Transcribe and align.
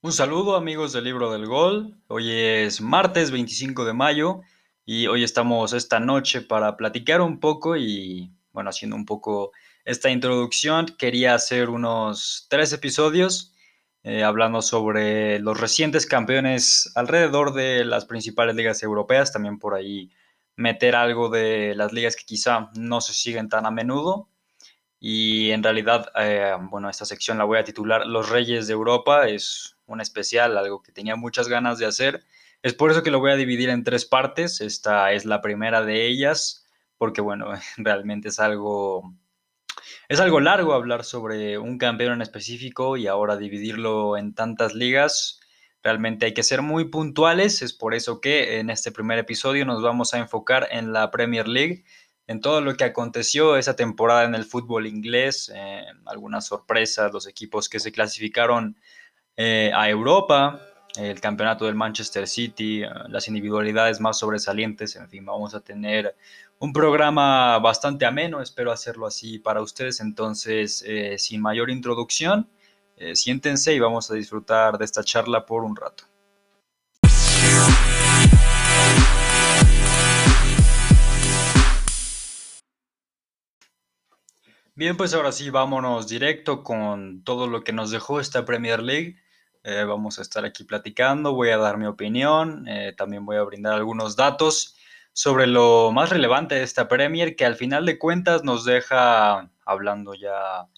Un 0.00 0.12
saludo 0.12 0.54
amigos 0.54 0.92
del 0.92 1.04
libro 1.04 1.32
del 1.32 1.46
gol. 1.46 1.96
Hoy 2.06 2.30
es 2.30 2.80
martes 2.80 3.32
25 3.32 3.84
de 3.84 3.94
mayo 3.94 4.42
y 4.86 5.08
hoy 5.08 5.24
estamos 5.24 5.72
esta 5.72 5.98
noche 5.98 6.40
para 6.40 6.76
platicar 6.76 7.20
un 7.20 7.40
poco 7.40 7.76
y 7.76 8.30
bueno, 8.52 8.70
haciendo 8.70 8.94
un 8.94 9.06
poco 9.06 9.50
esta 9.84 10.10
introducción, 10.10 10.86
quería 10.86 11.34
hacer 11.34 11.70
unos 11.70 12.46
tres 12.48 12.72
episodios 12.72 13.52
eh, 14.04 14.22
hablando 14.22 14.62
sobre 14.62 15.40
los 15.40 15.60
recientes 15.60 16.06
campeones 16.06 16.92
alrededor 16.94 17.54
de 17.54 17.84
las 17.84 18.04
principales 18.04 18.54
ligas 18.54 18.84
europeas, 18.84 19.32
también 19.32 19.58
por 19.58 19.74
ahí 19.74 20.12
meter 20.58 20.96
algo 20.96 21.28
de 21.30 21.74
las 21.76 21.92
ligas 21.92 22.16
que 22.16 22.24
quizá 22.24 22.70
no 22.74 23.00
se 23.00 23.14
siguen 23.14 23.48
tan 23.48 23.64
a 23.64 23.70
menudo. 23.70 24.28
Y 25.00 25.52
en 25.52 25.62
realidad, 25.62 26.10
eh, 26.16 26.56
bueno, 26.60 26.90
esta 26.90 27.04
sección 27.04 27.38
la 27.38 27.44
voy 27.44 27.58
a 27.58 27.64
titular 27.64 28.04
Los 28.06 28.28
Reyes 28.28 28.66
de 28.66 28.72
Europa. 28.72 29.28
Es 29.28 29.76
un 29.86 30.00
especial, 30.00 30.58
algo 30.58 30.82
que 30.82 30.90
tenía 30.90 31.14
muchas 31.14 31.48
ganas 31.48 31.78
de 31.78 31.86
hacer. 31.86 32.24
Es 32.62 32.74
por 32.74 32.90
eso 32.90 33.04
que 33.04 33.12
lo 33.12 33.20
voy 33.20 33.30
a 33.30 33.36
dividir 33.36 33.68
en 33.68 33.84
tres 33.84 34.04
partes. 34.04 34.60
Esta 34.60 35.12
es 35.12 35.24
la 35.24 35.40
primera 35.40 35.82
de 35.82 36.08
ellas, 36.08 36.66
porque 36.98 37.20
bueno, 37.20 37.52
realmente 37.76 38.28
es 38.28 38.40
algo 38.40 39.14
es 40.08 40.18
algo 40.18 40.40
largo 40.40 40.72
hablar 40.72 41.04
sobre 41.04 41.56
un 41.58 41.78
campeón 41.78 42.14
en 42.14 42.22
específico 42.22 42.96
y 42.96 43.06
ahora 43.06 43.36
dividirlo 43.36 44.16
en 44.16 44.34
tantas 44.34 44.74
ligas. 44.74 45.38
Realmente 45.82 46.26
hay 46.26 46.34
que 46.34 46.42
ser 46.42 46.62
muy 46.62 46.86
puntuales, 46.86 47.62
es 47.62 47.72
por 47.72 47.94
eso 47.94 48.20
que 48.20 48.58
en 48.58 48.70
este 48.70 48.90
primer 48.92 49.18
episodio 49.18 49.64
nos 49.64 49.82
vamos 49.82 50.12
a 50.14 50.18
enfocar 50.18 50.68
en 50.70 50.92
la 50.92 51.10
Premier 51.10 51.46
League, 51.46 51.84
en 52.26 52.40
todo 52.40 52.60
lo 52.60 52.76
que 52.76 52.84
aconteció 52.84 53.56
esa 53.56 53.76
temporada 53.76 54.24
en 54.24 54.34
el 54.34 54.44
fútbol 54.44 54.86
inglés, 54.86 55.52
algunas 56.04 56.46
sorpresas, 56.46 57.12
los 57.12 57.26
equipos 57.26 57.68
que 57.68 57.80
se 57.80 57.92
clasificaron 57.92 58.76
eh, 59.36 59.70
a 59.72 59.88
Europa, 59.88 60.60
el 60.96 61.20
campeonato 61.20 61.66
del 61.66 61.76
Manchester 61.76 62.26
City, 62.26 62.82
eh, 62.82 62.88
las 63.08 63.28
individualidades 63.28 64.00
más 64.00 64.18
sobresalientes, 64.18 64.96
en 64.96 65.08
fin, 65.08 65.24
vamos 65.24 65.54
a 65.54 65.60
tener 65.60 66.16
un 66.58 66.72
programa 66.72 67.58
bastante 67.60 68.04
ameno, 68.04 68.42
espero 68.42 68.72
hacerlo 68.72 69.06
así 69.06 69.38
para 69.38 69.62
ustedes, 69.62 70.00
entonces 70.00 70.82
eh, 70.86 71.18
sin 71.18 71.40
mayor 71.40 71.70
introducción, 71.70 72.48
eh, 72.98 73.14
siéntense 73.16 73.74
y 73.74 73.78
vamos 73.78 74.10
a 74.10 74.14
disfrutar 74.14 74.76
de 74.78 74.84
esta 74.84 75.04
charla 75.04 75.46
por 75.46 75.64
un 75.64 75.76
rato. 75.76 76.04
Bien, 84.74 84.96
pues 84.96 85.12
ahora 85.12 85.32
sí, 85.32 85.50
vámonos 85.50 86.06
directo 86.06 86.62
con 86.62 87.24
todo 87.24 87.48
lo 87.48 87.64
que 87.64 87.72
nos 87.72 87.90
dejó 87.90 88.20
esta 88.20 88.44
Premier 88.44 88.80
League. 88.80 89.16
Eh, 89.64 89.82
vamos 89.82 90.20
a 90.20 90.22
estar 90.22 90.44
aquí 90.44 90.62
platicando, 90.62 91.34
voy 91.34 91.50
a 91.50 91.56
dar 91.56 91.78
mi 91.78 91.86
opinión, 91.86 92.66
eh, 92.68 92.94
también 92.96 93.26
voy 93.26 93.38
a 93.38 93.42
brindar 93.42 93.74
algunos 93.74 94.14
datos 94.14 94.76
sobre 95.12 95.48
lo 95.48 95.90
más 95.90 96.10
relevante 96.10 96.54
de 96.54 96.62
esta 96.62 96.86
Premier, 96.86 97.34
que 97.34 97.44
al 97.44 97.56
final 97.56 97.86
de 97.86 97.98
cuentas 97.98 98.44
nos 98.44 98.64
deja, 98.64 99.50
hablando 99.64 100.14
ya 100.14 100.68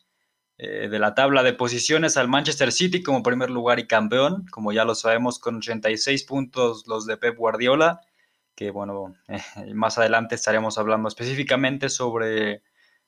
eh, 0.63 0.89
de 0.89 0.99
la 0.99 1.15
tabla 1.15 1.43
de 1.43 1.53
posiciones, 1.53 2.17
al 2.17 2.29
Manchester 2.29 2.73
City 2.73 3.03
como 3.03 3.23
primer 3.23 3.51
lugar 3.51 3.79
y 3.79 3.87
campeón, 3.87 4.47
como 4.51 4.73
ya 4.73 4.85
lo 4.85 4.95
sabemos, 4.95 5.39
con 5.39 5.57
86 5.57 6.25
puntos 6.25 6.87
los 6.87 7.07
de 7.07 7.17
Pep 7.17 7.37
Guardiola, 7.37 8.01
que 8.55 8.71
bueno, 8.71 9.15
más 9.75 9.97
adelante 9.99 10.35
estaremos 10.35 10.77
hablando 10.77 11.09
específicamente 11.09 11.89
sobre 11.89 12.63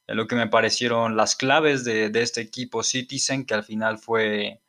lo 0.07 0.27
que 0.27 0.37
me 0.37 0.49
parecieron 0.49 1.17
las 1.17 1.37
claves 1.37 1.85
de, 1.85 2.09
de 2.09 2.23
este 2.23 2.41
equipo 2.41 2.83
Citizen, 2.83 3.45
que 3.45 3.55
al 3.55 3.65
final 3.65 3.99
fue 3.99 4.63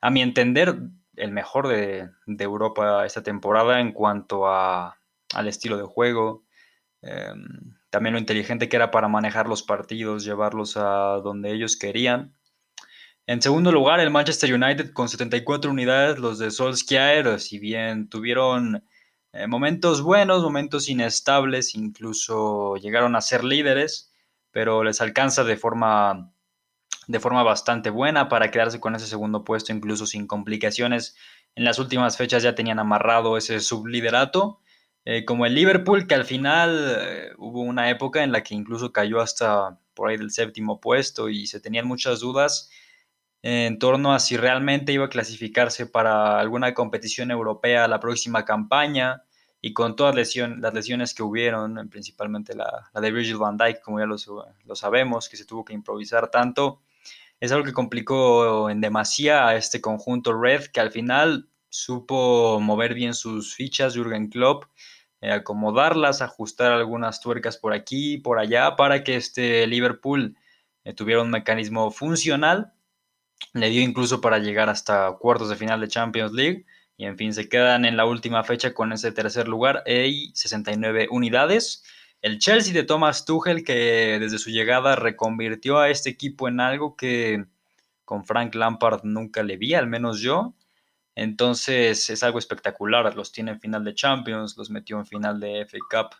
a 0.00 0.10
mi 0.10 0.22
entender, 0.22 0.76
el 1.16 1.32
mejor 1.32 1.68
de, 1.68 2.10
Europa 2.26 3.04
esta 3.04 3.22
temporada 3.22 3.80
en 3.80 3.92
cuanto 3.92 4.46
a, 4.46 4.98
al 5.34 5.48
estilo 5.48 5.76
de 5.76 5.84
juego. 5.84 6.44
Em, 7.02 7.76
también 7.90 8.14
lo 8.14 8.18
inteligente 8.18 8.68
que 8.68 8.76
era 8.76 8.90
para 8.90 9.08
manejar 9.08 9.48
los 9.48 9.62
partidos, 9.62 10.24
llevarlos 10.24 10.76
a 10.76 11.20
donde 11.22 11.52
ellos 11.52 11.76
querían. 11.76 12.34
En 13.26 13.42
segundo 13.42 13.70
lugar, 13.72 14.00
el 14.00 14.10
Manchester 14.10 14.52
United 14.54 14.92
con 14.92 15.08
74 15.08 15.70
unidades, 15.70 16.18
los 16.18 16.38
de 16.38 16.50
Solskjaer, 16.50 17.38
si 17.40 17.58
bien 17.58 18.08
tuvieron 18.08 18.84
eh, 19.32 19.46
momentos 19.46 20.02
buenos, 20.02 20.42
momentos 20.42 20.88
inestables, 20.88 21.74
incluso 21.74 22.76
llegaron 22.76 23.14
a 23.14 23.20
ser 23.20 23.44
líderes, 23.44 24.12
pero 24.50 24.82
les 24.82 25.00
alcanza 25.00 25.44
de 25.44 25.56
forma 25.56 26.32
de 27.06 27.20
forma 27.20 27.42
bastante 27.42 27.90
buena 27.90 28.28
para 28.28 28.50
quedarse 28.50 28.78
con 28.78 28.94
ese 28.94 29.06
segundo 29.06 29.42
puesto, 29.44 29.72
incluso 29.72 30.06
sin 30.06 30.26
complicaciones. 30.26 31.16
En 31.56 31.64
las 31.64 31.78
últimas 31.80 32.16
fechas 32.16 32.42
ya 32.42 32.54
tenían 32.54 32.78
amarrado 32.78 33.36
ese 33.36 33.60
subliderato. 33.60 34.59
Eh, 35.04 35.24
como 35.24 35.46
el 35.46 35.54
Liverpool, 35.54 36.06
que 36.06 36.14
al 36.14 36.24
final 36.24 36.96
eh, 36.98 37.30
hubo 37.38 37.62
una 37.62 37.90
época 37.90 38.22
en 38.22 38.32
la 38.32 38.42
que 38.42 38.54
incluso 38.54 38.92
cayó 38.92 39.20
hasta 39.20 39.78
por 39.94 40.10
ahí 40.10 40.16
del 40.16 40.30
séptimo 40.30 40.80
puesto 40.80 41.28
y 41.28 41.46
se 41.46 41.60
tenían 41.60 41.86
muchas 41.86 42.20
dudas 42.20 42.70
en 43.42 43.78
torno 43.78 44.12
a 44.12 44.18
si 44.18 44.36
realmente 44.36 44.92
iba 44.92 45.06
a 45.06 45.08
clasificarse 45.08 45.86
para 45.86 46.38
alguna 46.38 46.74
competición 46.74 47.30
europea 47.30 47.88
la 47.88 48.00
próxima 48.00 48.44
campaña 48.44 49.24
y 49.62 49.72
con 49.72 49.96
todas 49.96 50.14
las 50.14 50.74
lesiones 50.74 51.14
que 51.14 51.22
hubieron, 51.22 51.88
principalmente 51.90 52.54
la, 52.54 52.90
de 52.94 53.12
Virgil 53.12 53.36
van 53.38 53.56
Dijk, 53.56 53.82
como 53.82 54.00
ya 54.00 54.06
lo, 54.06 54.16
lo, 54.64 54.74
sabemos, 54.74 55.28
que 55.28 55.36
se 55.36 55.44
tuvo 55.44 55.64
que 55.64 55.74
improvisar 55.74 56.30
tanto, 56.30 56.80
es 57.40 57.52
algo 57.52 57.64
que 57.64 57.72
complicó 57.72 58.70
en 58.70 58.80
demasía 58.80 59.48
a 59.48 59.56
este 59.56 59.80
conjunto 59.80 60.38
Red, 60.38 60.66
que 60.66 60.80
al 60.80 60.90
final 60.90 61.48
supo 61.68 62.58
mover 62.60 62.94
bien 62.94 63.14
sus 63.14 63.54
fichas 63.54 63.94
Jürgen 63.94 64.28
Klopp, 64.28 64.64
eh, 65.20 65.32
acomodarlas, 65.32 66.22
ajustar 66.22 66.72
algunas 66.72 67.20
tuercas 67.20 67.56
por 67.56 67.72
aquí 67.72 68.14
y 68.14 68.18
por 68.18 68.38
allá 68.38 68.76
para 68.76 69.04
que 69.04 69.16
este 69.16 69.66
Liverpool 69.66 70.36
eh, 70.84 70.94
tuviera 70.94 71.22
un 71.22 71.30
mecanismo 71.30 71.90
funcional. 71.90 72.72
Le 73.52 73.70
dio 73.70 73.82
incluso 73.82 74.20
para 74.20 74.38
llegar 74.38 74.68
hasta 74.68 75.16
cuartos 75.18 75.48
de 75.48 75.56
final 75.56 75.80
de 75.80 75.88
Champions 75.88 76.32
League. 76.32 76.66
Y 76.96 77.06
en 77.06 77.16
fin, 77.16 77.32
se 77.32 77.48
quedan 77.48 77.84
en 77.84 77.96
la 77.96 78.04
última 78.04 78.44
fecha 78.44 78.74
con 78.74 78.92
ese 78.92 79.12
tercer 79.12 79.48
lugar 79.48 79.82
y 79.86 80.32
69 80.34 81.08
unidades. 81.10 81.82
El 82.22 82.38
Chelsea 82.38 82.74
de 82.74 82.82
Thomas 82.82 83.24
Tuchel, 83.24 83.64
que 83.64 84.18
desde 84.20 84.38
su 84.38 84.50
llegada 84.50 84.94
reconvirtió 84.94 85.78
a 85.78 85.88
este 85.88 86.10
equipo 86.10 86.48
en 86.48 86.60
algo 86.60 86.94
que 86.94 87.46
con 88.04 88.26
Frank 88.26 88.54
Lampard 88.54 89.04
nunca 89.04 89.42
le 89.42 89.56
vi, 89.56 89.72
al 89.72 89.86
menos 89.86 90.20
yo. 90.20 90.54
Entonces 91.20 92.08
es 92.08 92.22
algo 92.22 92.38
espectacular. 92.38 93.14
Los 93.14 93.30
tiene 93.30 93.50
en 93.50 93.60
final 93.60 93.84
de 93.84 93.94
Champions, 93.94 94.56
los 94.56 94.70
metió 94.70 94.98
en 94.98 95.04
final 95.04 95.38
de 95.38 95.66
FA 95.66 95.78
Cup. 95.90 96.16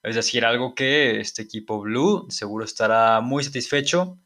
Es 0.00 0.14
decir, 0.14 0.44
algo 0.44 0.76
que 0.76 1.18
este 1.18 1.42
equipo 1.42 1.80
blue 1.80 2.26
seguro 2.28 2.64
estará 2.64 3.20
muy 3.20 3.42
satisfecho. 3.42 4.16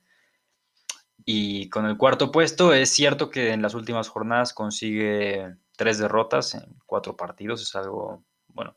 Y 1.25 1.71
con 1.71 1.87
el 1.87 1.97
cuarto 1.97 2.31
puesto, 2.31 2.75
es 2.75 2.91
cierto 2.91 3.31
que 3.31 3.53
en 3.53 3.63
las 3.63 3.73
últimas 3.73 4.09
jornadas 4.09 4.53
consigue 4.53 5.57
tres 5.77 5.97
derrotas 5.97 6.55
en 6.55 6.77
cuatro 6.85 7.17
partidos. 7.17 7.63
Es 7.63 7.75
algo, 7.75 8.23
bueno, 8.49 8.77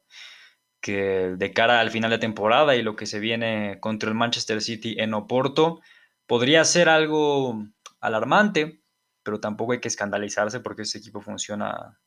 que 0.79 1.35
de 1.37 1.51
cara 1.51 1.81
al 1.81 1.91
final 1.91 2.11
de 2.11 2.17
temporada 2.17 2.77
y 2.77 2.81
lo 2.81 2.95
que 2.95 3.05
se 3.05 3.19
viene 3.19 3.77
contra 3.81 4.07
el 4.07 4.15
Manchester 4.15 4.61
City 4.61 4.95
en 4.99 5.13
Oporto, 5.13 5.81
podría 6.27 6.63
ser 6.63 6.87
algo 6.87 7.65
alarmante, 7.99 8.80
pero 9.23 9.39
tampoco 9.39 9.73
hay 9.73 9.79
que 9.79 9.87
escandalizarse 9.87 10.59
porque 10.59 10.83
ese 10.83 10.97
equipo 10.97 11.21
funciona 11.21 11.99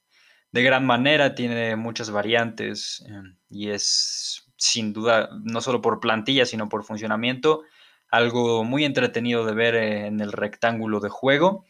de 0.52 0.62
gran 0.62 0.86
manera, 0.86 1.34
tiene 1.34 1.75
muchas 1.75 2.10
variantes 2.10 3.04
eh, 3.08 3.22
y 3.50 3.70
es 3.70 4.44
sin 4.56 4.92
duda, 4.92 5.28
no 5.42 5.60
solo 5.60 5.80
por 5.80 6.00
plantilla, 6.00 6.47
sino 6.47 6.69
por 6.69 6.84
funcionamiento, 6.84 7.62
algo 8.09 8.65
muy 8.65 8.84
entretenido 8.84 9.44
de 9.44 9.54
ver 9.54 9.74
en 9.74 10.21
el 10.21 10.33
rectángulo 10.33 11.00
de 11.00 11.09
juego. 11.09 11.65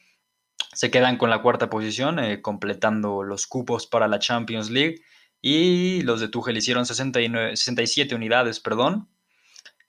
Se 0.74 0.90
quedan 0.90 1.16
con 1.16 1.30
la 1.30 1.40
cuarta 1.40 1.70
posición, 1.70 2.18
eh, 2.18 2.42
completando 2.42 3.22
los 3.22 3.46
cupos 3.46 3.86
para 3.86 4.06
la 4.06 4.18
Champions 4.18 4.70
League 4.70 5.00
y 5.40 6.02
los 6.02 6.20
de 6.20 6.28
Tuchel 6.28 6.56
hicieron 6.56 6.84
69, 6.84 7.56
67 7.56 8.14
unidades, 8.14 8.60
perdón. 8.60 9.08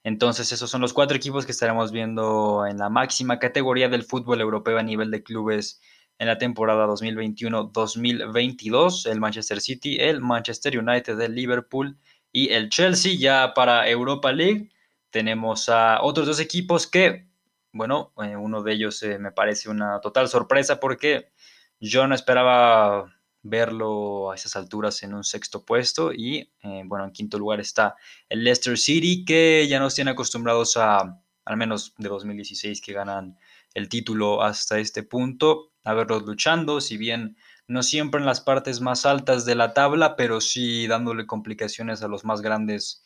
Entonces 0.06 0.50
esos 0.52 0.70
son 0.70 0.80
los 0.82 0.92
cuatro 0.92 1.16
equipos 1.16 1.46
que 1.46 1.50
estaremos 1.50 1.90
viendo 1.90 2.64
en 2.64 2.78
la 2.78 2.88
máxima 2.88 3.40
categoría 3.40 3.88
del 3.88 4.04
fútbol 4.04 4.40
europeo 4.40 4.78
a 4.78 4.84
nivel 4.84 5.10
de 5.10 5.24
clubes 5.24 5.80
en 6.20 6.28
la 6.28 6.38
temporada 6.38 6.86
2021-2022, 6.86 9.10
el 9.10 9.18
Manchester 9.18 9.60
City, 9.60 9.96
el 9.98 10.20
Manchester 10.20 10.78
United, 10.78 11.20
el 11.20 11.34
Liverpool 11.34 11.98
y 12.30 12.50
el 12.50 12.68
Chelsea. 12.68 13.16
Ya 13.18 13.52
para 13.52 13.88
Europa 13.88 14.30
League 14.30 14.70
tenemos 15.10 15.68
a 15.68 16.00
otros 16.00 16.28
dos 16.28 16.38
equipos 16.38 16.86
que, 16.86 17.26
bueno, 17.72 18.12
eh, 18.22 18.36
uno 18.36 18.62
de 18.62 18.74
ellos 18.74 19.02
eh, 19.02 19.18
me 19.18 19.32
parece 19.32 19.70
una 19.70 20.00
total 20.00 20.28
sorpresa 20.28 20.78
porque 20.78 21.32
yo 21.80 22.06
no 22.06 22.14
esperaba 22.14 23.12
verlo 23.48 24.30
a 24.30 24.34
esas 24.34 24.56
alturas 24.56 25.02
en 25.02 25.14
un 25.14 25.24
sexto 25.24 25.64
puesto. 25.64 26.12
Y 26.12 26.50
eh, 26.62 26.82
bueno, 26.84 27.04
en 27.04 27.12
quinto 27.12 27.38
lugar 27.38 27.60
está 27.60 27.96
el 28.28 28.44
Leicester 28.44 28.78
City, 28.78 29.24
que 29.24 29.66
ya 29.68 29.78
nos 29.78 29.94
tiene 29.94 30.12
acostumbrados 30.12 30.76
a, 30.76 31.20
al 31.44 31.56
menos 31.56 31.94
de 31.98 32.08
2016, 32.08 32.80
que 32.80 32.92
ganan 32.92 33.38
el 33.74 33.88
título 33.88 34.42
hasta 34.42 34.78
este 34.78 35.02
punto, 35.02 35.72
a 35.84 35.94
verlos 35.94 36.24
luchando, 36.24 36.80
si 36.80 36.96
bien 36.96 37.36
no 37.68 37.82
siempre 37.82 38.20
en 38.20 38.26
las 38.26 38.40
partes 38.40 38.80
más 38.80 39.06
altas 39.06 39.44
de 39.44 39.54
la 39.54 39.74
tabla, 39.74 40.16
pero 40.16 40.40
sí 40.40 40.86
dándole 40.86 41.26
complicaciones 41.26 42.02
a 42.02 42.08
los 42.08 42.24
más 42.24 42.40
grandes 42.40 43.04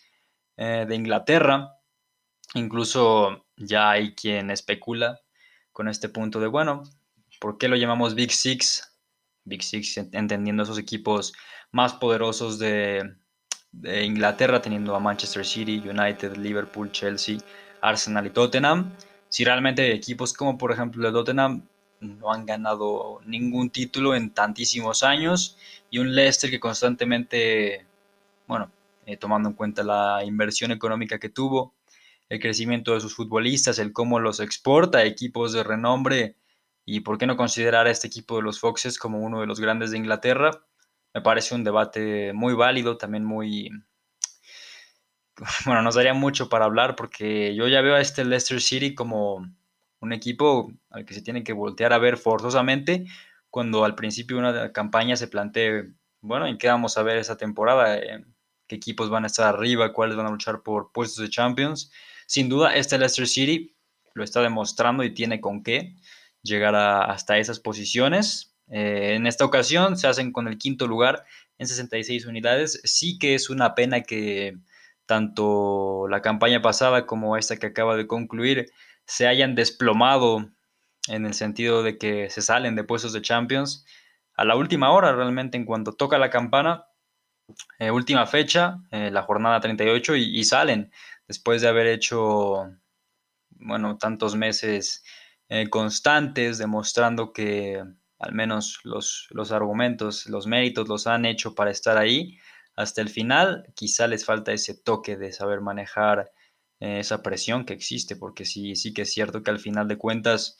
eh, 0.56 0.84
de 0.88 0.94
Inglaterra. 0.94 1.76
Incluso 2.54 3.46
ya 3.56 3.90
hay 3.90 4.14
quien 4.14 4.50
especula 4.50 5.20
con 5.72 5.88
este 5.88 6.08
punto 6.08 6.40
de, 6.40 6.46
bueno, 6.46 6.82
¿por 7.40 7.58
qué 7.58 7.68
lo 7.68 7.76
llamamos 7.76 8.14
Big 8.14 8.32
Six? 8.32 8.89
Big 9.50 9.62
Six, 9.62 9.98
entendiendo 10.12 10.62
esos 10.62 10.78
equipos 10.78 11.34
más 11.72 11.92
poderosos 11.94 12.58
de, 12.58 13.16
Inglaterra, 14.02 14.60
teniendo 14.62 14.96
a 14.96 15.00
Manchester 15.00 15.44
City, 15.44 15.82
United, 15.86 16.36
Liverpool, 16.36 16.90
Chelsea, 16.90 17.38
Arsenal 17.82 18.26
y 18.26 18.30
Tottenham. 18.30 18.92
Si 19.28 19.44
realmente 19.44 19.92
equipos 19.92 20.32
como 20.32 20.58
por 20.58 20.72
ejemplo 20.72 21.06
el 21.06 21.12
Tottenham 21.12 21.62
no 22.00 22.32
han 22.32 22.46
ganado 22.46 23.20
ningún 23.26 23.70
título 23.70 24.16
en 24.16 24.30
tantísimos 24.30 25.02
años 25.04 25.56
y 25.90 25.98
un 25.98 26.14
Leicester 26.14 26.50
que 26.50 26.58
constantemente, 26.58 27.86
bueno, 28.48 28.72
eh, 29.06 29.16
tomando 29.16 29.50
en 29.50 29.54
cuenta 29.54 29.84
la 29.84 30.24
inversión 30.24 30.72
económica 30.72 31.18
que 31.18 31.28
tuvo, 31.28 31.74
el 32.28 32.40
crecimiento 32.40 32.94
de 32.94 33.00
sus 33.00 33.14
futbolistas, 33.14 33.78
el 33.78 33.92
cómo 33.92 34.18
los 34.20 34.40
exporta 34.40 34.98
a 34.98 35.04
equipos 35.04 35.52
de 35.52 35.62
renombre 35.62 36.36
y 36.92 37.00
por 37.00 37.18
qué 37.18 37.26
no 37.28 37.36
considerar 37.36 37.86
a 37.86 37.90
este 37.92 38.08
equipo 38.08 38.34
de 38.34 38.42
los 38.42 38.58
Foxes 38.58 38.98
como 38.98 39.20
uno 39.20 39.40
de 39.40 39.46
los 39.46 39.60
grandes 39.60 39.92
de 39.92 39.98
Inglaterra. 39.98 40.50
Me 41.14 41.20
parece 41.20 41.54
un 41.54 41.62
debate 41.62 42.32
muy 42.32 42.52
válido, 42.54 42.96
también 42.96 43.24
muy... 43.24 43.70
Bueno, 45.64 45.82
nos 45.82 45.94
daría 45.94 46.14
mucho 46.14 46.48
para 46.48 46.64
hablar 46.64 46.96
porque 46.96 47.54
yo 47.54 47.68
ya 47.68 47.80
veo 47.80 47.94
a 47.94 48.00
este 48.00 48.24
Leicester 48.24 48.60
City 48.60 48.96
como 48.96 49.46
un 50.00 50.12
equipo 50.12 50.72
al 50.90 51.04
que 51.04 51.14
se 51.14 51.22
tiene 51.22 51.44
que 51.44 51.52
voltear 51.52 51.92
a 51.92 51.98
ver 51.98 52.16
forzosamente 52.16 53.06
cuando 53.50 53.84
al 53.84 53.94
principio 53.94 54.36
de 54.36 54.42
una 54.42 54.72
campaña 54.72 55.14
se 55.14 55.28
plantee, 55.28 55.92
bueno, 56.20 56.46
¿en 56.46 56.58
qué 56.58 56.66
vamos 56.66 56.98
a 56.98 57.04
ver 57.04 57.18
esa 57.18 57.36
temporada? 57.36 57.98
Eh, 57.98 58.24
¿Qué 58.66 58.74
equipos 58.74 59.10
van 59.10 59.22
a 59.22 59.28
estar 59.28 59.46
arriba? 59.46 59.92
¿Cuáles 59.92 60.16
van 60.16 60.26
a 60.26 60.30
luchar 60.30 60.62
por 60.62 60.90
puestos 60.90 61.22
de 61.22 61.30
Champions? 61.30 61.92
Sin 62.26 62.48
duda, 62.48 62.74
este 62.74 62.98
Leicester 62.98 63.28
City 63.28 63.76
lo 64.14 64.24
está 64.24 64.42
demostrando 64.42 65.04
y 65.04 65.14
tiene 65.14 65.40
con 65.40 65.62
qué 65.62 65.94
llegar 66.42 66.74
hasta 66.74 67.38
esas 67.38 67.60
posiciones. 67.60 68.54
Eh, 68.68 69.14
en 69.14 69.26
esta 69.26 69.44
ocasión 69.44 69.96
se 69.96 70.06
hacen 70.06 70.32
con 70.32 70.48
el 70.48 70.58
quinto 70.58 70.86
lugar 70.86 71.24
en 71.58 71.66
66 71.66 72.26
unidades. 72.26 72.80
Sí 72.84 73.18
que 73.18 73.34
es 73.34 73.50
una 73.50 73.74
pena 73.74 74.02
que 74.02 74.56
tanto 75.06 76.06
la 76.08 76.22
campaña 76.22 76.62
pasada 76.62 77.06
como 77.06 77.36
esta 77.36 77.56
que 77.56 77.66
acaba 77.66 77.96
de 77.96 78.06
concluir 78.06 78.70
se 79.06 79.26
hayan 79.26 79.56
desplomado 79.56 80.50
en 81.08 81.26
el 81.26 81.34
sentido 81.34 81.82
de 81.82 81.98
que 81.98 82.30
se 82.30 82.42
salen 82.42 82.76
de 82.76 82.84
puestos 82.84 83.12
de 83.12 83.22
Champions 83.22 83.84
a 84.34 84.44
la 84.44 84.56
última 84.56 84.92
hora, 84.92 85.12
realmente 85.12 85.56
en 85.56 85.64
cuanto 85.64 85.92
toca 85.92 86.16
la 86.18 86.30
campana, 86.30 86.86
eh, 87.78 87.90
última 87.90 88.26
fecha, 88.26 88.78
eh, 88.90 89.10
la 89.10 89.22
jornada 89.22 89.60
38, 89.60 90.16
y, 90.16 90.38
y, 90.38 90.44
salen 90.44 90.92
después 91.26 91.60
de 91.60 91.68
haber 91.68 91.88
hecho, 91.88 92.70
bueno, 93.50 93.98
tantos 93.98 94.36
meses 94.36 95.04
eh, 95.50 95.68
constantes, 95.68 96.58
demostrando 96.58 97.32
que 97.32 97.82
al 98.18 98.32
menos 98.32 98.80
los, 98.84 99.26
los, 99.30 99.52
argumentos, 99.52 100.26
los 100.26 100.46
méritos 100.46 100.88
los 100.88 101.06
han 101.06 101.24
hecho 101.24 101.54
para 101.54 101.70
estar 101.70 101.98
ahí 101.98 102.38
hasta 102.76 103.00
el 103.02 103.08
final. 103.08 103.64
Quizá 103.74 104.06
les 104.06 104.24
falta 104.24 104.52
ese 104.52 104.74
toque 104.74 105.16
de 105.16 105.32
saber 105.32 105.60
manejar 105.60 106.30
eh, 106.78 107.00
esa 107.00 107.22
presión 107.22 107.64
que 107.64 107.74
existe, 107.74 108.16
porque 108.16 108.44
sí, 108.44 108.76
sí 108.76 108.94
que 108.94 109.02
es 109.02 109.12
cierto 109.12 109.42
que 109.42 109.50
al 109.50 109.58
final 109.58 109.88
de 109.88 109.98
cuentas, 109.98 110.56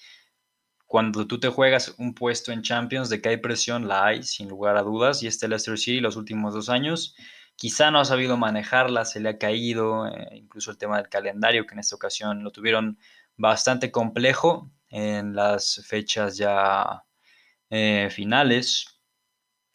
cuando 0.86 1.26
tú 1.26 1.38
te 1.38 1.48
juegas 1.48 1.94
un 1.98 2.14
puesto 2.14 2.50
en 2.50 2.62
Champions, 2.62 3.08
de 3.10 3.22
que 3.22 3.28
hay 3.28 3.36
presión, 3.36 3.86
la 3.88 4.06
hay, 4.06 4.22
sin 4.24 4.48
lugar 4.48 4.76
a 4.76 4.82
dudas, 4.82 5.22
y 5.22 5.28
este 5.28 5.48
Leicester 5.48 5.78
City 5.78 6.00
los 6.00 6.16
últimos 6.16 6.52
dos 6.52 6.68
años 6.68 7.14
quizá 7.60 7.90
no 7.90 8.00
ha 8.00 8.06
sabido 8.06 8.38
manejarla, 8.38 9.04
se 9.04 9.20
le 9.20 9.28
ha 9.28 9.38
caído, 9.38 10.06
eh, 10.08 10.28
incluso 10.32 10.70
el 10.70 10.78
tema 10.78 10.96
del 10.96 11.10
calendario, 11.10 11.66
que 11.66 11.74
en 11.74 11.80
esta 11.80 11.94
ocasión 11.94 12.42
lo 12.42 12.52
tuvieron 12.52 12.98
bastante 13.36 13.90
complejo, 13.90 14.70
en 14.90 15.34
las 15.34 15.82
fechas 15.86 16.36
ya 16.36 17.04
eh, 17.70 18.08
finales. 18.10 19.00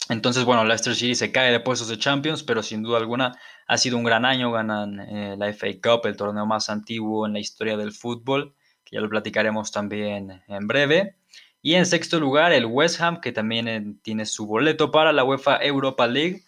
Entonces, 0.09 0.43
bueno, 0.43 0.65
Leicester 0.65 0.93
City 0.93 1.15
se 1.15 1.31
cae 1.31 1.51
de 1.51 1.59
puestos 1.59 1.87
de 1.87 1.97
Champions, 1.97 2.43
pero 2.43 2.61
sin 2.61 2.83
duda 2.83 2.99
alguna 2.99 3.39
ha 3.67 3.77
sido 3.77 3.97
un 3.97 4.03
gran 4.03 4.25
año. 4.25 4.51
Ganan 4.51 4.99
eh, 4.99 5.35
la 5.37 5.51
FA 5.53 5.67
Cup, 5.81 6.05
el 6.05 6.17
torneo 6.17 6.45
más 6.45 6.69
antiguo 6.69 7.25
en 7.25 7.33
la 7.33 7.39
historia 7.39 7.77
del 7.77 7.91
fútbol, 7.93 8.53
que 8.83 8.97
ya 8.97 9.01
lo 9.01 9.09
platicaremos 9.09 9.71
también 9.71 10.43
en 10.47 10.67
breve. 10.67 11.15
Y 11.61 11.75
en 11.75 11.85
sexto 11.87 12.19
lugar, 12.19 12.51
el 12.51 12.65
West 12.65 13.01
Ham, 13.01 13.21
que 13.21 13.31
también 13.31 13.67
eh, 13.67 13.95
tiene 14.03 14.25
su 14.25 14.45
boleto 14.45 14.91
para 14.91 15.13
la 15.13 15.23
UEFA 15.23 15.57
Europa 15.63 16.05
League. 16.07 16.43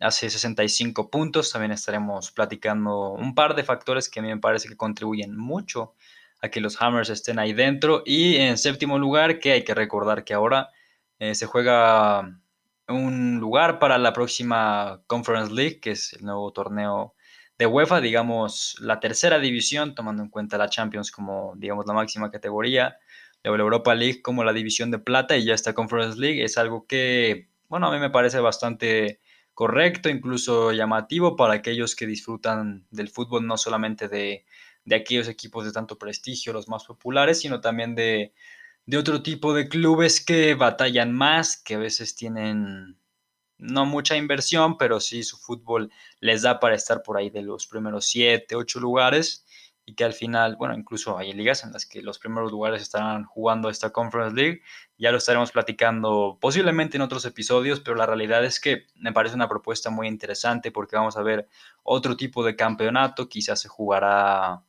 hace 0.00 0.30
65 0.30 1.10
puntos. 1.10 1.52
También 1.52 1.72
estaremos 1.72 2.32
platicando 2.32 3.10
un 3.12 3.34
par 3.34 3.54
de 3.54 3.64
factores 3.64 4.08
que 4.08 4.20
a 4.20 4.22
mí 4.22 4.28
me 4.28 4.38
parece 4.38 4.68
que 4.68 4.76
contribuyen 4.76 5.36
mucho 5.36 5.94
a 6.40 6.48
que 6.48 6.60
los 6.60 6.80
Hammers 6.80 7.10
estén 7.10 7.38
ahí 7.38 7.52
dentro. 7.52 8.02
Y 8.04 8.36
en 8.36 8.58
séptimo 8.58 8.98
lugar, 8.98 9.38
que 9.38 9.52
hay 9.52 9.64
que 9.64 9.74
recordar 9.74 10.24
que 10.24 10.34
ahora 10.34 10.70
eh, 11.18 11.34
se 11.34 11.46
juega 11.46 12.40
un 12.88 13.38
lugar 13.38 13.78
para 13.78 13.98
la 13.98 14.12
próxima 14.12 15.02
Conference 15.06 15.52
League, 15.52 15.80
que 15.80 15.92
es 15.92 16.14
el 16.14 16.24
nuevo 16.24 16.52
torneo 16.52 17.14
de 17.58 17.66
UEFA, 17.66 18.00
digamos 18.00 18.76
la 18.80 19.00
tercera 19.00 19.38
división, 19.38 19.94
tomando 19.94 20.22
en 20.22 20.30
cuenta 20.30 20.58
la 20.58 20.68
Champions 20.68 21.10
como, 21.10 21.54
digamos, 21.56 21.86
la 21.86 21.92
máxima 21.92 22.30
categoría, 22.30 22.98
la 23.42 23.50
Europa 23.50 23.94
League 23.94 24.22
como 24.22 24.44
la 24.44 24.52
división 24.52 24.90
de 24.90 24.98
plata 24.98 25.36
y 25.36 25.44
ya 25.44 25.54
esta 25.54 25.74
Conference 25.74 26.18
League 26.18 26.42
es 26.44 26.56
algo 26.56 26.86
que, 26.86 27.48
bueno, 27.68 27.88
a 27.88 27.92
mí 27.92 27.98
me 27.98 28.10
parece 28.10 28.40
bastante 28.40 29.20
correcto, 29.54 30.08
incluso 30.08 30.72
llamativo 30.72 31.34
para 31.34 31.54
aquellos 31.54 31.96
que 31.96 32.06
disfrutan 32.06 32.86
del 32.90 33.08
fútbol, 33.08 33.46
no 33.46 33.56
solamente 33.56 34.08
de 34.08 34.44
de 34.88 34.96
aquellos 34.96 35.28
equipos 35.28 35.66
de 35.66 35.72
tanto 35.72 35.98
prestigio, 35.98 36.52
los 36.52 36.68
más 36.68 36.84
populares, 36.84 37.40
sino 37.40 37.60
también 37.60 37.94
de, 37.94 38.32
otro 38.96 39.22
tipo 39.22 39.52
de 39.52 39.68
clubes 39.68 40.24
que 40.24 40.54
batallan 40.54 41.12
más, 41.12 41.58
que 41.58 41.74
a 41.74 41.78
veces 41.78 42.16
tienen 42.16 42.96
no 43.58 43.84
mucha 43.84 44.16
inversión, 44.16 44.78
pero 44.78 45.00
sí 45.00 45.22
su 45.24 45.36
fútbol 45.36 45.90
les 46.20 46.42
da 46.42 46.58
para 46.58 46.74
estar 46.74 47.02
por 47.02 47.18
ahí 47.18 47.28
de 47.28 47.42
los 47.42 47.66
primeros 47.66 48.06
siete, 48.06 48.56
ocho 48.56 48.80
lugares 48.80 49.44
y 49.84 49.94
que 49.94 50.04
al 50.04 50.12
final, 50.12 50.56
bueno, 50.56 50.74
incluso 50.74 51.18
hay 51.18 51.32
ligas 51.32 51.64
en 51.64 51.72
las 51.72 51.86
que 51.86 52.02
los 52.02 52.18
primeros 52.18 52.50
lugares 52.50 52.80
estarán 52.82 53.24
jugando 53.24 53.68
esta 53.70 53.90
Conference 53.90 54.36
League. 54.36 54.62
Ya 54.98 55.10
lo 55.10 55.18
estaremos 55.18 55.50
platicando 55.50 56.38
posiblemente 56.40 56.96
en 56.98 57.02
otros 57.02 57.24
episodios, 57.24 57.80
pero 57.80 57.96
la 57.96 58.06
realidad 58.06 58.44
es 58.44 58.60
que 58.60 58.86
me 58.96 59.12
parece 59.12 59.34
una 59.34 59.48
propuesta 59.48 59.90
muy 59.90 60.06
interesante 60.06 60.70
porque 60.70 60.96
vamos 60.96 61.16
a 61.16 61.22
ver 61.22 61.48
otro 61.82 62.16
tipo 62.16 62.44
de 62.44 62.54
campeonato, 62.54 63.28
quizás 63.30 63.60
se 63.60 63.68
jugará 63.68 64.62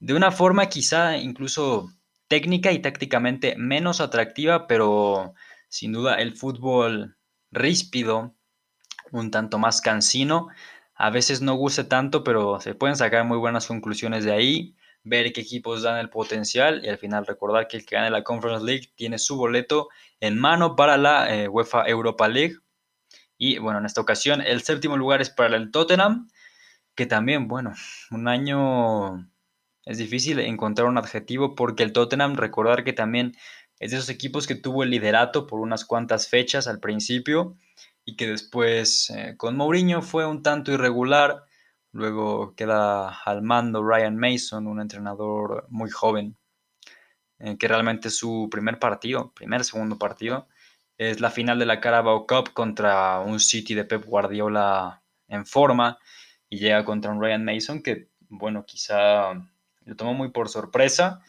de 0.00 0.14
una 0.14 0.32
forma 0.32 0.68
quizá 0.68 1.16
incluso 1.18 1.92
técnica 2.26 2.72
y 2.72 2.80
tácticamente 2.80 3.54
menos 3.56 4.00
atractiva, 4.00 4.66
pero 4.66 5.34
sin 5.68 5.92
duda 5.92 6.16
el 6.16 6.36
fútbol 6.36 7.16
ríspido, 7.50 8.34
un 9.12 9.30
tanto 9.30 9.58
más 9.58 9.80
cansino, 9.80 10.48
a 10.94 11.10
veces 11.10 11.42
no 11.42 11.54
guste 11.54 11.84
tanto, 11.84 12.24
pero 12.24 12.60
se 12.60 12.74
pueden 12.74 12.96
sacar 12.96 13.24
muy 13.24 13.38
buenas 13.38 13.66
conclusiones 13.66 14.24
de 14.24 14.32
ahí, 14.32 14.76
ver 15.02 15.32
qué 15.32 15.42
equipos 15.42 15.82
dan 15.82 15.98
el 15.98 16.10
potencial 16.10 16.84
y 16.84 16.88
al 16.88 16.98
final 16.98 17.26
recordar 17.26 17.68
que 17.68 17.78
el 17.78 17.86
que 17.86 17.96
gane 17.96 18.10
la 18.10 18.22
Conference 18.22 18.64
League 18.64 18.92
tiene 18.94 19.18
su 19.18 19.36
boleto 19.36 19.88
en 20.20 20.38
mano 20.38 20.76
para 20.76 20.96
la 20.96 21.34
eh, 21.34 21.48
UEFA 21.48 21.88
Europa 21.88 22.28
League. 22.28 22.56
Y 23.38 23.58
bueno, 23.58 23.78
en 23.78 23.86
esta 23.86 24.00
ocasión 24.00 24.40
el 24.42 24.62
séptimo 24.62 24.96
lugar 24.96 25.20
es 25.20 25.30
para 25.30 25.56
el 25.56 25.70
Tottenham, 25.70 26.28
que 26.94 27.06
también, 27.06 27.48
bueno, 27.48 27.72
un 28.10 28.28
año 28.28 29.26
es 29.84 29.98
difícil 29.98 30.38
encontrar 30.40 30.88
un 30.88 30.98
adjetivo 30.98 31.54
porque 31.54 31.82
el 31.82 31.92
Tottenham, 31.92 32.36
recordar 32.36 32.84
que 32.84 32.92
también 32.92 33.36
es 33.78 33.90
de 33.90 33.96
esos 33.96 34.10
equipos 34.10 34.46
que 34.46 34.54
tuvo 34.54 34.82
el 34.82 34.90
liderato 34.90 35.46
por 35.46 35.60
unas 35.60 35.84
cuantas 35.84 36.28
fechas 36.28 36.66
al 36.68 36.80
principio 36.80 37.56
y 38.04 38.16
que 38.16 38.26
después 38.26 39.10
eh, 39.10 39.34
con 39.36 39.56
Mourinho 39.56 40.02
fue 40.02 40.26
un 40.26 40.42
tanto 40.42 40.70
irregular. 40.72 41.44
Luego 41.92 42.54
queda 42.54 43.08
al 43.08 43.42
mando 43.42 43.82
Ryan 43.82 44.16
Mason, 44.16 44.66
un 44.66 44.80
entrenador 44.80 45.66
muy 45.70 45.90
joven, 45.90 46.36
eh, 47.38 47.56
que 47.58 47.68
realmente 47.68 48.10
su 48.10 48.48
primer 48.50 48.78
partido, 48.78 49.32
primer, 49.34 49.64
segundo 49.64 49.98
partido, 49.98 50.46
es 50.98 51.20
la 51.20 51.30
final 51.30 51.58
de 51.58 51.66
la 51.66 51.80
Carabao 51.80 52.26
Cup 52.26 52.52
contra 52.52 53.20
un 53.20 53.40
City 53.40 53.74
de 53.74 53.84
Pep 53.84 54.04
Guardiola 54.04 55.02
en 55.28 55.46
forma 55.46 55.98
y 56.50 56.58
llega 56.58 56.84
contra 56.84 57.10
un 57.10 57.20
Ryan 57.22 57.44
Mason 57.44 57.82
que, 57.82 58.10
bueno, 58.28 58.66
quizá 58.66 59.32
lo 59.90 59.96
tomó 59.96 60.14
muy 60.14 60.30
por 60.30 60.48
sorpresa. 60.48 61.20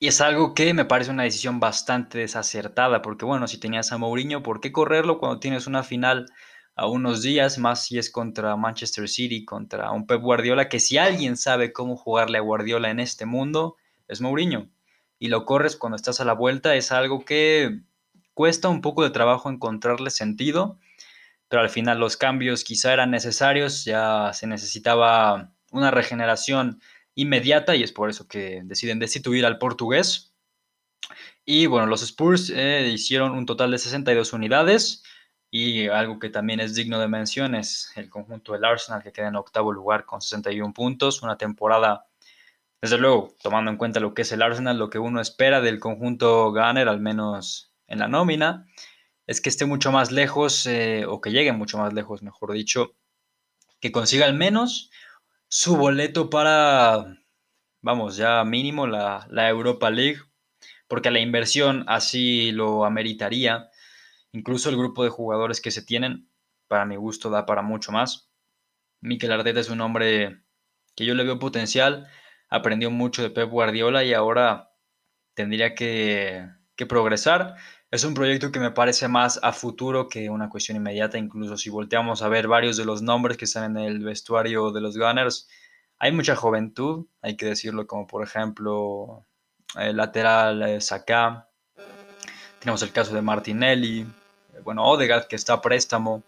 Y 0.00 0.08
es 0.08 0.20
algo 0.20 0.54
que 0.54 0.72
me 0.72 0.86
parece 0.86 1.10
una 1.10 1.24
decisión 1.24 1.60
bastante 1.60 2.18
desacertada, 2.18 3.02
porque 3.02 3.26
bueno, 3.26 3.46
si 3.46 3.58
tenías 3.58 3.92
a 3.92 3.98
Mourinho, 3.98 4.42
¿por 4.42 4.60
qué 4.60 4.72
correrlo 4.72 5.18
cuando 5.18 5.38
tienes 5.38 5.66
una 5.66 5.82
final 5.82 6.26
a 6.76 6.86
unos 6.86 7.22
días, 7.22 7.58
más 7.58 7.84
si 7.84 7.98
es 7.98 8.10
contra 8.10 8.56
Manchester 8.56 9.08
City, 9.08 9.44
contra 9.44 9.90
un 9.90 10.06
Pep 10.06 10.22
Guardiola, 10.22 10.68
que 10.68 10.80
si 10.80 10.96
alguien 10.96 11.36
sabe 11.36 11.72
cómo 11.72 11.96
jugarle 11.96 12.38
a 12.38 12.42
Guardiola 12.42 12.90
en 12.90 13.00
este 13.00 13.26
mundo, 13.26 13.76
es 14.06 14.20
Mourinho. 14.20 14.70
Y 15.18 15.28
lo 15.28 15.44
corres 15.44 15.76
cuando 15.76 15.96
estás 15.96 16.20
a 16.20 16.24
la 16.24 16.34
vuelta, 16.34 16.74
es 16.76 16.92
algo 16.92 17.24
que 17.24 17.80
cuesta 18.32 18.68
un 18.68 18.80
poco 18.80 19.02
de 19.02 19.10
trabajo 19.10 19.50
encontrarle 19.50 20.10
sentido, 20.10 20.78
pero 21.48 21.60
al 21.60 21.70
final 21.70 21.98
los 21.98 22.16
cambios 22.16 22.64
quizá 22.64 22.92
eran 22.92 23.10
necesarios, 23.10 23.84
ya 23.84 24.30
se 24.32 24.46
necesitaba 24.46 25.52
una 25.70 25.90
regeneración 25.90 26.80
inmediata 27.14 27.74
y 27.76 27.82
es 27.82 27.92
por 27.92 28.10
eso 28.10 28.28
que 28.28 28.62
deciden 28.64 28.98
destituir 28.98 29.44
al 29.44 29.58
portugués. 29.58 30.34
Y 31.44 31.66
bueno, 31.66 31.86
los 31.86 32.02
Spurs 32.02 32.50
eh, 32.54 32.90
hicieron 32.92 33.32
un 33.32 33.46
total 33.46 33.70
de 33.70 33.78
62 33.78 34.32
unidades 34.32 35.02
y 35.50 35.88
algo 35.88 36.18
que 36.18 36.28
también 36.28 36.60
es 36.60 36.74
digno 36.74 37.00
de 37.00 37.08
mención 37.08 37.54
es 37.54 37.90
el 37.96 38.10
conjunto 38.10 38.52
del 38.52 38.64
Arsenal 38.64 39.02
que 39.02 39.12
queda 39.12 39.28
en 39.28 39.36
octavo 39.36 39.72
lugar 39.72 40.04
con 40.04 40.20
61 40.20 40.74
puntos, 40.74 41.22
una 41.22 41.38
temporada, 41.38 42.06
desde 42.80 42.98
luego, 42.98 43.34
tomando 43.42 43.70
en 43.70 43.76
cuenta 43.78 43.98
lo 43.98 44.14
que 44.14 44.22
es 44.22 44.32
el 44.32 44.42
Arsenal, 44.42 44.78
lo 44.78 44.90
que 44.90 44.98
uno 44.98 45.20
espera 45.20 45.60
del 45.60 45.80
conjunto 45.80 46.52
Gunner, 46.52 46.88
al 46.88 47.00
menos 47.00 47.72
en 47.86 47.98
la 47.98 48.08
nómina, 48.08 48.66
es 49.26 49.40
que 49.40 49.48
esté 49.48 49.64
mucho 49.64 49.90
más 49.90 50.12
lejos, 50.12 50.66
eh, 50.66 51.04
o 51.06 51.20
que 51.20 51.32
llegue 51.32 51.52
mucho 51.52 51.78
más 51.78 51.92
lejos, 51.92 52.22
mejor 52.22 52.52
dicho, 52.52 52.94
que 53.80 53.90
consiga 53.90 54.26
al 54.26 54.34
menos 54.34 54.90
su 55.48 55.76
boleto 55.76 56.30
para, 56.30 57.16
vamos, 57.80 58.16
ya 58.16 58.44
mínimo 58.44 58.86
la, 58.86 59.26
Europa 59.48 59.90
League, 59.90 60.20
porque 60.86 61.10
la 61.10 61.20
inversión 61.20 61.84
así 61.88 62.52
lo 62.52 62.84
ameritaría. 62.84 63.70
Incluso 64.32 64.68
el 64.68 64.76
grupo 64.76 65.04
de 65.04 65.10
jugadores 65.10 65.60
que 65.60 65.70
se 65.70 65.82
tienen, 65.82 66.30
para 66.68 66.84
mi 66.84 66.96
gusto, 66.96 67.30
da 67.30 67.46
para 67.46 67.62
mucho 67.62 67.92
más. 67.92 68.30
Mikel 69.00 69.32
Arteta 69.32 69.60
es 69.60 69.70
un 69.70 69.80
hombre 69.80 70.42
que 70.94 71.06
yo 71.06 71.14
le 71.14 71.24
veo 71.24 71.38
potencial, 71.38 72.08
aprendió 72.50 72.90
mucho 72.90 73.22
de 73.22 73.30
Pep 73.30 73.48
Guardiola 73.48 74.04
y 74.04 74.12
ahora 74.12 74.70
tendría 75.34 75.74
que, 75.74 76.46
que 76.76 76.86
progresar. 76.86 77.56
Es 77.90 78.04
un 78.04 78.12
proyecto 78.12 78.52
que 78.52 78.60
me 78.60 78.70
parece 78.70 79.08
más 79.08 79.40
a 79.42 79.50
futuro 79.50 80.08
que 80.10 80.28
una 80.28 80.50
cuestión 80.50 80.76
inmediata, 80.76 81.16
incluso 81.16 81.56
si 81.56 81.70
volteamos 81.70 82.20
a 82.20 82.28
ver 82.28 82.46
varios 82.46 82.76
de 82.76 82.84
los 82.84 83.00
nombres 83.00 83.38
que 83.38 83.46
están 83.46 83.76
en 83.76 83.82
el 83.82 84.04
vestuario 84.04 84.70
de 84.72 84.82
los 84.82 84.98
Gunners, 84.98 85.48
hay 85.98 86.12
mucha 86.12 86.36
juventud, 86.36 87.06
hay 87.22 87.34
que 87.38 87.46
decirlo, 87.46 87.86
como 87.86 88.06
por 88.06 88.22
ejemplo 88.22 89.24
el 89.74 89.96
lateral 89.96 90.82
Saka, 90.82 91.48
tenemos 92.58 92.82
el 92.82 92.92
caso 92.92 93.14
de 93.14 93.22
Martinelli, 93.22 94.06
bueno, 94.64 94.84
Odegaard 94.84 95.26
que 95.26 95.36
está 95.36 95.54
a 95.54 95.62
préstamo, 95.62 96.22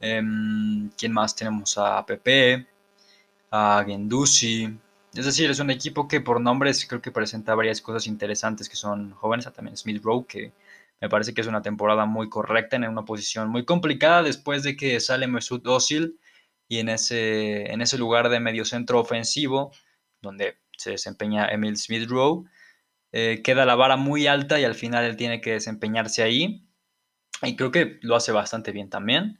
em, 0.00 0.88
¿quién 0.96 1.12
más? 1.12 1.36
Tenemos 1.36 1.76
a 1.76 2.04
Pepe, 2.06 2.66
a 3.50 3.84
Gendusi, 3.86 4.74
es 5.14 5.24
decir, 5.26 5.50
es 5.50 5.58
un 5.58 5.70
equipo 5.70 6.08
que 6.08 6.22
por 6.22 6.40
nombres 6.40 6.86
creo 6.86 7.02
que 7.02 7.10
presenta 7.10 7.54
varias 7.54 7.82
cosas 7.82 8.06
interesantes 8.06 8.68
que 8.70 8.76
son 8.76 9.12
jóvenes, 9.12 9.52
también 9.52 9.76
Smith 9.76 10.02
Rowe 10.02 10.26
que 10.26 10.52
me 11.00 11.08
parece 11.08 11.34
que 11.34 11.40
es 11.40 11.46
una 11.46 11.62
temporada 11.62 12.06
muy 12.06 12.28
correcta 12.28 12.76
en 12.76 12.84
una 12.84 13.04
posición 13.04 13.50
muy 13.50 13.64
complicada 13.64 14.22
después 14.22 14.62
de 14.62 14.76
que 14.76 15.00
sale 15.00 15.26
Mesut 15.26 15.66
Özil 15.66 16.18
y 16.68 16.78
en 16.78 16.88
ese, 16.88 17.72
en 17.72 17.80
ese 17.80 17.98
lugar 17.98 18.28
de 18.28 18.40
mediocentro 18.40 19.00
ofensivo, 19.00 19.72
donde 20.20 20.58
se 20.76 20.90
desempeña 20.90 21.48
Emil 21.48 21.76
Smith 21.76 22.08
Rowe, 22.08 22.44
eh, 23.12 23.40
queda 23.42 23.64
la 23.64 23.74
vara 23.74 23.96
muy 23.96 24.26
alta 24.26 24.60
y 24.60 24.64
al 24.64 24.74
final 24.74 25.04
él 25.04 25.16
tiene 25.16 25.40
que 25.40 25.52
desempeñarse 25.52 26.22
ahí. 26.22 26.68
Y 27.42 27.56
creo 27.56 27.70
que 27.70 27.98
lo 28.02 28.16
hace 28.16 28.32
bastante 28.32 28.72
bien 28.72 28.90
también. 28.90 29.38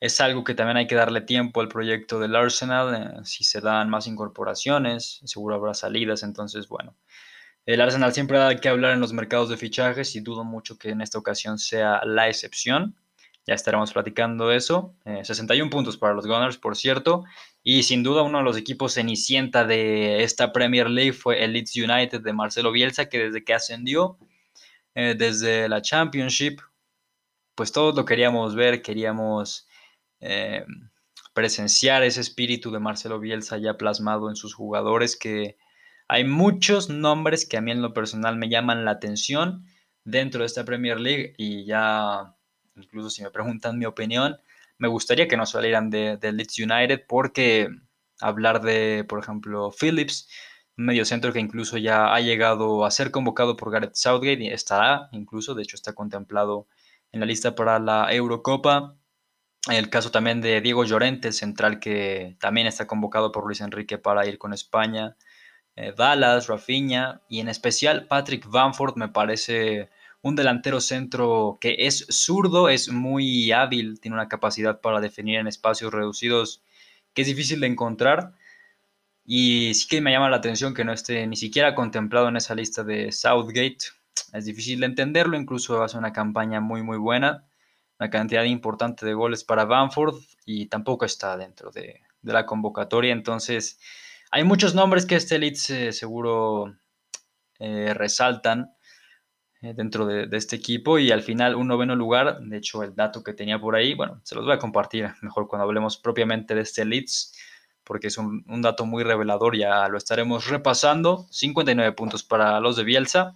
Es 0.00 0.20
algo 0.20 0.44
que 0.44 0.54
también 0.54 0.76
hay 0.78 0.86
que 0.86 0.94
darle 0.94 1.20
tiempo 1.20 1.60
al 1.60 1.68
proyecto 1.68 2.18
del 2.18 2.34
Arsenal. 2.34 2.94
Eh, 2.94 3.24
si 3.24 3.44
se 3.44 3.60
dan 3.60 3.90
más 3.90 4.06
incorporaciones, 4.06 5.20
seguro 5.24 5.54
habrá 5.54 5.74
salidas. 5.74 6.22
Entonces, 6.22 6.68
bueno, 6.68 6.96
el 7.66 7.80
Arsenal 7.80 8.12
siempre 8.12 8.38
da 8.38 8.56
que 8.56 8.68
hablar 8.68 8.92
en 8.92 9.00
los 9.00 9.12
mercados 9.12 9.48
de 9.48 9.56
fichajes 9.56 10.14
y 10.16 10.20
dudo 10.20 10.44
mucho 10.44 10.78
que 10.78 10.90
en 10.90 11.00
esta 11.00 11.18
ocasión 11.18 11.58
sea 11.58 12.02
la 12.04 12.28
excepción. 12.28 12.94
Ya 13.46 13.54
estaremos 13.54 13.92
platicando 13.92 14.52
eso. 14.52 14.94
61 15.04 15.66
eh, 15.66 15.70
puntos 15.70 15.96
para 15.96 16.14
los 16.14 16.26
Gunners, 16.26 16.56
por 16.56 16.76
cierto. 16.76 17.24
Y 17.62 17.82
sin 17.82 18.02
duda 18.02 18.22
uno 18.22 18.38
de 18.38 18.44
los 18.44 18.56
equipos 18.56 18.94
cenicienta 18.94 19.64
de 19.64 20.22
esta 20.22 20.52
Premier 20.52 20.88
League 20.88 21.12
fue 21.12 21.42
el 21.42 21.52
Leeds 21.52 21.76
United 21.76 22.20
de 22.20 22.32
Marcelo 22.32 22.72
Bielsa, 22.72 23.08
que 23.08 23.18
desde 23.18 23.44
que 23.44 23.54
ascendió 23.54 24.18
eh, 24.94 25.14
desde 25.16 25.68
la 25.68 25.82
Championship, 25.82 26.60
pues 27.54 27.72
todos 27.72 27.94
lo 27.94 28.04
queríamos 28.04 28.54
ver, 28.54 28.82
queríamos 28.82 29.68
eh, 30.20 30.64
presenciar 31.32 32.02
ese 32.02 32.20
espíritu 32.20 32.70
de 32.70 32.80
Marcelo 32.80 33.18
Bielsa 33.20 33.58
ya 33.58 33.76
plasmado 33.76 34.30
en 34.30 34.36
sus 34.36 34.54
jugadores 34.54 35.16
que 35.16 35.56
hay 36.08 36.24
muchos 36.24 36.90
nombres 36.90 37.46
que 37.48 37.56
a 37.56 37.60
mí 37.60 37.70
en 37.70 37.82
lo 37.82 37.94
personal 37.94 38.36
me 38.36 38.48
llaman 38.48 38.84
la 38.84 38.92
atención 38.92 39.64
dentro 40.04 40.40
de 40.40 40.46
esta 40.46 40.64
Premier 40.64 41.00
League 41.00 41.34
y 41.38 41.64
ya, 41.64 42.36
incluso 42.76 43.10
si 43.10 43.22
me 43.22 43.30
preguntan 43.30 43.78
mi 43.78 43.86
opinión, 43.86 44.36
me 44.78 44.88
gustaría 44.88 45.28
que 45.28 45.36
no 45.36 45.46
salieran 45.46 45.90
de, 45.90 46.18
Leeds 46.20 46.58
United 46.58 47.04
porque 47.08 47.68
hablar 48.20 48.60
de, 48.62 49.04
por 49.08 49.20
ejemplo, 49.20 49.70
Phillips, 49.70 50.28
un 50.76 50.86
medio 50.86 51.04
centro 51.04 51.32
que 51.32 51.40
incluso 51.40 51.78
ya 51.78 52.14
ha 52.14 52.20
llegado 52.20 52.84
a 52.84 52.90
ser 52.90 53.10
convocado 53.10 53.56
por 53.56 53.70
Gareth 53.70 53.94
Southgate 53.94 54.44
y 54.44 54.48
estará 54.48 55.08
incluso, 55.12 55.54
de 55.54 55.62
hecho 55.62 55.76
está 55.76 55.94
contemplado 55.94 56.68
en 57.12 57.20
la 57.20 57.26
lista 57.26 57.54
para 57.54 57.78
la 57.78 58.12
Eurocopa. 58.12 58.96
El 59.70 59.88
caso 59.88 60.10
también 60.10 60.42
de 60.42 60.60
Diego 60.60 60.84
Llorente, 60.84 61.32
central 61.32 61.80
que 61.80 62.36
también 62.40 62.66
está 62.66 62.86
convocado 62.86 63.32
por 63.32 63.46
Luis 63.46 63.60
Enrique 63.62 63.96
para 63.96 64.26
ir 64.26 64.36
con 64.36 64.52
España. 64.52 65.16
Eh, 65.76 65.92
Dallas, 65.96 66.46
Rafinha 66.46 67.20
y 67.28 67.40
en 67.40 67.48
especial 67.48 68.06
Patrick 68.06 68.48
Bamford 68.48 68.96
me 68.96 69.08
parece 69.08 69.90
un 70.22 70.36
delantero 70.36 70.80
centro 70.80 71.58
que 71.60 71.76
es 71.80 72.06
zurdo, 72.10 72.68
es 72.68 72.90
muy 72.90 73.52
hábil, 73.52 74.00
tiene 74.00 74.14
una 74.14 74.28
capacidad 74.28 74.80
para 74.80 75.00
definir 75.00 75.38
en 75.38 75.48
espacios 75.48 75.92
reducidos 75.92 76.62
que 77.12 77.22
es 77.22 77.28
difícil 77.28 77.60
de 77.60 77.66
encontrar. 77.66 78.32
Y 79.26 79.74
sí 79.74 79.88
que 79.88 80.00
me 80.00 80.12
llama 80.12 80.30
la 80.30 80.36
atención 80.36 80.74
que 80.74 80.84
no 80.84 80.92
esté 80.92 81.26
ni 81.26 81.36
siquiera 81.36 81.74
contemplado 81.74 82.28
en 82.28 82.36
esa 82.36 82.54
lista 82.54 82.84
de 82.84 83.10
Southgate. 83.10 83.78
Es 84.32 84.44
difícil 84.44 84.80
de 84.80 84.86
entenderlo, 84.86 85.36
incluso 85.36 85.82
hace 85.82 85.98
una 85.98 86.12
campaña 86.12 86.60
muy 86.60 86.82
muy 86.82 86.98
buena, 86.98 87.44
una 87.98 88.10
cantidad 88.10 88.44
importante 88.44 89.06
de 89.06 89.14
goles 89.14 89.44
para 89.44 89.64
Bamford 89.64 90.16
y 90.46 90.66
tampoco 90.66 91.04
está 91.04 91.36
dentro 91.36 91.70
de, 91.70 92.00
de 92.22 92.32
la 92.32 92.46
convocatoria. 92.46 93.12
Entonces, 93.12 93.78
hay 94.30 94.44
muchos 94.44 94.74
nombres 94.74 95.06
que 95.06 95.16
este 95.16 95.38
Leeds 95.38 95.96
seguro 95.96 96.76
eh, 97.58 97.94
resaltan 97.94 98.74
eh, 99.62 99.72
dentro 99.74 100.06
de, 100.06 100.28
este 100.36 100.56
equipo 100.56 100.98
y 100.98 101.10
al 101.10 101.22
final 101.22 101.54
un 101.54 101.68
noveno 101.68 101.96
lugar, 101.96 102.40
de 102.40 102.58
hecho 102.58 102.82
el 102.82 102.94
dato 102.94 103.22
que 103.22 103.32
tenía 103.32 103.58
por 103.58 103.76
ahí, 103.76 103.94
bueno, 103.94 104.20
se 104.24 104.34
los 104.34 104.44
voy 104.44 104.54
a 104.54 104.58
compartir 104.58 105.10
mejor 105.22 105.48
cuando 105.48 105.64
hablemos 105.64 105.96
propiamente 105.96 106.54
de 106.54 106.62
este 106.62 106.84
Leeds 106.84 107.32
porque 107.84 108.08
es 108.08 108.18
un, 108.18 108.44
un 108.48 108.62
dato 108.62 108.86
muy 108.86 109.04
revelador, 109.04 109.56
ya 109.56 109.88
lo 109.88 109.98
estaremos 109.98 110.48
repasando, 110.48 111.26
59 111.30 111.92
puntos 111.92 112.24
para 112.24 112.58
los 112.60 112.76
de 112.76 112.84
Bielsa. 112.84 113.34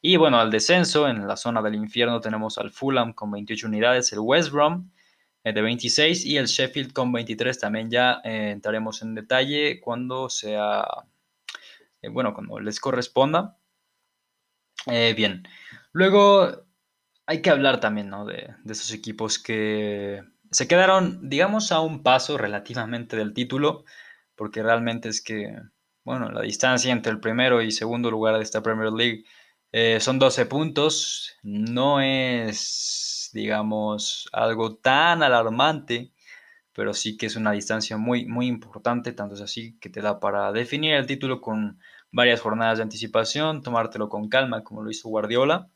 Y 0.00 0.16
bueno, 0.16 0.38
al 0.38 0.50
descenso, 0.50 1.08
en 1.08 1.26
la 1.26 1.36
zona 1.36 1.62
del 1.62 1.76
infierno 1.76 2.20
tenemos 2.20 2.58
al 2.58 2.70
Fulham 2.70 3.12
con 3.12 3.30
28 3.30 3.66
unidades, 3.68 4.12
el 4.12 4.18
West 4.18 4.50
Brom 4.50 4.90
de 5.52 5.60
26 5.60 6.24
y 6.24 6.38
el 6.38 6.46
Sheffield 6.46 6.92
con 6.92 7.12
23 7.12 7.58
también 7.58 7.90
ya 7.90 8.20
eh, 8.24 8.50
entraremos 8.50 9.02
en 9.02 9.14
detalle 9.14 9.80
cuando 9.80 10.30
sea, 10.30 10.84
eh, 12.00 12.08
bueno, 12.08 12.32
cuando 12.32 12.58
les 12.60 12.80
corresponda. 12.80 13.58
bien, 14.86 15.46
luego 15.92 16.66
hay 17.26 17.42
que 17.42 17.50
hablar 17.50 17.80
también 17.80 18.08
¿no? 18.08 18.24
de, 18.24 18.54
de 18.64 18.72
esos 18.72 18.92
equipos 18.92 19.38
que 19.38 20.22
se 20.50 20.68
quedaron, 20.68 21.28
digamos, 21.28 21.72
a 21.72 21.80
un 21.80 22.02
paso 22.02 22.38
relativamente 22.38 23.16
del 23.16 23.34
título, 23.34 23.84
porque 24.36 24.62
realmente 24.62 25.08
es 25.08 25.20
que, 25.22 25.56
bueno, 26.04 26.30
la 26.30 26.42
distancia 26.42 26.92
entre 26.92 27.12
el 27.12 27.20
primero 27.20 27.60
y 27.60 27.70
segundo 27.70 28.10
lugar 28.10 28.36
de 28.36 28.42
esta 28.42 28.62
Premier 28.62 28.92
League 28.92 29.24
son 29.98 30.20
12 30.20 30.46
puntos, 30.46 31.34
no 31.42 32.00
es 32.00 33.13
digamos, 33.34 34.28
algo 34.32 34.76
tan 34.76 35.22
alarmante, 35.22 36.12
pero 36.72 36.94
sí 36.94 37.16
que 37.16 37.26
es 37.26 37.36
una 37.36 37.52
distancia 37.52 37.96
muy, 37.98 38.26
muy 38.26 38.46
importante, 38.46 39.12
tanto 39.12 39.34
es 39.34 39.40
así 39.42 39.76
que 39.80 39.90
te 39.90 40.00
da 40.00 40.20
para 40.20 40.52
definir 40.52 40.94
el 40.94 41.06
título 41.06 41.40
con 41.40 41.78
varias 42.12 42.40
jornadas 42.40 42.78
de 42.78 42.84
anticipación, 42.84 43.62
tomártelo 43.62 44.08
con 44.08 44.28
calma, 44.28 44.62
como 44.64 44.82
lo 44.82 44.90
hizo 44.90 45.08
Guardiola. 45.08 45.68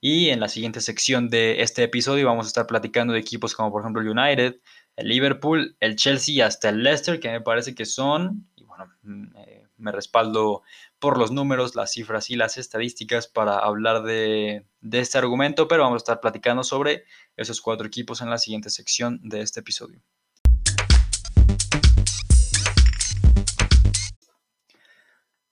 Y 0.00 0.30
en 0.30 0.40
la 0.40 0.48
siguiente 0.48 0.80
sección 0.80 1.28
de 1.28 1.62
este 1.62 1.84
episodio 1.84 2.26
vamos 2.26 2.46
a 2.46 2.48
estar 2.48 2.66
platicando 2.66 3.12
de 3.12 3.20
equipos 3.20 3.54
como 3.54 3.70
por 3.70 3.82
ejemplo 3.82 4.02
el 4.02 4.08
United, 4.08 4.56
el 4.96 5.08
Liverpool, 5.08 5.76
el 5.80 5.96
Chelsea 5.96 6.34
y 6.34 6.40
hasta 6.40 6.70
el 6.70 6.82
Leicester, 6.82 7.20
que 7.20 7.30
me 7.30 7.40
parece 7.40 7.74
que 7.74 7.84
son, 7.84 8.48
y 8.56 8.64
bueno, 8.64 8.90
mm, 9.02 9.36
eh, 9.36 9.68
me 9.76 9.92
respaldo 9.92 10.62
por 11.02 11.18
los 11.18 11.32
números, 11.32 11.74
las 11.74 11.90
cifras 11.90 12.30
y 12.30 12.36
las 12.36 12.58
estadísticas 12.58 13.26
para 13.26 13.58
hablar 13.58 14.04
de, 14.04 14.68
este 14.92 15.18
argumento, 15.18 15.66
pero 15.66 15.82
vamos 15.82 15.96
a 15.96 16.04
estar 16.04 16.20
platicando 16.20 16.62
sobre 16.62 17.06
esos 17.36 17.60
cuatro 17.60 17.88
equipos 17.88 18.22
en 18.22 18.30
la 18.30 18.38
siguiente 18.38 18.70
sección 18.70 19.18
de 19.20 19.40
este 19.40 19.58
episodio. 19.58 20.00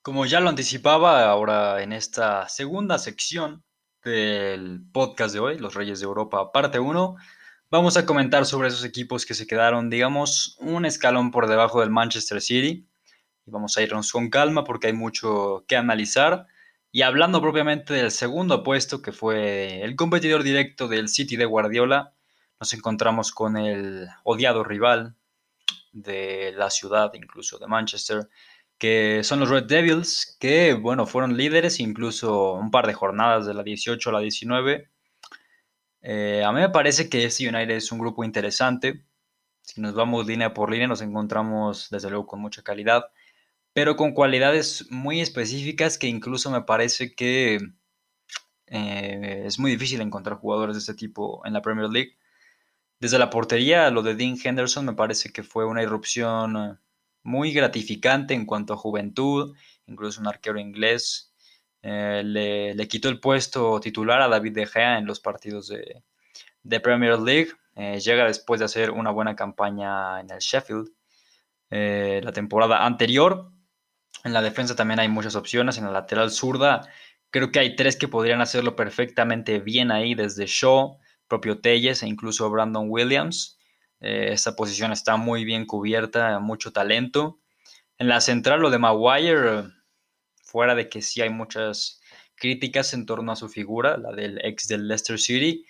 Como 0.03 0.25
ya 0.25 0.39
lo 0.39 0.51
anticipaba, 0.51 1.29
ahora 1.29 1.83
en 1.83 1.95
esta 1.95 2.49
segunda 2.49 2.99
sección 3.01 3.65
del 4.05 4.85
podcast 4.93 5.35
de 5.35 5.41
hoy, 5.41 5.59
Los 5.59 5.75
Reyes 5.75 5.99
de 5.99 6.07
Europa, 6.07 6.53
parte 6.53 6.79
1, 6.79 7.17
vamos 7.71 7.97
a 7.97 8.07
comentar 8.07 8.47
sobre 8.47 8.69
esos 8.69 8.85
equipos 8.85 9.27
que 9.27 9.35
se 9.35 9.49
quedaron, 9.49 9.91
digamos, 9.91 10.57
un 10.61 10.85
escalón 10.85 11.33
por 11.33 11.49
debajo 11.49 11.81
del 11.81 11.91
Manchester 11.91 12.41
City. 12.41 12.87
Y 13.47 13.51
vamos 13.51 13.77
a 13.77 13.83
irnos 13.83 14.13
con 14.13 14.31
calma 14.31 14.65
porque 14.65 14.89
hay 14.89 14.93
mucho 14.93 15.65
que 15.67 15.77
analizar. 15.77 16.47
Y 16.93 17.03
hablando 17.03 17.41
propiamente 17.41 17.95
del 17.95 18.11
segundo 18.11 18.63
puesto, 18.63 19.01
que 19.03 19.13
fue 19.13 19.83
el 19.83 19.97
competidor 19.97 20.43
directo 20.43 20.89
del 20.89 21.09
City 21.09 21.37
de 21.37 21.45
Guardiola, 21.45 22.15
nos 22.59 22.75
encontramos 22.75 23.33
con 23.33 23.57
el 23.57 24.09
odiado 24.25 24.65
rival 24.65 25.15
de 25.93 26.53
la 26.57 26.71
ciudad, 26.71 27.13
incluso 27.15 27.59
de 27.59 27.67
Manchester, 27.67 28.29
que 28.79 29.23
son 29.25 29.41
los 29.41 29.51
Red 29.51 29.65
Devils, 29.65 30.37
que 30.41 30.75
bueno, 30.75 31.07
fueron 31.07 31.37
líderes 31.37 31.81
incluso 31.81 32.55
un 32.55 32.71
par 32.71 32.87
de 32.87 32.95
jornadas 32.95 33.47
de 33.47 33.55
la 33.55 33.63
18 33.63 34.11
a 34.11 34.13
la 34.13 34.21
19. 34.21 34.91
Eh, 36.03 36.43
a 36.45 36.53
mí 36.53 36.61
me 36.61 36.71
parece 36.71 37.09
que 37.09 37.25
este 37.25 37.49
United 37.49 37.77
es 37.77 37.93
un 37.93 37.99
grupo 37.99 38.25
interesante. 38.25 39.05
Si 39.63 39.81
nos 39.81 39.95
vamos 39.95 40.27
línea 40.27 40.55
por 40.55 40.71
línea, 40.71 40.89
nos 40.89 41.03
encontramos 41.03 41.89
desde 41.91 42.09
luego 42.11 42.27
con 42.27 42.41
mucha 42.41 42.63
calidad, 42.63 43.05
pero 43.73 43.97
con 43.97 44.13
cualidades 44.13 44.87
muy 44.91 45.21
específicas 45.21 45.99
que 45.99 46.09
incluso 46.09 46.51
me 46.51 46.63
parece 46.63 47.15
que 47.15 47.59
eh, 48.67 49.43
es 49.47 49.59
muy 49.59 49.73
difícil 49.73 50.01
encontrar 50.01 50.39
jugadores 50.39 50.77
de 50.77 50.81
este 50.81 50.95
tipo 50.95 51.45
en 51.45 51.53
la 51.53 51.63
Premier 51.63 51.89
League. 51.89 52.17
Desde 53.01 53.19
la 53.19 53.31
portería, 53.31 53.91
lo 53.91 54.03
de 54.03 54.15
Dean 54.15 54.37
Henderson 54.43 54.87
me 54.87 54.95
parece 54.95 55.33
que 55.33 55.43
fue 55.43 55.65
una 55.65 55.83
irrupción 55.83 56.81
muy 57.23 57.53
gratificante 57.53 58.35
en 58.35 58.47
cuanto 58.47 58.75
a 58.75 58.77
juventud, 58.77 59.57
incluso 59.87 60.21
un 60.21 60.29
arquero 60.29 60.59
inglés. 60.59 61.33
Eh, 61.83 62.23
le, 62.25 62.89
quitó 62.89 63.09
el 63.09 63.21
puesto 63.21 63.81
titular 63.81 64.21
a 64.21 64.29
David 64.29 64.53
De 64.53 64.67
Gea 64.67 64.99
en 64.99 65.07
los 65.07 65.21
partidos 65.21 65.69
de, 65.69 66.81
Premier 66.81 67.19
League. 67.19 67.53
Eh, 67.77 68.01
llega 68.01 68.25
después 68.25 68.59
de 68.61 68.67
hacer 68.67 68.91
una 68.91 69.11
buena 69.11 69.35
campaña 69.37 70.21
en 70.21 70.31
el 70.31 70.41
Sheffield. 70.41 70.91
La 71.71 72.33
temporada 72.33 72.85
anterior. 72.85 73.53
En 74.25 74.33
la 74.33 74.43
defensa 74.43 74.77
también 74.77 75.01
hay 75.01 75.09
muchas 75.09 75.35
opciones. 75.35 75.79
En 75.79 75.85
la 75.85 75.91
lateral 75.91 76.31
zurda 76.31 76.89
creo 77.31 77.51
que 77.53 77.61
hay 77.61 77.77
tres 77.77 77.97
que 77.97 78.09
podrían 78.09 78.41
hacerlo 78.41 78.77
perfectamente 78.77 79.61
bien 79.61 79.91
ahí, 79.91 80.15
desde 80.15 80.47
Shaw, 80.47 80.99
propio 81.29 81.61
Telles 81.61 82.03
e 82.03 82.09
incluso 82.09 82.51
Brandon 82.51 82.87
Williams. 82.89 83.59
Eh, 84.01 84.31
esta 84.33 84.57
posición 84.57 84.93
está 84.93 85.17
muy 85.17 85.45
bien 85.45 85.67
cubierta, 85.67 86.39
mucho 86.41 86.73
talento. 86.73 87.41
En 87.99 88.09
la 88.09 88.21
central, 88.21 88.61
lo 88.61 88.71
de 88.71 88.79
Maguire, 88.79 89.65
fuera 90.43 90.75
de 90.75 90.89
que 90.89 91.03
sí 91.03 91.21
hay 91.21 91.31
muchas 91.31 92.01
críticas 92.35 92.95
en 92.95 93.07
torno 93.07 93.33
a 93.33 93.37
su 93.37 93.49
figura, 93.49 93.99
la 93.99 94.13
del 94.13 94.41
ex 94.45 94.67
del 94.67 94.89
Leicester 94.89 95.19
City, 95.19 95.67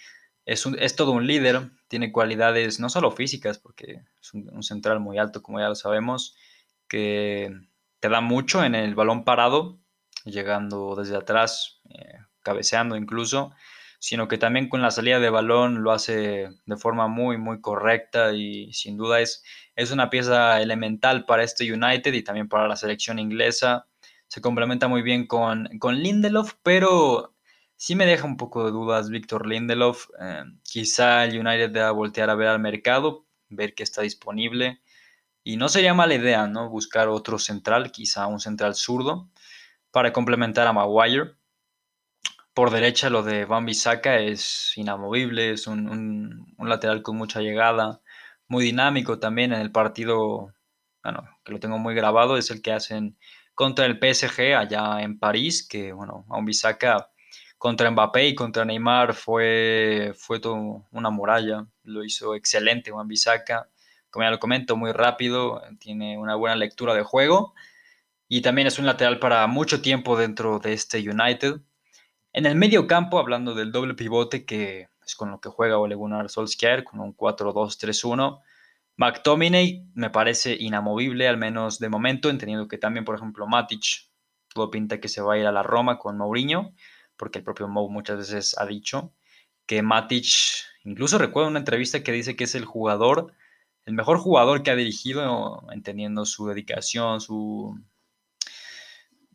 es, 0.47 0.65
es 0.79 0.97
todo 0.97 1.13
un 1.13 1.27
líder, 1.27 1.71
tiene 1.89 2.13
cualidades 2.13 2.81
no 2.81 2.89
solo 2.89 3.11
físicas, 3.11 3.59
porque 3.59 4.03
es 4.21 4.33
un, 4.33 4.63
central 4.63 5.01
muy 5.01 5.19
alto, 5.19 5.43
como 5.43 5.61
ya 5.61 5.69
lo 5.69 5.75
sabemos, 5.75 6.37
que 6.89 7.51
te 8.01 8.09
da 8.09 8.21
mucho 8.21 8.65
en 8.65 8.75
el 8.75 8.95
balón 8.95 9.25
parado, 9.25 9.79
llegando 10.25 10.97
desde 10.97 11.17
atrás, 11.17 11.81
eh, 11.91 12.19
cabeceando 12.43 12.97
incluso 12.97 13.53
sino 14.01 14.29
que 14.29 14.39
también 14.39 14.69
con 14.69 14.81
la 14.81 14.91
salida 14.91 15.21
de 15.21 15.29
balón 15.29 15.83
lo 15.83 15.93
hace 15.93 16.49
de 16.65 16.77
forma 16.79 17.07
muy, 17.07 17.37
muy 17.37 17.61
correcta 17.61 18.33
y 18.33 18.73
sin 18.73 18.97
duda 18.97 19.21
es, 19.21 19.45
es 19.77 19.91
una 19.93 20.09
pieza 20.09 20.61
elemental 20.63 21.27
para 21.27 21.45
este 21.45 21.71
United 21.71 22.13
y 22.15 22.23
también 22.23 22.49
para 22.49 22.67
la 22.67 22.77
selección 22.77 23.19
inglesa. 23.19 23.87
Se 24.27 24.41
complementa 24.41 24.89
muy 24.89 25.03
bien 25.03 25.27
con, 25.27 25.69
con 25.79 25.99
Lindelof, 25.99 26.55
pero 26.63 27.35
sí 27.77 27.95
me 27.95 28.07
deja 28.07 28.25
un 28.25 28.39
poco 28.39 28.65
de 28.65 28.71
dudas 28.71 29.11
Víctor 29.11 29.47
Lindelof. 29.47 30.09
Eh, 30.19 30.45
quizá 30.63 31.25
el 31.25 31.39
United 31.39 31.71
deba 31.71 31.91
voltear 31.91 32.31
a 32.31 32.35
ver 32.35 32.49
al 32.49 32.59
mercado, 32.59 33.27
ver 33.51 33.75
que 33.75 33.83
está 33.83 34.01
disponible. 34.01 34.81
Y 35.43 35.57
no 35.57 35.69
sería 35.69 35.95
mala 35.95 36.15
idea, 36.15 36.47
¿no? 36.47 36.69
Buscar 36.69 37.09
otro 37.09 37.39
central, 37.39 37.91
quizá 37.93 38.27
un 38.27 38.41
central 38.41 38.75
zurdo, 38.75 39.31
para 39.91 40.13
complementar 40.13 40.67
a 40.67 40.73
Maguire. 40.73 41.35
Por 42.55 42.71
derecha 42.71 43.11
lo 43.11 43.23
de 43.23 43.45
Van 43.47 43.65
Bissaka 43.65 44.19
es 44.19 44.73
inamovible, 44.77 45.53
es 45.53 45.67
un, 45.67 46.55
lateral 46.59 47.03
con 47.03 47.17
mucha 47.17 47.41
llegada, 47.41 48.01
muy 48.49 48.65
dinámico 48.65 49.19
también 49.19 49.53
en 49.53 49.61
el 49.61 49.73
partido, 49.73 50.53
bueno, 51.03 51.23
que 51.45 51.53
lo 51.53 51.61
tengo 51.61 51.79
muy 51.79 51.95
grabado, 51.95 52.37
es 52.37 52.51
el 52.51 52.61
que 52.61 52.73
hacen 52.73 53.17
contra 53.55 53.87
el 53.87 53.99
PSG 53.99 54.55
allá 54.57 55.01
en 55.03 55.19
París, 55.19 55.67
que 55.67 55.93
bueno, 55.93 56.27
Bissaka 56.43 57.11
contra 57.57 57.91
Mbappé 57.91 58.29
y 58.29 58.35
contra 58.35 58.65
Neymar 58.65 59.15
fue, 59.15 60.15
fue 60.17 60.41
todo 60.41 60.87
una 60.91 61.11
muralla, 61.11 61.67
lo 61.85 62.05
hizo 62.05 62.35
excelente 62.35 62.91
Juan 62.91 63.07
Bissaka, 63.09 63.69
como 64.11 64.25
ya 64.25 64.31
lo 64.31 64.39
comento, 64.39 64.77
muy 64.77 64.93
rápido, 64.93 65.63
tiene 65.79 66.19
una 66.19 66.35
buena 66.35 66.57
lectura 66.57 66.95
de 66.95 67.03
juego 67.03 67.55
y 68.29 68.43
también 68.43 68.67
es 68.67 68.79
un 68.79 68.87
lateral 68.87 69.19
para 69.19 69.47
mucho 69.47 69.83
tiempo 69.83 70.17
dentro 70.17 70.59
de 70.59 70.73
este 70.73 70.99
United. 70.99 71.61
En 72.33 72.47
el 72.47 72.55
medio 72.55 72.87
campo, 72.87 73.19
hablando 73.19 73.55
del 73.55 73.73
doble 73.73 73.95
pivote, 73.95 74.45
que 74.45 74.89
es 75.05 75.17
con 75.17 75.31
lo 75.31 75.41
que 75.41 75.49
juega 75.49 75.79
Ole 75.79 75.97
Gunnar 75.97 76.31
Solskjaer, 76.31 76.85
con 76.85 77.01
un 77.01 77.17
4-2-3-1, 77.17 78.41
McTominay 78.97 79.85
me 79.95 80.11
parece 80.11 80.57
inamovible, 80.59 81.27
al 81.27 81.39
menos 81.39 81.79
de 81.79 81.89
momento, 81.89 82.31
entendiendo 82.31 82.69
que 82.69 82.79
también, 82.79 83.05
por 83.05 83.17
ejemplo, 83.17 83.47
Matic 83.47 84.11
todo 84.53 84.71
pinta 84.71 85.01
que 85.01 85.09
se 85.09 85.23
va 85.23 85.35
a 85.35 85.39
ir 85.39 85.47
a 85.47 85.53
la 85.53 85.63
Roma 85.63 85.99
con 85.99 86.19
Mourinho, 86.19 86.75
porque 87.17 87.39
el 87.39 87.45
propio 87.45 87.69
Mou 87.69 87.89
muchas 87.89 88.19
veces 88.19 88.57
ha 88.59 88.67
dicho 88.67 89.13
que 89.67 89.83
Matic, 89.83 90.27
incluso 90.85 91.19
recuerdo 91.19 91.49
una 91.49 91.61
entrevista 91.61 92.03
que 92.03 92.13
dice 92.13 92.37
que 92.37 92.45
es 92.45 92.55
el 92.55 92.65
jugador, 92.65 93.33
el 93.87 93.95
mejor 93.95 94.19
jugador 94.19 94.63
que 94.63 94.71
ha 94.71 94.77
dirigido, 94.77 95.63
entendiendo 95.73 96.25
su 96.25 96.47
dedicación, 96.47 97.21
su, 97.21 97.81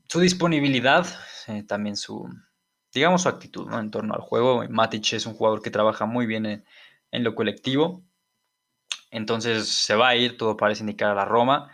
su 0.08 0.20
disponibilidad, 0.20 1.08
eh, 1.48 1.64
también 1.64 1.98
su, 1.98 2.30
digamos, 2.94 3.24
su 3.24 3.30
actitud 3.30 3.72
en 3.74 3.92
torno 3.92 4.14
al 4.14 4.22
juego. 4.22 4.64
Matic 4.70 5.14
es 5.14 5.26
un 5.26 5.34
jugador 5.34 5.62
que 5.62 5.70
trabaja 5.70 6.06
muy 6.06 6.26
bien 6.26 6.46
en, 6.46 7.24
lo 7.24 7.36
colectivo. 7.36 8.04
Entonces 9.12 9.68
se 9.68 9.96
va 9.96 10.10
a 10.10 10.16
ir, 10.16 10.38
todo 10.38 10.58
parece 10.58 10.84
indicar 10.84 11.12
a 11.12 11.16
la 11.16 11.26
Roma. 11.26 11.70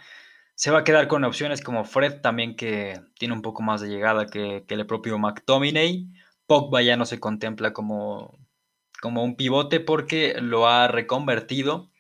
Se 0.56 0.72
va 0.72 0.80
a 0.80 0.84
quedar 0.84 1.08
con 1.08 1.24
opciones 1.24 1.62
como 1.62 1.86
Fred 1.86 2.22
también, 2.22 2.56
que 2.56 3.00
tiene 3.18 3.34
un 3.34 3.42
poco 3.42 3.62
más 3.62 3.82
de 3.82 3.90
llegada 3.90 4.26
que, 4.26 4.66
el 4.68 4.86
propio 4.88 5.18
McTominay. 5.18 6.08
Pogba 6.48 6.82
ya 6.82 6.98
no 6.98 7.06
se 7.06 7.20
contempla 7.20 7.74
como, 7.74 8.40
como 9.02 9.24
un 9.24 9.36
pivote 9.36 9.80
porque 9.80 10.36
lo 10.42 10.68
ha 10.68 10.88
reconvertido. 10.88 11.91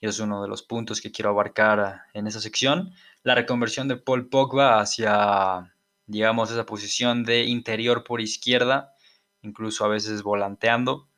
Y 0.00 0.08
es 0.08 0.18
uno 0.18 0.42
de 0.42 0.48
los 0.48 0.62
puntos 0.62 1.00
que 1.00 1.12
quiero 1.12 1.30
abarcar 1.30 2.02
en 2.12 2.26
esa 2.26 2.40
sección. 2.40 2.92
La 3.22 3.34
reconversión 3.34 3.88
de 3.88 3.96
Paul 3.96 4.28
Pogba 4.28 4.80
hacia 4.80 5.72
digamos, 6.06 6.50
esa 6.50 6.66
posición 6.66 7.24
de 7.24 7.44
interior 7.44 8.04
por 8.04 8.20
izquierda, 8.20 8.94
incluso 9.42 9.84
a 9.84 9.88
veces 9.88 10.22
volanteando. 10.22 11.08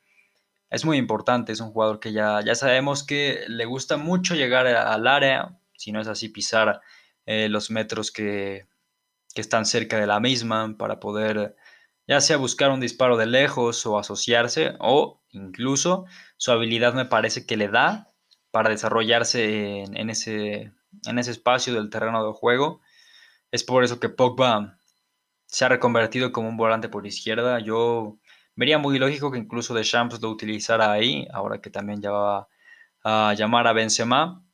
Es 0.71 0.85
muy 0.85 0.99
importante, 0.99 1.53
es 1.53 1.61
un 1.61 1.73
jugador 1.73 2.01
que 2.01 2.13
ya, 2.13 2.41
ya 2.45 2.55
sabemos 2.55 3.05
que 3.05 3.45
le 3.49 3.65
gusta 3.65 3.97
mucho 3.97 4.35
llegar 4.35 4.67
al 4.67 5.07
área, 5.07 5.59
si 5.77 5.93
no 5.93 6.01
es 6.01 6.09
así, 6.09 6.29
pisar 6.29 6.81
eh, 7.27 7.49
los 7.49 7.71
metros 7.71 8.11
que, 8.11 8.67
que 9.35 9.41
están 9.41 9.67
cerca 9.67 9.99
de 9.99 10.07
la 10.07 10.21
misma 10.21 10.77
para 10.77 11.01
poder 11.01 11.57
ya 12.07 12.21
sea 12.23 12.39
buscar 12.39 12.71
un 12.71 12.81
disparo 12.81 13.19
de 13.19 13.27
lejos 13.27 13.85
o 13.85 13.99
asociarse, 13.99 14.75
o 14.81 15.23
incluso 15.31 16.07
su 16.39 16.51
habilidad 16.53 16.95
me 16.95 17.05
parece 17.05 17.47
que 17.47 17.59
le 17.59 17.69
da 17.69 18.08
para 18.51 18.71
desarrollarse 18.71 19.85
en, 19.85 20.11
ese, 20.11 20.73
en 21.07 21.19
ese 21.19 21.31
espacio 21.31 21.75
del 21.75 21.91
terreno 21.91 22.27
de 22.27 22.33
juego. 22.33 22.81
Es 23.51 23.65
por 23.65 23.85
eso 23.85 24.01
que 24.01 24.09
Pogba 24.09 24.79
se 25.47 25.65
ha 25.65 25.69
reconvertido 25.69 26.33
como 26.33 26.49
un 26.49 26.57
volante 26.57 26.89
por 26.89 27.07
izquierda. 27.07 27.61
Yo 27.61 28.19
vería 28.55 28.79
muy 28.79 28.99
lógico 28.99 29.31
que 29.31 29.39
incluso 29.39 29.75
de 29.75 29.85
Champs 29.85 30.21
lo 30.21 30.31
utilizara 30.31 30.93
ahí, 30.93 31.27
ahora 31.33 31.61
que 31.61 31.71
también 31.71 32.03
ya 32.03 32.11
va 32.11 32.49
a 33.05 33.35
llamar 33.35 33.67
a 33.67 33.73
Benzema. 33.73 34.45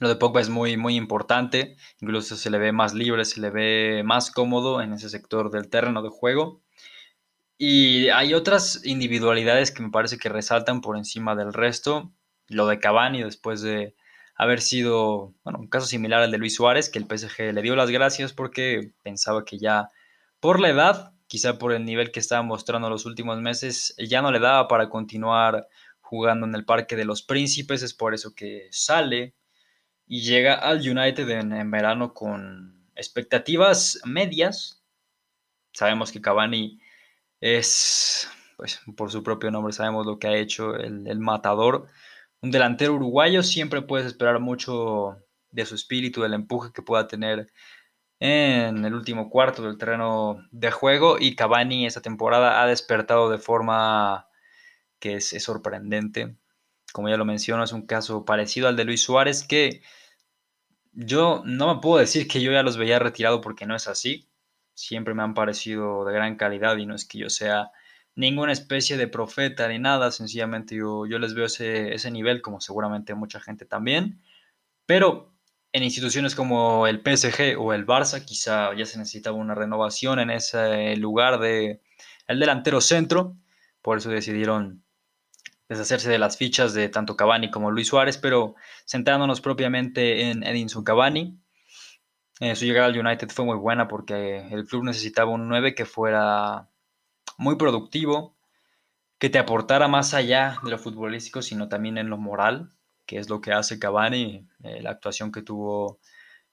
Lo 0.00 0.08
de 0.08 0.16
Pogba 0.16 0.40
es 0.40 0.48
muy, 0.48 0.76
muy 0.76 0.96
importante, 0.96 1.76
incluso 2.00 2.34
se 2.34 2.50
le 2.50 2.58
ve 2.58 2.72
más 2.72 2.92
libre, 2.92 3.24
se 3.24 3.40
le 3.40 3.50
ve 3.50 4.02
más 4.04 4.32
cómodo 4.32 4.82
en 4.82 4.92
ese 4.92 5.08
sector 5.08 5.50
del 5.50 5.68
terreno 5.68 6.02
de 6.02 6.08
juego. 6.08 6.60
Y 7.56 8.08
hay 8.08 8.34
otras 8.34 8.84
individualidades 8.84 9.70
que 9.70 9.84
me 9.84 9.90
parece 9.90 10.18
que 10.18 10.28
resaltan 10.28 10.80
por 10.80 10.96
encima 10.96 11.36
del 11.36 11.52
resto. 11.52 12.12
Lo 12.52 12.66
de 12.66 12.78
Cavani 12.78 13.22
después 13.22 13.62
de 13.62 13.94
haber 14.34 14.60
sido 14.60 15.34
bueno, 15.44 15.58
un 15.60 15.68
caso 15.68 15.86
similar 15.86 16.22
al 16.22 16.30
de 16.30 16.38
Luis 16.38 16.54
Suárez, 16.54 16.90
que 16.90 16.98
el 16.98 17.06
PSG 17.06 17.52
le 17.52 17.62
dio 17.62 17.76
las 17.76 17.90
gracias 17.90 18.32
porque 18.32 18.92
pensaba 19.02 19.44
que 19.44 19.58
ya 19.58 19.88
por 20.40 20.58
la 20.60 20.70
edad, 20.70 21.12
quizá 21.28 21.58
por 21.58 21.72
el 21.72 21.84
nivel 21.84 22.10
que 22.10 22.20
estaba 22.20 22.42
mostrando 22.42 22.90
los 22.90 23.06
últimos 23.06 23.40
meses, 23.40 23.94
ya 23.98 24.22
no 24.22 24.32
le 24.32 24.40
daba 24.40 24.68
para 24.68 24.88
continuar 24.88 25.68
jugando 26.00 26.46
en 26.46 26.54
el 26.54 26.64
Parque 26.64 26.96
de 26.96 27.04
los 27.04 27.22
Príncipes, 27.22 27.82
es 27.82 27.94
por 27.94 28.14
eso 28.14 28.34
que 28.34 28.68
sale 28.70 29.34
y 30.06 30.22
llega 30.22 30.54
al 30.54 30.78
United 30.78 31.28
en, 31.30 31.70
verano 31.70 32.12
con 32.12 32.84
expectativas 32.96 34.00
medias. 34.04 34.82
Sabemos 35.72 36.12
que 36.12 36.20
Cavani 36.20 36.80
es, 37.40 38.28
pues 38.56 38.80
por 38.96 39.10
su 39.10 39.22
propio 39.22 39.50
nombre 39.50 39.72
sabemos 39.72 40.04
lo 40.04 40.18
que 40.18 40.26
ha 40.26 40.36
hecho 40.36 40.74
el, 40.76 41.06
el 41.06 41.18
matador 41.18 41.86
un 42.42 42.50
delantero 42.50 42.94
uruguayo 42.94 43.42
siempre 43.42 43.82
puedes 43.82 44.06
esperar 44.06 44.40
mucho 44.40 45.16
de 45.50 45.64
su 45.64 45.74
espíritu, 45.76 46.22
del 46.22 46.34
empuje 46.34 46.72
que 46.72 46.82
pueda 46.82 47.06
tener 47.06 47.52
en 48.18 48.84
el 48.84 48.94
último 48.94 49.30
cuarto 49.30 49.62
del 49.62 49.78
terreno 49.78 50.46
de 50.50 50.70
juego 50.70 51.16
y 51.18 51.34
Cavani 51.34 51.86
esta 51.86 52.02
temporada 52.02 52.62
ha 52.62 52.66
despertado 52.66 53.30
de 53.30 53.38
forma 53.38 54.28
que 54.98 55.16
es, 55.16 55.30
sorprendente. 55.42 56.36
Como 56.92 57.08
ya 57.08 57.16
lo 57.16 57.24
menciono, 57.24 57.64
es 57.64 57.72
un 57.72 57.86
caso 57.86 58.24
parecido 58.24 58.68
al 58.68 58.76
de 58.76 58.84
Luis 58.84 59.02
Suárez 59.02 59.44
que 59.44 59.82
yo 60.92 61.42
no 61.44 61.74
me 61.74 61.80
puedo 61.80 61.98
decir 61.98 62.28
que 62.28 62.40
yo 62.40 62.52
ya 62.52 62.62
los 62.62 62.76
veía 62.76 62.98
retirado 62.98 63.40
porque 63.40 63.66
no 63.66 63.74
es 63.74 63.88
así. 63.88 64.28
Siempre 64.74 65.14
me 65.14 65.22
han 65.22 65.34
parecido 65.34 66.04
de 66.04 66.12
gran 66.12 66.36
calidad 66.36 66.76
y 66.76 66.86
no 66.86 66.94
es 66.94 67.04
que 67.04 67.18
yo 67.18 67.30
sea 67.30 67.70
ninguna 68.14 68.52
especie 68.52 68.96
de 68.96 69.08
profeta 69.08 69.68
ni 69.68 69.78
nada, 69.78 70.10
sencillamente 70.10 70.76
yo, 70.76 71.06
yo 71.06 71.18
les 71.18 71.34
veo 71.34 71.46
ese, 71.46 71.94
ese 71.94 72.10
nivel, 72.10 72.42
como 72.42 72.60
seguramente 72.60 73.14
mucha 73.14 73.40
gente 73.40 73.64
también, 73.64 74.22
pero 74.86 75.32
en 75.72 75.82
instituciones 75.82 76.34
como 76.34 76.86
el 76.86 77.00
PSG 77.00 77.58
o 77.58 77.72
el 77.72 77.86
Barça 77.86 78.24
quizá 78.24 78.74
ya 78.74 78.84
se 78.84 78.98
necesitaba 78.98 79.36
una 79.36 79.54
renovación 79.54 80.18
en 80.18 80.30
ese 80.30 80.96
lugar 80.96 81.40
de 81.40 81.80
el 82.26 82.38
delantero 82.38 82.80
centro, 82.80 83.36
por 83.80 83.98
eso 83.98 84.10
decidieron 84.10 84.84
deshacerse 85.68 86.10
de 86.10 86.18
las 86.18 86.36
fichas 86.36 86.74
de 86.74 86.88
tanto 86.88 87.16
Cavani 87.16 87.50
como 87.50 87.70
Luis 87.70 87.88
Suárez, 87.88 88.18
pero 88.18 88.54
centrándonos 88.86 89.40
propiamente 89.40 90.30
en 90.30 90.42
Edinson 90.42 90.84
Cavani, 90.84 91.38
eh, 92.40 92.54
su 92.56 92.64
llegada 92.66 92.86
al 92.86 92.98
United 92.98 93.28
fue 93.30 93.44
muy 93.44 93.56
buena 93.56 93.88
porque 93.88 94.48
el 94.50 94.66
club 94.66 94.84
necesitaba 94.84 95.30
un 95.30 95.48
9 95.48 95.74
que 95.74 95.86
fuera 95.86 96.68
muy 97.42 97.56
productivo, 97.56 98.36
que 99.18 99.28
te 99.28 99.38
aportara 99.38 99.88
más 99.88 100.14
allá 100.14 100.58
de 100.62 100.70
lo 100.70 100.78
futbolístico, 100.78 101.42
sino 101.42 101.68
también 101.68 101.98
en 101.98 102.08
lo 102.08 102.16
moral, 102.16 102.72
que 103.04 103.18
es 103.18 103.28
lo 103.28 103.40
que 103.40 103.52
hace 103.52 103.78
Cavani, 103.78 104.48
eh, 104.62 104.80
la 104.82 104.90
actuación 104.90 105.32
que 105.32 105.42
tuvo 105.42 105.98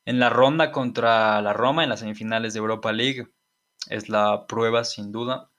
en 0.06 0.20
la 0.20 0.30
ronda 0.30 0.72
contra 0.72 1.42
la 1.42 1.54
Roma 1.54 1.84
en 1.84 1.90
las 1.90 2.00
semifinales 2.00 2.54
de 2.54 2.60
Europa 2.60 2.92
League, 2.92 3.28
es 3.90 4.10
la 4.10 4.48
prueba 4.48 4.84
sin 4.84 5.12
duda. 5.12 5.52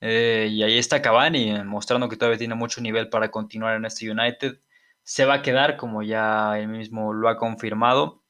Eh, 0.00 0.48
y 0.50 0.62
ahí 0.62 0.78
está 0.78 1.00
Cavani, 1.00 1.64
mostrando 1.64 2.08
que 2.08 2.16
todavía 2.16 2.38
tiene 2.38 2.54
mucho 2.54 2.80
nivel 2.82 3.08
para 3.08 3.30
continuar 3.30 3.76
en 3.76 3.86
este 3.86 4.10
United. 4.10 4.60
Se 5.02 5.24
va 5.24 5.34
a 5.34 5.42
quedar, 5.42 5.76
como 5.78 6.02
ya 6.02 6.58
él 6.58 6.68
mismo 6.68 7.14
lo 7.14 7.28
ha 7.28 7.38
confirmado. 7.38 8.22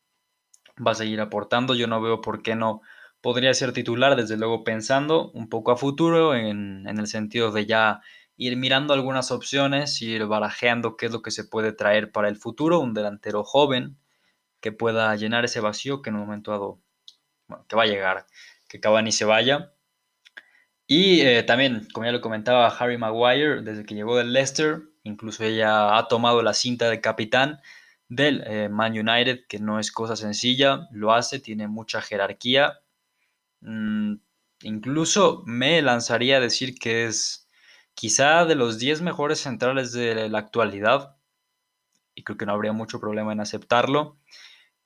Va 0.84 0.92
a 0.92 0.94
seguir 0.94 1.20
aportando. 1.20 1.74
Yo 1.74 1.86
no 1.88 2.00
veo 2.00 2.20
por 2.20 2.42
qué 2.42 2.54
no 2.54 2.82
podría 3.26 3.52
ser 3.54 3.72
titular, 3.72 4.14
desde 4.14 4.36
luego 4.36 4.62
pensando 4.62 5.32
un 5.32 5.48
poco 5.48 5.72
a 5.72 5.76
futuro, 5.76 6.36
en, 6.36 6.86
el 6.86 7.08
sentido 7.08 7.50
de 7.50 7.66
ya 7.66 8.00
ir 8.36 8.56
mirando 8.56 8.94
algunas 8.94 9.32
opciones, 9.32 10.00
ir 10.00 10.26
barajeando 10.26 10.96
qué 10.96 11.06
es 11.06 11.12
lo 11.12 11.22
que 11.22 11.32
se 11.32 11.42
puede 11.42 11.72
traer 11.72 12.12
para 12.12 12.28
el 12.28 12.36
futuro, 12.36 12.78
un 12.78 12.94
delantero 12.94 13.42
joven 13.42 13.98
que 14.60 14.70
pueda 14.70 15.12
llenar 15.16 15.44
ese 15.44 15.58
vacío 15.58 16.02
que 16.02 16.10
en 16.10 16.14
un 16.14 16.20
momento 16.20 16.52
dado, 16.52 16.80
que 17.66 17.74
va 17.74 17.82
a 17.82 17.86
llegar, 17.86 18.26
que 18.68 18.78
Cavani 18.78 19.10
se 19.10 19.24
vaya. 19.24 19.72
Y 20.86 21.22
eh, 21.22 21.42
también, 21.42 21.88
como 21.92 22.06
ya 22.06 22.12
lo 22.12 22.20
comentaba, 22.20 22.68
Harry 22.68 22.96
Maguire, 22.96 23.60
desde 23.62 23.84
que 23.84 23.96
llegó 23.96 24.16
del 24.16 24.32
Leicester, 24.32 24.82
incluso 25.02 25.42
ella 25.42 25.98
ha 25.98 26.06
tomado 26.06 26.42
la 26.44 26.54
cinta 26.54 26.88
de 26.88 27.00
capitán 27.00 27.60
del 28.08 28.44
eh, 28.46 28.68
Man 28.68 28.92
United, 28.92 29.48
que 29.48 29.58
no 29.58 29.80
es 29.80 29.90
cosa 29.90 30.14
sencilla, 30.14 30.86
lo 30.92 31.12
hace, 31.12 31.40
tiene 31.40 31.66
mucha 31.66 32.00
jerarquía, 32.00 32.82
incluso 34.62 35.42
me 35.46 35.82
lanzaría 35.82 36.36
a 36.36 36.40
decir 36.40 36.78
que 36.78 37.06
es 37.06 37.48
quizá 37.94 38.44
de 38.44 38.54
los 38.54 38.78
10 38.78 39.02
mejores 39.02 39.40
centrales 39.40 39.92
de 39.92 40.28
la 40.28 40.38
actualidad, 40.38 41.16
y 42.14 42.24
creo 42.24 42.36
que 42.38 42.46
no 42.46 42.52
habría 42.52 42.72
mucho 42.72 43.00
problema 43.00 43.32
en 43.32 43.40
aceptarlo. 43.40 44.18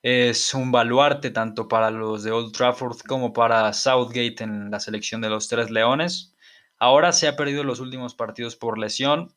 Es 0.02 0.54
un 0.54 0.72
baluarte 0.72 1.30
tanto 1.30 1.68
para 1.68 1.90
los 1.90 2.22
de 2.24 2.32
Old 2.32 2.52
Trafford 2.52 2.98
como 3.06 3.32
para 3.32 3.72
Southgate 3.72 4.44
en 4.44 4.70
la 4.70 4.80
selección 4.80 5.20
de 5.20 5.28
los 5.28 5.48
Tres 5.48 5.70
Leones. 5.70 6.34
Ahora 6.78 7.12
se 7.12 7.28
ha 7.28 7.36
perdido 7.36 7.62
los 7.64 7.80
últimos 7.80 8.14
partidos 8.14 8.56
por 8.56 8.78
lesión. 8.78 9.34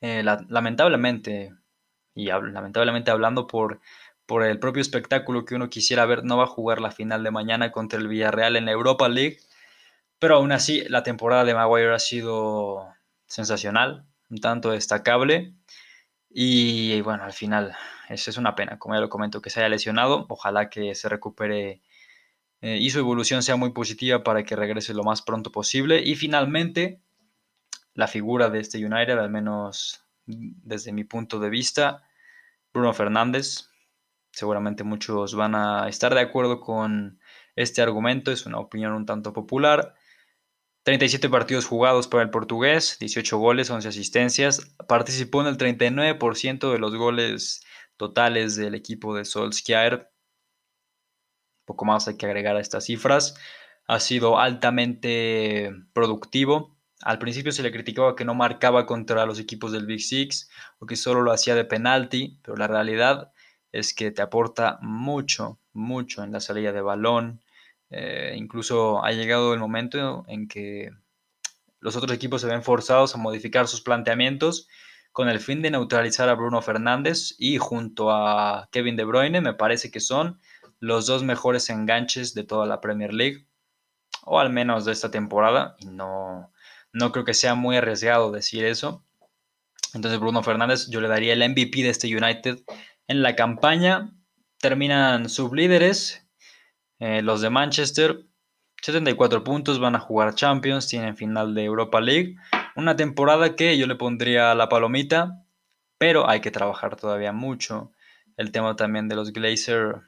Eh, 0.00 0.22
lamentablemente, 0.22 1.52
y 2.14 2.26
lamentablemente 2.26 3.10
hablando 3.10 3.46
por 3.46 3.80
por 4.26 4.42
el 4.42 4.58
propio 4.58 4.80
espectáculo 4.80 5.44
que 5.44 5.54
uno 5.54 5.70
quisiera 5.70 6.06
ver, 6.06 6.24
no 6.24 6.36
va 6.36 6.44
a 6.44 6.48
jugar 6.48 6.80
la 6.80 6.90
final 6.90 7.22
de 7.22 7.30
mañana 7.30 7.72
contra 7.72 7.98
el 7.98 8.08
Villarreal 8.08 8.56
en 8.56 8.64
la 8.66 8.72
Europa 8.72 9.08
League. 9.08 9.38
Pero 10.18 10.36
aún 10.36 10.52
así, 10.52 10.82
la 10.88 11.02
temporada 11.02 11.44
de 11.44 11.54
Maguire 11.54 11.94
ha 11.94 11.98
sido 11.98 12.88
sensacional, 13.26 14.06
un 14.30 14.38
tanto 14.40 14.70
destacable. 14.70 15.54
Y, 16.30 17.00
bueno, 17.02 17.24
al 17.24 17.32
final, 17.32 17.76
eso 18.08 18.30
es 18.30 18.36
una 18.38 18.54
pena, 18.54 18.78
como 18.78 18.94
ya 18.94 19.00
lo 19.00 19.08
comento, 19.08 19.42
que 19.42 19.50
se 19.50 19.60
haya 19.60 19.68
lesionado. 19.68 20.26
Ojalá 20.28 20.70
que 20.70 20.94
se 20.94 21.08
recupere 21.08 21.82
eh, 22.62 22.78
y 22.80 22.90
su 22.90 22.98
evolución 22.98 23.42
sea 23.42 23.56
muy 23.56 23.72
positiva 23.72 24.24
para 24.24 24.42
que 24.44 24.56
regrese 24.56 24.94
lo 24.94 25.04
más 25.04 25.22
pronto 25.22 25.52
posible. 25.52 26.02
Y 26.02 26.14
finalmente, 26.16 27.00
la 27.94 28.08
figura 28.08 28.50
de 28.50 28.60
este 28.60 28.84
United, 28.84 29.18
al 29.18 29.30
menos 29.30 30.02
desde 30.26 30.92
mi 30.92 31.04
punto 31.04 31.38
de 31.38 31.50
vista, 31.50 32.02
Bruno 32.72 32.94
Fernández, 32.94 33.68
Seguramente 34.34 34.82
muchos 34.82 35.36
van 35.36 35.54
a 35.54 35.88
estar 35.88 36.12
de 36.12 36.20
acuerdo 36.20 36.60
con 36.60 37.20
este 37.54 37.82
argumento, 37.82 38.32
es 38.32 38.46
una 38.46 38.58
opinión 38.58 38.92
un 38.92 39.06
tanto 39.06 39.32
popular. 39.32 39.94
37 40.82 41.28
partidos 41.30 41.66
jugados 41.66 42.08
para 42.08 42.24
el 42.24 42.30
portugués, 42.30 42.98
18 42.98 43.38
goles, 43.38 43.70
11 43.70 43.88
asistencias. 43.88 44.74
Participó 44.88 45.40
en 45.40 45.46
el 45.46 45.56
39% 45.56 46.72
de 46.72 46.78
los 46.80 46.96
goles 46.96 47.64
totales 47.96 48.56
del 48.56 48.74
equipo 48.74 49.14
de 49.14 49.24
Solskjaer. 49.24 50.10
Poco 51.64 51.84
más 51.84 52.08
hay 52.08 52.16
que 52.16 52.26
agregar 52.26 52.56
a 52.56 52.60
estas 52.60 52.86
cifras. 52.86 53.36
Ha 53.86 54.00
sido 54.00 54.40
altamente 54.40 55.70
productivo. 55.92 56.76
Al 57.02 57.20
principio 57.20 57.52
se 57.52 57.62
le 57.62 57.70
criticaba 57.70 58.16
que 58.16 58.24
no 58.24 58.34
marcaba 58.34 58.84
contra 58.84 59.26
los 59.26 59.38
equipos 59.38 59.70
del 59.70 59.86
Big 59.86 60.00
Six 60.00 60.50
o 60.80 60.86
que 60.86 60.96
solo 60.96 61.22
lo 61.22 61.30
hacía 61.30 61.54
de 61.54 61.64
penalti, 61.64 62.40
pero 62.42 62.56
la 62.56 62.66
realidad 62.66 63.32
es 63.74 63.92
que 63.92 64.12
te 64.12 64.22
aporta 64.22 64.78
mucho, 64.82 65.58
mucho 65.72 66.22
en 66.22 66.30
la 66.30 66.38
salida 66.38 66.70
de 66.70 66.80
balón. 66.80 67.42
Eh, 67.90 68.34
incluso 68.36 69.04
ha 69.04 69.10
llegado 69.10 69.52
el 69.52 69.58
momento 69.58 70.24
en 70.28 70.46
que 70.46 70.90
los 71.80 71.96
otros 71.96 72.12
equipos 72.12 72.40
se 72.40 72.46
ven 72.46 72.62
forzados 72.62 73.14
a 73.14 73.18
modificar 73.18 73.66
sus 73.66 73.80
planteamientos 73.80 74.68
con 75.10 75.28
el 75.28 75.40
fin 75.40 75.60
de 75.60 75.72
neutralizar 75.72 76.28
a 76.28 76.34
Bruno 76.34 76.62
Fernández 76.62 77.34
y 77.36 77.58
junto 77.58 78.12
a 78.12 78.68
Kevin 78.70 78.96
De 78.96 79.04
Bruyne 79.04 79.40
me 79.40 79.54
parece 79.54 79.90
que 79.90 80.00
son 80.00 80.38
los 80.78 81.06
dos 81.06 81.24
mejores 81.24 81.68
enganches 81.68 82.32
de 82.32 82.44
toda 82.44 82.66
la 82.66 82.80
Premier 82.80 83.12
League 83.12 83.48
o 84.22 84.38
al 84.38 84.50
menos 84.50 84.84
de 84.84 84.92
esta 84.92 85.10
temporada 85.10 85.76
no, 85.84 86.52
no 86.92 87.10
creo 87.10 87.24
que 87.24 87.34
sea 87.34 87.56
muy 87.56 87.76
arriesgado 87.76 88.30
decir 88.30 88.64
eso. 88.64 89.04
Entonces 89.94 90.20
Bruno 90.20 90.44
Fernández 90.44 90.88
yo 90.90 91.00
le 91.00 91.08
daría 91.08 91.32
el 91.32 91.48
MVP 91.48 91.82
de 91.82 91.90
este 91.90 92.16
United 92.16 92.60
en 93.08 93.22
la 93.22 93.36
campaña 93.36 94.12
terminan 94.60 95.28
sublíderes, 95.28 96.26
eh, 96.98 97.22
los 97.22 97.40
de 97.40 97.50
Manchester, 97.50 98.24
74 98.82 99.44
puntos, 99.44 99.78
van 99.78 99.96
a 99.96 100.00
jugar 100.00 100.34
Champions, 100.34 100.88
tienen 100.88 101.16
final 101.16 101.54
de 101.54 101.64
Europa 101.64 102.00
League. 102.00 102.36
Una 102.76 102.96
temporada 102.96 103.56
que 103.56 103.76
yo 103.78 103.86
le 103.86 103.96
pondría 103.96 104.54
la 104.54 104.68
palomita, 104.68 105.44
pero 105.98 106.28
hay 106.28 106.40
que 106.40 106.50
trabajar 106.50 106.96
todavía 106.96 107.32
mucho. 107.32 107.92
El 108.36 108.52
tema 108.52 108.76
también 108.76 109.08
de 109.08 109.16
los 109.16 109.32
Glazer 109.32 110.02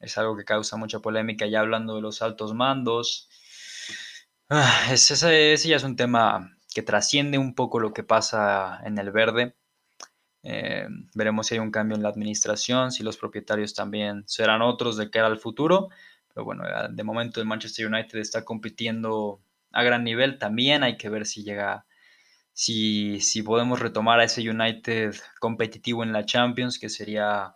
es 0.00 0.18
algo 0.18 0.36
que 0.36 0.44
causa 0.44 0.76
mucha 0.76 1.00
polémica, 1.00 1.46
ya 1.46 1.60
hablando 1.60 1.94
de 1.96 2.02
los 2.02 2.22
altos 2.22 2.54
mandos. 2.54 3.28
Ah, 4.48 4.88
ese, 4.90 5.52
ese 5.52 5.68
ya 5.68 5.76
es 5.76 5.84
un 5.84 5.96
tema 5.96 6.56
que 6.74 6.82
trasciende 6.82 7.38
un 7.38 7.54
poco 7.54 7.80
lo 7.80 7.92
que 7.92 8.02
pasa 8.02 8.80
en 8.84 8.98
el 8.98 9.10
verde. 9.12 9.56
Eh, 10.42 10.86
veremos 11.14 11.46
si 11.46 11.54
hay 11.54 11.60
un 11.60 11.70
cambio 11.70 11.96
en 11.96 12.02
la 12.02 12.08
administración, 12.08 12.92
si 12.92 13.02
los 13.02 13.16
propietarios 13.16 13.74
también 13.74 14.24
serán 14.26 14.62
otros 14.62 14.96
de 14.96 15.10
cara 15.10 15.26
al 15.26 15.38
futuro. 15.38 15.88
Pero 16.32 16.44
bueno, 16.44 16.64
eh, 16.66 16.88
de 16.90 17.04
momento 17.04 17.40
el 17.40 17.46
Manchester 17.46 17.86
United 17.86 18.18
está 18.18 18.44
compitiendo 18.44 19.42
a 19.72 19.82
gran 19.82 20.04
nivel. 20.04 20.38
También 20.38 20.82
hay 20.82 20.96
que 20.96 21.08
ver 21.08 21.26
si 21.26 21.44
llega, 21.44 21.86
si, 22.52 23.20
si 23.20 23.42
podemos 23.42 23.80
retomar 23.80 24.20
a 24.20 24.24
ese 24.24 24.48
United 24.48 25.14
competitivo 25.40 26.02
en 26.02 26.12
la 26.12 26.24
Champions, 26.24 26.78
que 26.78 26.88
sería 26.88 27.54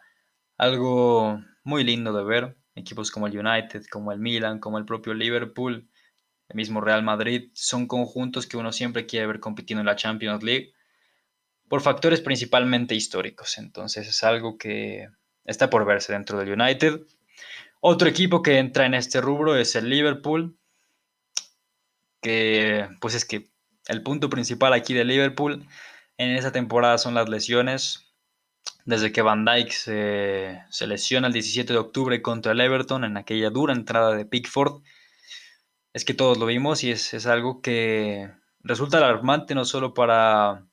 algo 0.59 1.41
muy 1.65 1.85
lindo 1.85 2.13
de 2.13 2.25
ver. 2.25 2.57
Equipos 2.75 3.11
como 3.11 3.29
el 3.29 3.39
United, 3.39 3.85
como 3.91 4.13
el 4.13 4.19
Milan, 4.19 4.59
como 4.59 4.79
el 4.79 4.85
propio 4.85 5.15
Liverpool, 5.15 5.89
el 6.49 6.57
mismo 6.57 6.81
Real 6.81 7.03
Madrid, 7.05 7.51
son 7.55 7.87
conjuntos 7.87 8.47
que 8.47 8.57
uno 8.57 8.73
siempre 8.73 9.07
quiere 9.07 9.27
ver 9.29 9.41
compitiendo 9.41 9.81
en 9.81 9.87
la 9.87 9.97
Champions 9.97 10.43
League 10.43 10.75
por 11.69 11.81
factores 11.81 12.21
principalmente 12.21 12.95
históricos. 12.95 13.59
Entonces 13.59 14.09
es 14.09 14.23
algo 14.23 14.59
que 14.59 15.09
está 15.45 15.71
por 15.71 15.85
verse 15.85 16.13
dentro 16.13 16.39
del 16.39 16.61
United. 16.61 17.01
Otro 17.81 18.09
equipo 18.09 18.43
que 18.43 18.59
entra 18.59 18.87
en 18.87 18.95
este 18.95 19.21
rubro 19.21 19.57
es 19.57 19.77
el 19.77 19.89
Liverpool, 19.91 20.57
que 22.23 22.89
pues 23.01 23.15
es 23.15 23.25
que 23.25 23.51
el 23.87 24.03
punto 24.03 24.31
principal 24.31 24.73
aquí 24.73 24.95
de 24.95 25.05
Liverpool 25.05 25.67
en 26.17 26.31
esta 26.31 26.53
temporada 26.53 26.99
son 26.99 27.15
las 27.15 27.29
lesiones. 27.29 28.01
Desde 28.87 29.13
que 29.13 29.23
Van 29.23 29.45
Dijk 29.45 29.71
se, 29.71 30.63
se, 30.71 30.87
lesiona 30.87 31.27
el 31.27 31.33
17 31.33 31.73
de 31.73 31.79
octubre 31.79 32.23
contra 32.23 32.53
el 32.53 32.61
Everton 32.61 33.05
en 33.05 33.17
aquella 33.17 33.51
dura 33.51 33.75
entrada 33.75 34.15
de 34.15 34.25
Pickford, 34.25 34.83
es 35.95 36.05
que 36.05 36.13
todos 36.13 36.39
lo 36.39 36.47
vimos 36.47 36.85
y 36.85 36.91
es, 36.91 37.15
es 37.15 37.27
algo 37.27 37.63
que 37.63 38.31
resulta 38.61 38.99
alarmante 38.99 39.55
no 39.55 39.65
solo 39.65 39.95
para 39.95 40.67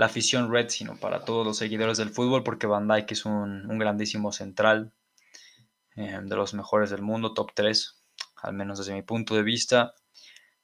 la 0.00 0.06
afición 0.06 0.50
red, 0.50 0.70
sino 0.70 0.96
para 0.96 1.26
todos 1.26 1.46
los 1.46 1.58
seguidores 1.58 1.98
del 1.98 2.08
fútbol, 2.08 2.42
porque 2.42 2.66
Van 2.66 2.88
Dijk 2.88 3.12
es 3.12 3.26
un, 3.26 3.68
grandísimo 3.78 4.32
central, 4.32 4.94
eh, 5.94 6.20
de 6.24 6.36
los 6.36 6.54
mejores 6.54 6.88
del 6.88 7.02
mundo, 7.02 7.34
top 7.34 7.50
3, 7.54 8.02
al 8.36 8.54
menos 8.54 8.78
desde 8.78 8.94
mi 8.94 9.02
punto 9.02 9.34
de 9.34 9.42
vista. 9.42 9.92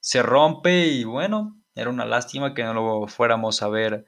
Se 0.00 0.22
rompe 0.22 0.86
y 0.86 1.04
bueno, 1.04 1.54
era 1.74 1.90
una 1.90 2.06
lástima 2.06 2.54
que 2.54 2.64
no 2.64 2.72
lo 2.72 3.08
fuéramos 3.08 3.60
a 3.60 3.68
ver 3.68 4.06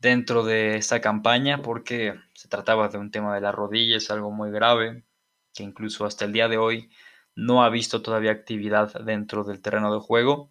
dentro 0.00 0.42
de 0.42 0.74
esta 0.74 1.00
campaña 1.00 1.62
porque 1.62 2.16
se 2.34 2.48
trataba 2.48 2.88
de 2.88 2.98
un 2.98 3.12
tema 3.12 3.32
de 3.32 3.42
las 3.42 3.54
rodillas, 3.54 4.10
algo 4.10 4.32
muy 4.32 4.50
grave, 4.50 5.04
que 5.54 5.62
incluso 5.62 6.04
hasta 6.04 6.24
el 6.24 6.32
día 6.32 6.48
de 6.48 6.58
hoy 6.58 6.90
no 7.36 7.62
ha 7.62 7.70
visto 7.70 8.02
todavía 8.02 8.32
actividad 8.32 8.92
dentro 9.04 9.44
del 9.44 9.62
terreno 9.62 9.94
de 9.94 10.00
juego 10.00 10.50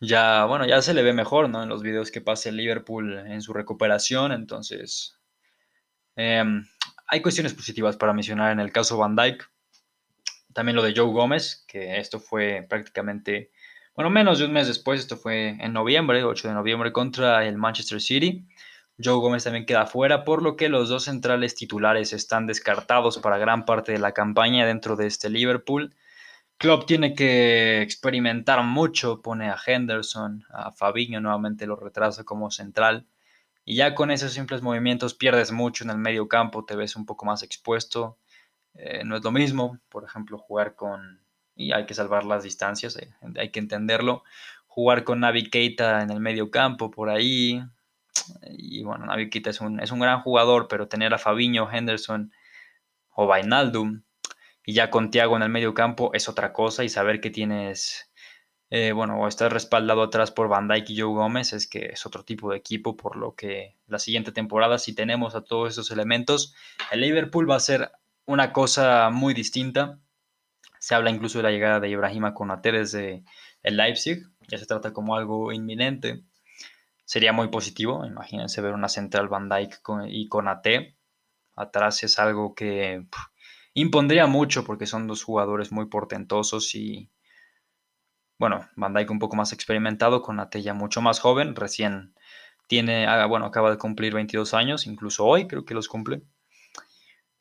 ya, 0.00 0.44
bueno, 0.44 0.66
ya 0.66 0.80
se 0.82 0.94
le 0.94 1.02
ve 1.02 1.12
mejor, 1.12 1.48
¿no? 1.48 1.62
En 1.62 1.68
los 1.68 1.82
videos 1.82 2.10
que 2.10 2.20
pasa 2.20 2.48
el 2.48 2.56
Liverpool 2.56 3.18
en 3.18 3.42
su 3.42 3.52
recuperación, 3.52 4.32
entonces 4.32 5.18
em, 6.16 6.64
hay 7.06 7.22
cuestiones 7.22 7.54
positivas 7.54 7.96
para 7.96 8.12
mencionar 8.12 8.52
en 8.52 8.60
el 8.60 8.72
caso 8.72 8.98
Van 8.98 9.16
Dyke. 9.16 9.44
También 10.52 10.76
lo 10.76 10.82
de 10.82 10.94
Joe 10.94 11.12
Gómez, 11.12 11.64
que 11.68 11.98
esto 11.98 12.20
fue 12.20 12.66
prácticamente, 12.68 13.50
bueno, 13.94 14.10
menos 14.10 14.38
de 14.38 14.44
un 14.44 14.52
mes 14.52 14.66
después, 14.66 15.00
esto 15.00 15.16
fue 15.16 15.56
en 15.60 15.72
noviembre, 15.72 16.24
8 16.24 16.48
de 16.48 16.54
noviembre, 16.54 16.92
contra 16.92 17.46
el 17.46 17.56
Manchester 17.56 18.00
City. 18.00 18.46
Joe 19.02 19.20
Gómez 19.20 19.44
también 19.44 19.66
queda 19.66 19.86
fuera, 19.86 20.24
por 20.24 20.42
lo 20.42 20.56
que 20.56 20.68
los 20.68 20.88
dos 20.88 21.04
centrales 21.04 21.54
titulares 21.54 22.12
están 22.12 22.46
descartados 22.46 23.18
para 23.18 23.38
gran 23.38 23.64
parte 23.64 23.92
de 23.92 23.98
la 23.98 24.12
campaña 24.12 24.66
dentro 24.66 24.96
de 24.96 25.06
este 25.06 25.30
Liverpool. 25.30 25.94
Klopp 26.58 26.86
tiene 26.86 27.14
que 27.14 27.82
experimentar 27.82 28.64
mucho, 28.64 29.22
pone 29.22 29.48
a 29.48 29.56
Henderson, 29.64 30.44
a 30.50 30.72
Fabinho 30.72 31.20
nuevamente 31.20 31.68
lo 31.68 31.76
retrasa 31.76 32.24
como 32.24 32.50
central. 32.50 33.06
Y 33.64 33.76
ya 33.76 33.94
con 33.94 34.10
esos 34.10 34.32
simples 34.32 34.60
movimientos 34.60 35.14
pierdes 35.14 35.52
mucho 35.52 35.84
en 35.84 35.90
el 35.90 35.98
medio 35.98 36.26
campo, 36.26 36.64
te 36.64 36.74
ves 36.74 36.96
un 36.96 37.06
poco 37.06 37.26
más 37.26 37.44
expuesto. 37.44 38.18
Eh, 38.74 39.04
no 39.04 39.16
es 39.16 39.22
lo 39.22 39.30
mismo, 39.30 39.78
por 39.88 40.04
ejemplo, 40.04 40.36
jugar 40.36 40.74
con... 40.74 41.20
Y 41.54 41.72
hay 41.72 41.86
que 41.86 41.94
salvar 41.94 42.24
las 42.24 42.42
distancias, 42.42 42.96
eh, 42.96 43.14
hay 43.36 43.50
que 43.50 43.60
entenderlo. 43.60 44.24
Jugar 44.66 45.04
con 45.04 45.20
Navi 45.20 45.50
Keita 45.50 46.02
en 46.02 46.10
el 46.10 46.18
medio 46.18 46.50
campo, 46.50 46.90
por 46.90 47.08
ahí. 47.08 47.62
Y 48.50 48.82
bueno, 48.82 49.06
Navi 49.06 49.30
Keita 49.30 49.50
es 49.50 49.60
un, 49.60 49.78
es 49.78 49.92
un 49.92 50.00
gran 50.00 50.22
jugador, 50.22 50.66
pero 50.66 50.88
tener 50.88 51.14
a 51.14 51.18
Fabinho, 51.18 51.70
Henderson 51.70 52.32
o 53.14 53.26
Vainaldum 53.28 54.02
y 54.68 54.74
ya 54.74 54.90
con 54.90 55.10
Tiago 55.10 55.34
en 55.34 55.42
el 55.42 55.48
medio 55.48 55.72
campo 55.72 56.10
es 56.12 56.28
otra 56.28 56.52
cosa 56.52 56.84
y 56.84 56.90
saber 56.90 57.22
que 57.22 57.30
tienes, 57.30 58.12
eh, 58.68 58.92
bueno, 58.92 59.18
o 59.18 59.26
estás 59.26 59.50
respaldado 59.50 60.02
atrás 60.02 60.30
por 60.30 60.48
Van 60.48 60.68
Dijk 60.68 60.90
y 60.90 61.00
Joe 61.00 61.14
Gómez 61.14 61.54
es 61.54 61.66
que 61.66 61.86
es 61.86 62.04
otro 62.04 62.22
tipo 62.22 62.50
de 62.50 62.58
equipo, 62.58 62.94
por 62.94 63.16
lo 63.16 63.34
que 63.34 63.78
la 63.86 63.98
siguiente 63.98 64.30
temporada, 64.30 64.76
si 64.76 64.94
tenemos 64.94 65.34
a 65.34 65.40
todos 65.40 65.70
esos 65.70 65.90
elementos, 65.90 66.54
el 66.90 67.00
Liverpool 67.00 67.50
va 67.50 67.56
a 67.56 67.60
ser 67.60 67.92
una 68.26 68.52
cosa 68.52 69.08
muy 69.08 69.32
distinta. 69.32 70.00
Se 70.78 70.94
habla 70.94 71.08
incluso 71.08 71.38
de 71.38 71.44
la 71.44 71.50
llegada 71.50 71.80
de 71.80 71.88
Ibrahima 71.88 72.34
Konate 72.34 72.70
desde 72.70 73.24
el 73.62 73.78
Leipzig, 73.78 74.18
ya 74.48 74.58
se 74.58 74.66
trata 74.66 74.92
como 74.92 75.16
algo 75.16 75.50
inminente. 75.50 76.24
Sería 77.06 77.32
muy 77.32 77.48
positivo, 77.48 78.04
imagínense 78.04 78.60
ver 78.60 78.74
una 78.74 78.90
central 78.90 79.28
Van 79.28 79.48
Dijk 79.48 79.80
y 80.08 80.28
Konate. 80.28 80.94
Atrás 81.56 82.02
es 82.04 82.18
algo 82.18 82.54
que 82.54 83.06
impondría 83.80 84.26
mucho 84.26 84.64
porque 84.64 84.86
son 84.86 85.06
dos 85.06 85.22
jugadores 85.22 85.72
muy 85.72 85.86
portentosos 85.86 86.74
y 86.74 87.10
bueno, 88.38 88.68
Van 88.76 88.94
Dijk 88.94 89.10
un 89.10 89.18
poco 89.18 89.36
más 89.36 89.52
experimentado, 89.52 90.22
con 90.22 90.38
Atella 90.38 90.72
mucho 90.72 91.00
más 91.02 91.18
joven, 91.18 91.56
recién 91.56 92.14
tiene, 92.68 93.06
ah, 93.06 93.26
bueno, 93.26 93.46
acaba 93.46 93.70
de 93.70 93.78
cumplir 93.78 94.14
22 94.14 94.54
años, 94.54 94.86
incluso 94.86 95.24
hoy 95.24 95.48
creo 95.48 95.64
que 95.64 95.74
los 95.74 95.88
cumple. 95.88 96.22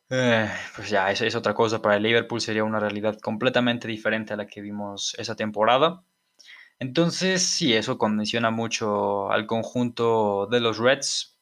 Eh, 0.10 0.50
pues 0.76 0.90
ya, 0.90 1.12
esa 1.12 1.26
es 1.26 1.36
otra 1.36 1.54
cosa. 1.54 1.82
Para 1.82 1.98
el 1.98 2.04
Liverpool 2.04 2.42
sería 2.42 2.64
una 2.64 2.80
realidad 2.80 3.20
completamente 3.20 3.88
diferente 3.88 4.34
a 4.34 4.38
la 4.38 4.48
que 4.48 4.62
vimos 4.62 5.16
esa 5.20 5.36
temporada. 5.36 6.04
Entonces, 6.80 7.44
sí, 7.44 7.74
eso 7.74 7.98
condiciona 7.98 8.52
mucho 8.52 9.30
al 9.32 9.48
conjunto 9.48 10.48
de 10.50 10.60
los 10.62 10.78
Reds. 10.78 11.37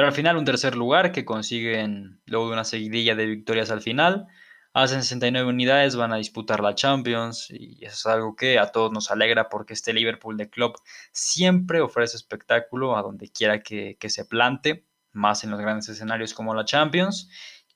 Pero 0.00 0.08
al 0.08 0.14
final 0.14 0.38
un 0.38 0.46
tercer 0.46 0.76
lugar 0.76 1.12
que 1.12 1.26
consiguen 1.26 2.22
luego 2.24 2.46
de 2.46 2.54
una 2.54 2.64
seguidilla 2.64 3.14
de 3.14 3.26
victorias 3.26 3.70
al 3.70 3.82
final. 3.82 4.28
Hacen 4.72 5.02
69 5.02 5.46
unidades, 5.46 5.94
van 5.94 6.14
a 6.14 6.16
disputar 6.16 6.60
la 6.60 6.74
Champions 6.74 7.50
y 7.50 7.84
eso 7.84 7.94
es 7.94 8.06
algo 8.06 8.34
que 8.34 8.58
a 8.58 8.72
todos 8.72 8.90
nos 8.92 9.10
alegra 9.10 9.50
porque 9.50 9.74
este 9.74 9.92
Liverpool 9.92 10.38
de 10.38 10.48
club 10.48 10.72
siempre 11.12 11.82
ofrece 11.82 12.16
espectáculo 12.16 12.96
a 12.96 13.02
donde 13.02 13.28
quiera 13.28 13.60
que, 13.62 13.98
se 14.08 14.24
plante, 14.24 14.86
más 15.12 15.44
en 15.44 15.50
los 15.50 15.60
grandes 15.60 15.90
escenarios 15.90 16.32
como 16.32 16.54
la 16.54 16.64
Champions. 16.64 17.28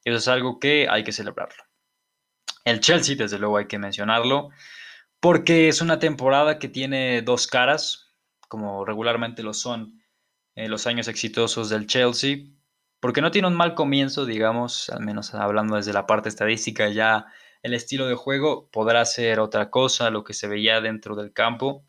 Eso 0.02 0.16
es 0.16 0.26
algo 0.26 0.58
que 0.58 0.88
hay 0.88 1.04
que 1.04 1.12
celebrarlo. 1.12 1.62
El 2.64 2.80
Chelsea, 2.80 3.16
desde 3.16 3.38
luego 3.38 3.58
hay 3.58 3.66
que 3.66 3.78
mencionarlo, 3.78 4.48
porque 5.20 5.68
es 5.68 5.82
una 5.82 5.98
temporada 5.98 6.58
que 6.58 6.70
tiene 6.70 7.20
dos 7.20 7.46
caras, 7.46 8.14
como 8.48 8.86
regularmente 8.86 9.42
lo 9.42 9.52
son 9.52 10.00
eh, 10.54 10.68
los 10.68 10.86
años 10.86 11.08
exitosos 11.08 11.68
del 11.68 11.86
Chelsea, 11.86 12.38
porque 13.00 13.20
no 13.20 13.30
tiene 13.30 13.48
un 13.48 13.54
mal 13.54 13.74
comienzo, 13.74 14.24
digamos, 14.24 14.88
al 14.90 15.04
menos 15.04 15.34
hablando 15.34 15.76
desde 15.76 15.92
la 15.92 16.06
parte 16.06 16.28
estadística, 16.28 16.88
ya 16.88 17.26
el 17.62 17.74
estilo 17.74 18.06
de 18.06 18.14
juego 18.14 18.68
podrá 18.70 19.04
ser 19.04 19.40
otra 19.40 19.70
cosa, 19.70 20.10
lo 20.10 20.24
que 20.24 20.34
se 20.34 20.48
veía 20.48 20.80
dentro 20.80 21.16
del 21.16 21.32
campo, 21.32 21.84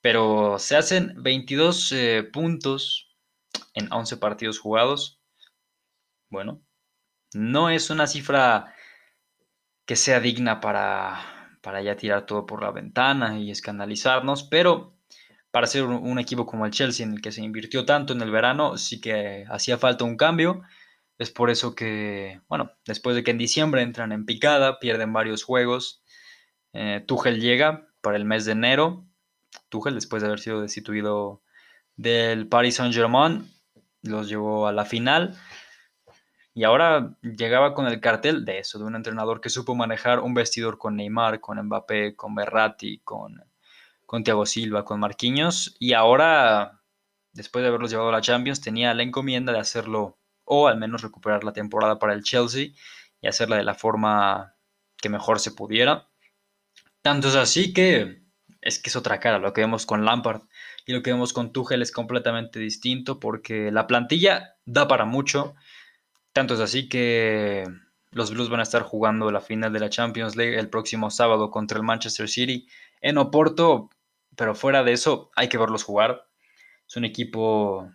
pero 0.00 0.58
se 0.58 0.76
hacen 0.76 1.14
22 1.22 1.92
eh, 1.92 2.28
puntos 2.32 3.08
en 3.74 3.92
11 3.92 4.16
partidos 4.16 4.58
jugados. 4.58 5.20
Bueno, 6.30 6.62
no 7.34 7.70
es 7.70 7.90
una 7.90 8.06
cifra 8.06 8.74
que 9.86 9.96
sea 9.96 10.20
digna 10.20 10.60
para, 10.60 11.58
para 11.62 11.80
ya 11.82 11.96
tirar 11.96 12.26
todo 12.26 12.46
por 12.46 12.62
la 12.62 12.70
ventana 12.70 13.38
y 13.38 13.50
escandalizarnos, 13.50 14.42
pero 14.44 14.97
para 15.58 15.66
ser 15.66 15.82
un, 15.82 16.20
equipo 16.20 16.46
como 16.46 16.66
el 16.66 16.70
Chelsea, 16.70 17.04
en 17.04 17.14
el 17.14 17.20
que 17.20 17.32
se 17.32 17.42
invirtió 17.42 17.84
tanto 17.84 18.12
en 18.12 18.22
el 18.22 18.30
verano, 18.30 18.78
sí 18.78 19.00
que 19.00 19.44
hacía 19.50 19.76
falta 19.76 20.04
un 20.04 20.16
cambio. 20.16 20.62
Es 21.18 21.32
por 21.32 21.50
eso 21.50 21.74
que, 21.74 22.40
bueno, 22.46 22.70
después 22.86 23.16
de 23.16 23.24
que 23.24 23.32
en 23.32 23.38
diciembre 23.38 23.82
entran 23.82 24.12
en 24.12 24.24
picada, 24.24 24.78
pierden 24.78 25.12
varios 25.12 25.42
juegos, 25.42 26.00
eh, 26.74 27.02
Tuchel 27.08 27.40
llega 27.40 27.88
para 28.02 28.16
el 28.16 28.24
mes 28.24 28.44
de 28.44 28.52
enero. 28.52 29.04
Tuchel, 29.68 29.96
después 29.96 30.22
de 30.22 30.28
haber 30.28 30.38
sido 30.38 30.60
destituido 30.60 31.42
del 31.96 32.46
Paris 32.46 32.76
Saint-Germain, 32.76 33.44
los 34.02 34.28
llevó 34.28 34.68
a 34.68 34.72
la 34.72 34.84
final. 34.84 35.36
Y 36.54 36.62
ahora 36.62 37.16
llegaba 37.20 37.74
con 37.74 37.88
el 37.88 38.00
cartel 38.00 38.44
de 38.44 38.60
eso, 38.60 38.78
de 38.78 38.84
un 38.84 38.94
entrenador 38.94 39.40
que 39.40 39.50
supo 39.50 39.74
manejar 39.74 40.20
un 40.20 40.34
vestidor 40.34 40.78
con 40.78 40.94
Neymar, 40.94 41.40
con 41.40 41.60
Mbappé, 41.60 42.14
con 42.14 42.36
Berratti, 42.36 43.00
con 43.00 43.42
con 44.08 44.24
Thiago 44.24 44.46
Silva, 44.46 44.86
con 44.86 45.00
Marquinhos, 45.00 45.76
y 45.78 45.92
ahora, 45.92 46.80
después 47.34 47.62
de 47.62 47.68
haberlos 47.68 47.90
llevado 47.90 48.08
a 48.08 48.12
la 48.12 48.22
Champions, 48.22 48.62
tenía 48.62 48.94
la 48.94 49.02
encomienda 49.02 49.52
de 49.52 49.58
hacerlo, 49.58 50.18
o 50.44 50.66
al 50.66 50.78
menos 50.78 51.02
recuperar 51.02 51.44
la 51.44 51.52
temporada 51.52 51.98
para 51.98 52.14
el 52.14 52.22
Chelsea 52.22 52.68
y 53.20 53.26
hacerla 53.28 53.56
de 53.56 53.64
la 53.64 53.74
forma 53.74 54.54
que 54.96 55.10
mejor 55.10 55.40
se 55.40 55.50
pudiera. 55.50 56.08
Tanto 57.02 57.28
es 57.28 57.34
así 57.34 57.74
que 57.74 58.22
es 58.62 58.78
que 58.78 58.88
es 58.88 58.96
otra 58.96 59.20
cara, 59.20 59.38
lo 59.38 59.52
que 59.52 59.60
vemos 59.60 59.84
con 59.84 60.06
Lampard 60.06 60.40
y 60.86 60.94
lo 60.94 61.02
que 61.02 61.12
vemos 61.12 61.34
con 61.34 61.52
Tuchel 61.52 61.82
es 61.82 61.92
completamente 61.92 62.58
distinto 62.58 63.20
porque 63.20 63.70
la 63.70 63.86
plantilla 63.86 64.56
da 64.64 64.88
para 64.88 65.04
mucho. 65.04 65.54
Tanto 66.32 66.54
es 66.54 66.60
así 66.60 66.88
que 66.88 67.64
los 68.10 68.30
Blues 68.30 68.48
van 68.48 68.60
a 68.60 68.62
estar 68.62 68.84
jugando 68.84 69.30
la 69.30 69.42
final 69.42 69.70
de 69.70 69.80
la 69.80 69.90
Champions 69.90 70.34
League 70.34 70.58
el 70.58 70.70
próximo 70.70 71.10
sábado 71.10 71.50
contra 71.50 71.76
el 71.76 71.84
Manchester 71.84 72.26
City 72.26 72.66
en 73.02 73.18
Oporto 73.18 73.90
pero 74.38 74.54
fuera 74.54 74.84
de 74.84 74.92
eso, 74.92 75.32
hay 75.34 75.48
que 75.48 75.58
verlos 75.58 75.82
jugar. 75.82 76.28
Es 76.86 76.96
un 76.96 77.04
equipo 77.04 77.90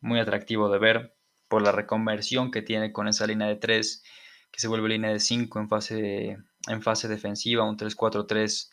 muy 0.00 0.20
atractivo 0.20 0.70
de 0.70 0.78
ver 0.78 1.16
por 1.48 1.62
la 1.62 1.72
reconversión 1.72 2.52
que 2.52 2.62
tiene 2.62 2.92
con 2.92 3.08
esa 3.08 3.26
línea 3.26 3.48
de 3.48 3.56
3, 3.56 4.04
que 4.52 4.60
se 4.60 4.68
vuelve 4.68 4.88
línea 4.88 5.10
de 5.10 5.18
5 5.18 5.58
en 5.58 5.68
fase, 5.68 6.38
en 6.68 6.82
fase 6.82 7.08
defensiva, 7.08 7.68
un 7.68 7.76
3-4-3 7.76 8.70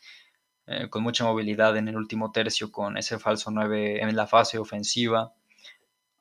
eh, 0.68 0.90
con 0.92 1.02
mucha 1.02 1.24
movilidad 1.24 1.76
en 1.76 1.88
el 1.88 1.96
último 1.96 2.32
tercio, 2.32 2.72
con 2.72 2.98
ese 2.98 3.18
falso 3.18 3.50
9 3.50 4.04
en 4.04 4.16
la 4.16 4.28
fase 4.28 4.60
ofensiva. 4.60 5.34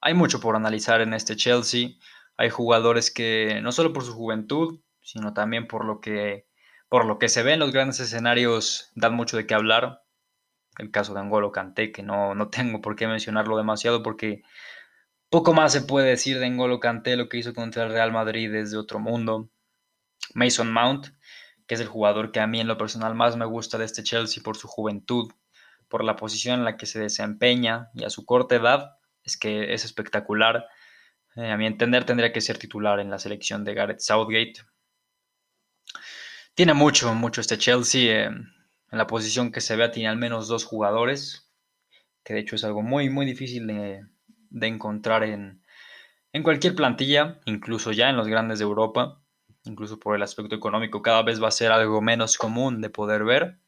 Hay 0.00 0.14
mucho 0.14 0.40
por 0.40 0.56
analizar 0.56 1.02
en 1.02 1.12
este 1.12 1.36
Chelsea. 1.36 1.90
Hay 2.38 2.48
jugadores 2.48 3.10
que 3.10 3.60
no 3.62 3.70
solo 3.70 3.92
por 3.92 4.02
su 4.02 4.14
juventud, 4.14 4.80
sino 5.02 5.34
también 5.34 5.66
por 5.66 5.84
lo 5.84 6.00
que, 6.00 6.46
por 6.88 7.04
lo 7.04 7.18
que 7.18 7.28
se 7.28 7.42
ve 7.42 7.52
en 7.52 7.60
los 7.60 7.72
grandes 7.72 8.00
escenarios, 8.00 8.92
dan 8.94 9.12
mucho 9.12 9.36
de 9.36 9.46
qué 9.46 9.52
hablar. 9.52 10.05
El 10.78 10.90
caso 10.90 11.14
de 11.14 11.20
Angolo 11.20 11.52
Kanté, 11.52 11.92
que 11.92 12.02
no, 12.02 12.34
no 12.34 12.48
tengo 12.50 12.80
por 12.80 12.96
qué 12.96 13.06
mencionarlo 13.06 13.56
demasiado 13.56 14.02
porque 14.02 14.42
poco 15.30 15.52
más 15.52 15.72
se 15.72 15.82
puede 15.82 16.08
decir 16.08 16.38
de 16.38 16.48
N'Golo 16.48 16.80
Kanté, 16.80 17.16
lo 17.16 17.28
que 17.28 17.38
hizo 17.38 17.54
contra 17.54 17.84
el 17.84 17.90
Real 17.90 18.12
Madrid 18.12 18.50
desde 18.50 18.76
otro 18.76 18.98
mundo. 19.00 19.50
Mason 20.34 20.72
Mount, 20.72 21.08
que 21.66 21.74
es 21.74 21.80
el 21.80 21.88
jugador 21.88 22.32
que 22.32 22.40
a 22.40 22.46
mí 22.46 22.60
en 22.60 22.68
lo 22.68 22.78
personal 22.78 23.14
más 23.14 23.36
me 23.36 23.44
gusta 23.44 23.78
de 23.78 23.84
este 23.84 24.02
Chelsea 24.02 24.42
por 24.42 24.56
su 24.56 24.68
juventud, 24.68 25.32
por 25.88 26.04
la 26.04 26.16
posición 26.16 26.58
en 26.58 26.64
la 26.64 26.76
que 26.76 26.86
se 26.86 27.00
desempeña 27.00 27.90
y 27.94 28.04
a 28.04 28.10
su 28.10 28.24
corta 28.24 28.56
edad, 28.56 28.96
es 29.24 29.36
que 29.36 29.74
es 29.74 29.84
espectacular. 29.84 30.66
Eh, 31.36 31.50
a 31.50 31.56
mi 31.56 31.66
entender 31.66 32.04
tendría 32.04 32.32
que 32.32 32.40
ser 32.40 32.58
titular 32.58 33.00
en 33.00 33.10
la 33.10 33.18
selección 33.18 33.64
de 33.64 33.74
Gareth 33.74 34.00
Southgate. 34.00 34.54
Tiene 36.54 36.74
mucho, 36.74 37.12
mucho 37.14 37.40
este 37.40 37.58
Chelsea. 37.58 38.26
Eh, 38.26 38.30
la 38.98 39.06
posición 39.06 39.52
que 39.52 39.60
se 39.60 39.76
vea 39.76 39.90
tiene 39.90 40.08
al 40.08 40.16
menos 40.16 40.48
dos 40.48 40.64
jugadores, 40.64 41.50
que 42.24 42.34
de 42.34 42.40
hecho 42.40 42.56
es 42.56 42.64
algo 42.64 42.82
muy, 42.82 43.10
muy 43.10 43.26
difícil 43.26 43.66
de, 43.66 44.06
de 44.50 44.66
encontrar 44.66 45.24
en, 45.24 45.62
en 46.32 46.42
cualquier 46.42 46.74
plantilla, 46.74 47.40
incluso 47.46 47.92
ya 47.92 48.10
en 48.10 48.16
los 48.16 48.28
grandes 48.28 48.58
de 48.58 48.64
Europa, 48.64 49.22
incluso 49.64 49.98
por 49.98 50.16
el 50.16 50.22
aspecto 50.22 50.54
económico, 50.54 51.02
cada 51.02 51.22
vez 51.22 51.42
va 51.42 51.48
a 51.48 51.52
ser 51.52 51.72
algo 51.72 52.00
menos 52.00 52.36
común 52.36 52.80
de 52.80 52.90
poder 52.90 53.24
ver. 53.24 53.58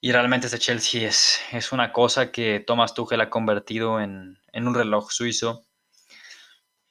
Y 0.00 0.12
realmente 0.12 0.46
este 0.46 0.58
Chelsea 0.58 1.08
es, 1.08 1.40
es 1.52 1.72
una 1.72 1.92
cosa 1.92 2.30
que 2.30 2.60
Thomas 2.60 2.94
Tuchel 2.94 3.20
ha 3.20 3.30
convertido 3.30 4.00
en, 4.00 4.38
en, 4.52 4.68
un 4.68 4.74
reloj 4.74 5.10
suizo. 5.10 5.66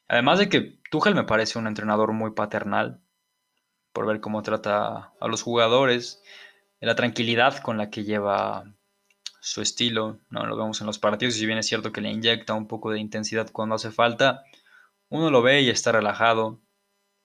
Además 0.07 0.39
de 0.39 0.49
que 0.49 0.79
Tuchel 0.89 1.15
me 1.15 1.23
parece 1.23 1.59
un 1.59 1.67
entrenador 1.67 2.13
muy 2.13 2.31
paternal, 2.31 3.01
por 3.93 4.05
ver 4.05 4.19
cómo 4.19 4.41
trata 4.41 5.13
a 5.19 5.27
los 5.27 5.41
jugadores, 5.41 6.21
la 6.85 6.95
tranquilidad 6.95 7.57
con 7.63 7.77
la 7.77 7.89
que 7.89 8.03
lleva 8.03 8.63
su 9.41 9.61
estilo, 9.61 10.19
¿no? 10.29 10.45
Lo 10.45 10.55
vemos 10.55 10.81
en 10.81 10.87
los 10.87 10.99
partidos 10.99 11.35
y 11.35 11.39
si 11.39 11.45
bien 11.47 11.57
es 11.57 11.67
cierto 11.67 11.91
que 11.91 12.01
le 12.01 12.11
inyecta 12.11 12.53
un 12.53 12.67
poco 12.67 12.91
de 12.91 12.99
intensidad 12.99 13.49
cuando 13.51 13.75
hace 13.75 13.91
falta, 13.91 14.43
uno 15.09 15.31
lo 15.31 15.41
ve 15.41 15.61
y 15.61 15.69
está 15.69 15.91
relajado, 15.91 16.61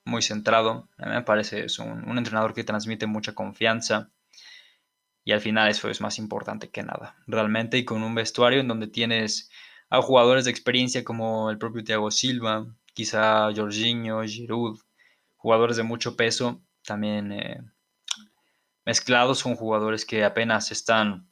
muy 0.05 0.23
centrado. 0.23 0.89
A 0.97 1.07
mí 1.07 1.13
me 1.13 1.23
parece 1.23 1.65
es 1.65 1.79
un, 1.79 2.17
entrenador 2.17 2.55
que 2.55 2.65
transmite 2.65 3.07
mucha 3.07 3.35
confianza 3.35 4.11
y 5.25 5.33
al 5.33 5.41
final 5.43 5.69
eso 5.69 5.91
es 5.91 6.01
más 6.01 6.19
importante 6.19 6.71
que 6.71 6.83
nada, 6.83 7.17
realmente, 7.27 7.77
y 7.77 7.85
con 7.85 8.03
un 8.03 8.15
vestuario 8.15 8.61
en 8.61 8.69
donde 8.69 8.87
tienes 8.87 9.51
a 9.91 10.01
jugadores 10.01 10.47
de 10.47 10.53
experiencia 10.53 11.05
como 11.05 11.51
el 11.51 11.59
propio 11.59 11.85
Thiago 11.85 12.11
Silva, 12.11 12.67
quizá 12.95 13.51
Jorginho, 13.55 14.23
Giroud, 14.23 14.81
jugadores 15.37 15.77
de 15.77 15.83
mucho 15.83 16.17
peso, 16.17 16.63
también 16.83 17.33
eh, 17.33 17.61
mezclados 18.91 19.45
con 19.45 19.55
jugadores 19.55 20.05
que 20.05 20.25
apenas 20.25 20.73
están 20.73 21.31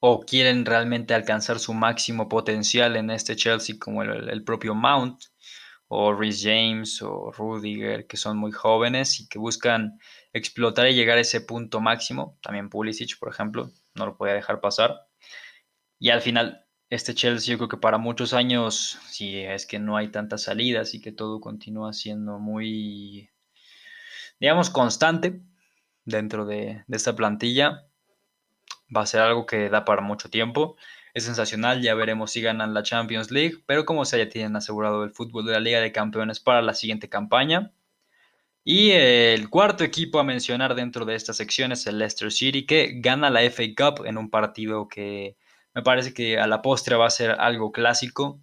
o 0.00 0.22
quieren 0.22 0.66
realmente 0.66 1.14
alcanzar 1.14 1.60
su 1.60 1.72
máximo 1.72 2.28
potencial 2.28 2.96
en 2.96 3.10
este 3.10 3.36
Chelsea, 3.36 3.76
como 3.78 4.02
el, 4.02 4.42
propio 4.42 4.74
Mount, 4.74 5.20
o 5.86 6.12
Rhys 6.12 6.42
James, 6.42 7.00
o 7.00 7.30
Rudiger, 7.30 8.08
que 8.08 8.16
son 8.16 8.38
muy 8.38 8.50
jóvenes 8.50 9.20
y 9.20 9.28
que 9.28 9.38
buscan 9.38 10.00
explotar 10.32 10.88
y 10.88 10.94
llegar 10.94 11.16
a 11.16 11.20
ese 11.20 11.42
punto 11.42 11.80
máximo. 11.80 12.36
También 12.42 12.68
Pulisic, 12.68 13.16
por 13.20 13.28
ejemplo, 13.28 13.70
no 13.94 14.06
lo 14.06 14.16
podía 14.16 14.34
dejar 14.34 14.60
pasar. 14.60 15.06
Y 16.00 16.10
al 16.10 16.22
final, 16.22 16.66
este 16.90 17.14
Chelsea, 17.14 17.52
yo 17.52 17.58
creo 17.58 17.68
que 17.68 17.76
para 17.76 17.98
muchos 17.98 18.32
años, 18.32 18.98
si 19.10 19.38
es 19.38 19.64
que 19.64 19.78
no 19.78 19.96
hay 19.96 20.08
tantas 20.08 20.42
salidas 20.42 20.92
y 20.94 21.00
que 21.00 21.12
todo 21.12 21.40
continúa 21.40 21.92
siendo 21.92 22.40
muy, 22.40 23.30
digamos, 24.40 24.70
constante 24.70 25.40
dentro 26.04 26.46
de 26.46 26.84
esta 26.88 27.14
plantilla, 27.14 27.86
va 28.94 29.02
a 29.02 29.06
ser 29.06 29.20
algo 29.20 29.46
que 29.46 29.68
da 29.68 29.84
para 29.84 30.02
mucho 30.02 30.30
tiempo. 30.30 30.76
Es 31.14 31.24
sensacional, 31.24 31.82
ya 31.82 31.94
veremos 31.94 32.30
si 32.32 32.40
ganan 32.40 32.74
la 32.74 32.82
Champions 32.82 33.30
League, 33.30 33.62
pero 33.66 33.84
como 33.84 34.04
sea, 34.04 34.18
ya 34.18 34.28
tienen 34.28 34.56
asegurado 34.56 35.04
el 35.04 35.10
fútbol 35.10 35.44
de 35.46 35.52
la 35.52 35.60
Liga 35.60 35.80
de 35.80 35.92
Campeones 35.92 36.40
para 36.40 36.62
la 36.62 36.74
siguiente 36.74 37.08
campaña. 37.08 37.72
Y 38.64 38.92
el 38.92 39.50
cuarto 39.50 39.84
equipo 39.84 40.20
a 40.20 40.24
mencionar 40.24 40.74
dentro 40.74 41.04
de 41.04 41.16
esta 41.16 41.32
sección 41.32 41.72
es 41.72 41.86
el 41.86 41.98
Leicester 41.98 42.30
City, 42.30 42.64
que 42.64 42.92
gana 42.96 43.28
la 43.28 43.40
FA 43.50 43.64
Cup 43.76 44.06
en 44.06 44.16
un 44.18 44.30
partido 44.30 44.88
que 44.88 45.36
me 45.74 45.82
parece 45.82 46.14
que 46.14 46.38
a 46.38 46.46
la 46.46 46.62
postre 46.62 46.96
va 46.96 47.06
a 47.06 47.10
ser 47.10 47.32
algo 47.32 47.72
clásico, 47.72 48.40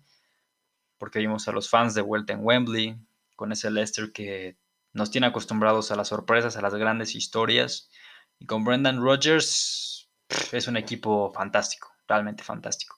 porque 0.98 1.20
vimos 1.20 1.48
a 1.48 1.54
los 1.54 1.70
fans 1.70 1.94
de 1.94 2.02
vuelta 2.02 2.34
en 2.34 2.44
Wembley, 2.44 2.98
con 3.36 3.52
ese 3.52 3.72
Leicester 3.72 4.12
que 4.12 4.58
nos 5.00 5.10
tiene 5.10 5.28
acostumbrados 5.28 5.92
a 5.92 5.96
las 5.96 6.10
sorpresas, 6.10 6.58
a 6.58 6.62
las 6.62 6.76
grandes 6.76 7.16
historias. 7.16 7.90
Y 8.38 8.46
con 8.46 8.64
Brendan 8.64 9.02
Rodgers 9.02 10.10
es 10.52 10.68
un 10.68 10.78
equipo 10.78 11.32
fantástico, 11.34 11.92
realmente 12.08 12.44
fantástico. 12.44 12.98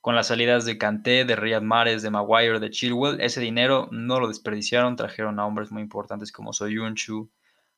Con 0.00 0.14
las 0.14 0.28
salidas 0.28 0.64
de 0.64 0.78
Kanté, 0.78 1.24
de 1.24 1.34
Riyad 1.34 1.62
Mahrez, 1.62 2.02
de 2.02 2.10
Maguire, 2.10 2.60
de 2.60 2.70
Chilwell, 2.70 3.20
ese 3.20 3.40
dinero 3.40 3.88
no 3.90 4.20
lo 4.20 4.28
desperdiciaron, 4.28 4.94
trajeron 4.94 5.40
a 5.40 5.46
hombres 5.46 5.72
muy 5.72 5.82
importantes 5.82 6.30
como 6.30 6.52
Soyunchu, 6.52 7.30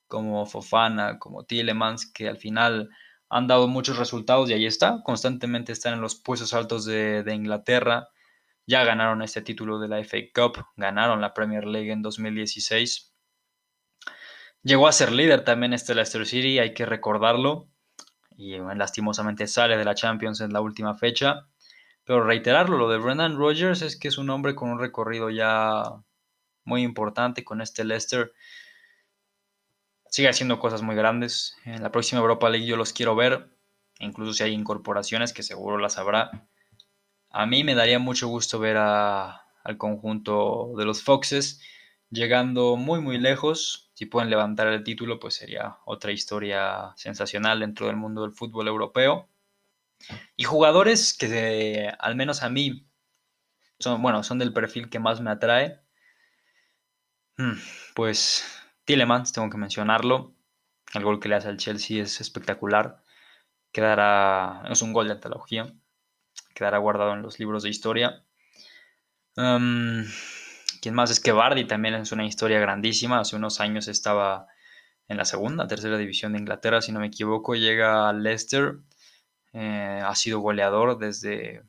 como 0.07 0.45
Fofana, 0.45 1.19
como 1.19 1.45
Tielemans, 1.45 2.05
que 2.13 2.29
al 2.29 2.37
final 2.37 2.91
han 3.31 3.47
dado 3.47 3.69
muchos 3.69 3.97
resultados 3.97 4.51
y 4.51 4.53
ahí 4.53 4.67
está, 4.67 5.03
constantemente 5.05 5.73
están 5.73 5.95
en 5.95 6.01
los 6.01 6.17
puestos 6.17 6.53
altos 6.53 6.85
de 6.85 7.33
Inglaterra. 7.33 8.09
Ya 8.67 8.85
ganaron 8.85 9.23
este 9.23 9.41
título 9.41 9.79
de 9.79 9.89
la 9.89 10.05
FA 10.05 10.19
Cup, 10.35 10.65
ganaron 10.77 11.21
la 11.21 11.33
Premier 11.33 11.67
League 11.67 11.91
en 11.91 12.03
2016. 12.03 13.10
Llegó 14.63 14.89
a 14.89 14.93
ser 14.93 15.13
líder 15.13 15.43
también 15.45 15.73
este 15.73 15.95
Leicester 15.95 16.27
City, 16.27 16.59
hay 16.59 16.75
que 16.75 16.85
recordarlo 16.85 17.69
y 18.37 18.59
lastimosamente 18.59 19.47
sale 19.47 19.77
de 19.77 19.85
la 19.85 19.95
Champions 19.95 20.41
en 20.41 20.53
la 20.53 20.61
última 20.61 20.95
fecha. 20.95 21.47
Pero 22.05 22.25
reiterarlo, 22.25 22.77
lo 22.77 22.91
de 22.91 22.99
Brendan 22.99 23.37
Rodgers 23.37 23.83
es 23.83 23.97
que 23.97 24.09
es 24.09 24.19
un 24.19 24.29
hombre 24.31 24.55
con 24.55 24.71
un 24.71 24.79
recorrido 24.79 25.31
ya 25.31 25.85
muy 26.65 26.83
importante 26.83 27.43
con 27.45 27.63
este 27.63 27.85
Leicester. 27.85 28.33
Sigue 30.11 30.29
haciendo 30.29 30.59
cosas 30.59 30.83
muy 30.83 30.95
grandes. 30.95 31.57
En 31.65 31.83
la 31.83 31.91
próxima 31.91 32.21
Europa 32.21 32.51
League 32.51 32.67
yo 32.67 32.77
los 32.77 32.93
quiero 32.93 33.15
ver, 33.15 33.49
incluso 33.99 34.35
si 34.35 34.43
hay 34.43 34.53
incorporaciones, 34.53 35.33
que 35.33 35.43
seguro 35.43 35.79
las 35.79 35.97
habrá. 35.99 36.49
A 37.31 37.47
mí 37.47 37.65
me 37.65 37.75
daría 37.75 37.99
mucho 37.99 38.29
gusto 38.29 38.59
ver 38.59 38.77
al 38.77 39.77
conjunto 39.79 40.73
de 40.77 40.85
los 40.85 41.03
Foxes 41.03 41.63
llegando 42.11 42.77
muy 42.77 43.01
muy 43.01 43.19
lejos 43.19 43.90
si 44.01 44.07
pueden 44.07 44.31
levantar 44.31 44.67
el 44.69 44.83
título, 44.83 45.21
pues 45.21 45.35
sería 45.35 45.77
otra 45.85 46.11
historia 46.11 46.95
sensacional 46.97 47.61
dentro 47.61 47.87
del 47.87 47.97
mundo 47.97 48.23
del 48.23 48.33
fútbol 48.33 48.67
europeo. 48.67 49.29
Y 50.37 50.45
jugadores 50.45 51.13
que 51.13 51.93
al 51.99 52.17
menos 52.17 52.43
a 52.43 52.49
mí 52.49 52.87
son, 53.79 54.01
bueno, 54.01 54.23
son 54.23 54.39
del 54.39 54.55
perfil 54.55 54.89
que 54.89 54.99
más 54.99 55.21
me 55.21 55.31
atrae. 55.31 55.83
Hmm, 57.37 57.59
pues 57.95 58.43
Tillemans, 58.87 59.35
tengo 59.35 59.51
que 59.51 59.59
mencionarlo. 59.59 60.35
El 60.95 61.05
gol 61.05 61.21
que 61.21 61.29
le 61.29 61.35
hace 61.35 61.49
al 61.49 61.59
Chelsea 61.59 62.03
es 62.03 62.23
espectacular. 62.23 63.05
Quedará, 63.71 64.63
es 64.71 64.81
un 64.81 64.95
gol 64.95 65.09
de 65.09 65.13
antología. 65.13 65.75
Quedará 66.55 66.79
guardado 66.79 67.13
en 67.13 67.21
los 67.21 67.39
libros 67.39 67.65
de 67.65 67.69
historia. 67.69 68.25
¿Quién 70.81 70.95
más? 70.95 71.11
Es 71.11 71.21
que 71.21 71.33
Bardi 71.33 71.67
también 71.67 71.95
es 71.95 72.11
una 72.11 72.25
historia 72.27 72.59
grandísima. 72.59 73.21
Hace 73.21 73.37
unos 73.37 73.61
años 73.61 73.87
estaba 73.87 74.47
en 75.09 75.19
la 75.19 75.27
segunda, 75.27 75.67
tercera 75.67 75.99
división 75.99 76.33
de 76.33 76.39
Inglaterra, 76.39 76.81
si 76.81 76.91
no 76.93 77.01
me 77.01 77.09
equivoco. 77.09 77.55
Llega 77.55 78.09
a 78.09 78.13
Leicester. 78.15 78.79
Eh, 79.53 80.01
ha 80.03 80.15
sido 80.15 80.41
goleador 80.41 80.99
desde, 80.99 81.65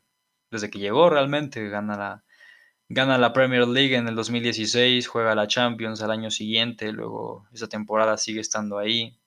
desde 0.49 0.69
que 0.69 0.79
llegó 0.79 1.09
realmente. 1.09 1.67
Gana 1.67 1.97
la, 1.97 2.23
gana 2.87 3.17
la 3.17 3.33
Premier 3.33 3.67
League 3.67 3.95
en 3.95 4.07
el 4.07 4.15
2016, 4.15 5.07
juega 5.07 5.35
la 5.35 5.47
Champions 5.47 6.01
al 6.01 6.11
año 6.11 6.31
siguiente. 6.31 6.93
Luego 6.93 7.47
esa 7.51 7.67
temporada 7.67 8.17
sigue 8.17 8.39
estando 8.39 8.77
ahí. 8.77 9.19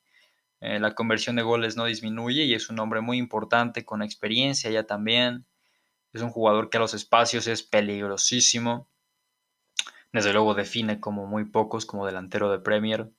Eh, 0.61 0.81
la 0.81 0.95
conversión 0.95 1.37
de 1.37 1.43
goles 1.43 1.77
no 1.77 1.85
disminuye 1.85 2.45
y 2.45 2.55
es 2.55 2.71
un 2.71 2.79
hombre 2.79 3.03
muy 3.03 3.19
importante 3.19 3.85
con 3.85 4.03
experiencia 4.03 4.71
ya 4.71 4.85
también. 4.85 5.45
Es 6.15 6.23
un 6.23 6.31
jugador 6.31 6.71
que 6.71 6.79
a 6.79 6.81
los 6.81 6.95
espacios 6.95 7.47
es 7.49 7.63
peligrosísimo 7.63 8.89
desde 10.15 10.33
luego 10.33 10.55
define 10.55 11.01
como 11.01 11.27
muy 11.27 11.45
pocos 11.45 11.87
como 11.87 12.07
delantero 12.07 12.49
de 12.49 12.61
Premier. 12.61 13.11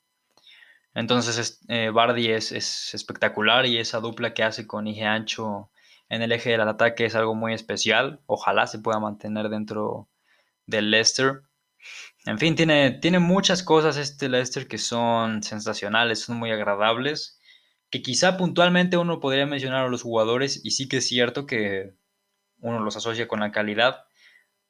Entonces 0.94 1.60
eh, 1.68 1.90
Bardi 1.90 2.30
es, 2.30 2.54
espectacular 2.94 3.66
y 3.66 3.78
esa 3.78 4.00
dupla 4.00 4.34
que 4.34 4.44
hace 4.44 4.66
con 4.66 4.88
Ige 4.88 5.04
Ancho 5.04 5.70
en 6.08 6.22
el 6.22 6.32
eje 6.32 6.52
del 6.52 6.62
ataque 6.62 7.04
es 7.06 7.16
algo 7.16 7.36
muy 7.36 7.54
especial. 7.54 8.22
Ojalá 8.28 8.66
se 8.66 8.80
pueda 8.80 9.02
mantener 9.02 9.50
dentro 9.50 10.08
del 10.68 10.90
Leicester. 10.90 11.42
En 12.26 12.40
fin, 12.40 12.56
tiene, 12.56 12.92
tiene 12.92 13.20
muchas 13.20 13.62
cosas 13.62 13.98
este 13.98 14.30
Leicester 14.30 14.66
que 14.66 14.78
son 14.78 15.44
sensacionales, 15.44 16.22
son 16.22 16.38
muy 16.38 16.52
agradables. 16.52 17.42
Que 17.90 18.02
quizá 18.02 18.38
puntualmente 18.38 18.96
uno 18.96 19.20
podría 19.20 19.46
mencionar 19.46 19.86
a 19.86 19.90
los 19.90 20.02
jugadores, 20.02 20.62
y 20.64 20.72
sí 20.72 20.88
que 20.88 20.98
es 20.98 21.08
cierto 21.08 21.46
que 21.46 21.94
uno 22.62 22.80
los 22.80 22.96
asocia 22.96 23.28
con 23.28 23.42
la 23.42 23.52
calidad, 23.52 24.06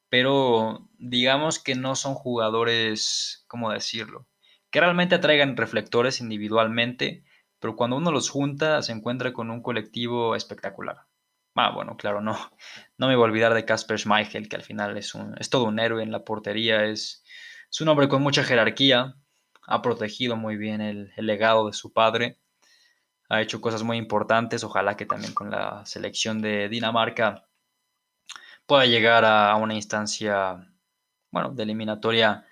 pero 0.10 0.90
digamos 0.98 1.60
que 1.60 1.76
no 1.76 1.96
son 1.96 2.14
jugadores, 2.16 3.46
¿cómo 3.48 3.72
decirlo? 3.72 4.28
Que 4.72 4.80
realmente 4.80 5.16
atraigan 5.16 5.58
reflectores 5.58 6.22
individualmente, 6.22 7.24
pero 7.60 7.76
cuando 7.76 7.98
uno 7.98 8.12
los 8.12 8.30
junta 8.30 8.82
se 8.82 8.92
encuentra 8.92 9.34
con 9.34 9.52
un 9.52 9.62
colectivo 9.62 10.36
espectacular. 10.36 11.08
Ah, 11.56 11.72
bueno, 11.72 11.96
claro, 11.96 12.22
no, 12.22 12.38
no 12.98 13.08
me 13.08 13.16
voy 13.16 13.24
a 13.24 13.26
olvidar 13.30 13.54
de 13.54 13.66
Casper 13.66 13.98
Schmeichel, 13.98 14.50
que 14.50 14.58
al 14.58 14.62
final 14.62 14.98
es, 14.98 15.16
un, 15.16 15.36
es 15.40 15.50
todo 15.50 15.64
un 15.66 15.80
héroe 15.80 16.04
en 16.04 16.12
la 16.12 16.26
portería, 16.26 16.86
es, 16.86 17.24
es 17.72 17.82
un 17.82 17.88
hombre 17.88 18.10
con 18.10 18.22
mucha 18.22 18.44
jerarquía, 18.44 19.16
ha 19.68 19.82
protegido 19.82 20.36
muy 20.36 20.58
bien 20.58 20.82
el, 20.82 21.14
legado 21.18 21.68
de 21.68 21.74
su 21.74 21.94
padre, 21.94 22.40
ha 23.30 23.42
hecho 23.42 23.62
cosas 23.62 23.84
muy 23.84 23.98
importantes, 23.98 24.64
ojalá 24.64 24.96
que 24.98 25.06
también 25.06 25.34
con 25.34 25.50
la 25.50 25.86
selección 25.86 26.42
de 26.42 26.70
Dinamarca 26.70 27.48
pueda 28.66 28.86
llegar 28.86 29.26
a, 29.26 29.56
una 29.56 29.76
instancia, 29.76 30.68
bueno, 31.32 31.52
de 31.52 31.64
eliminatoria 31.64 32.46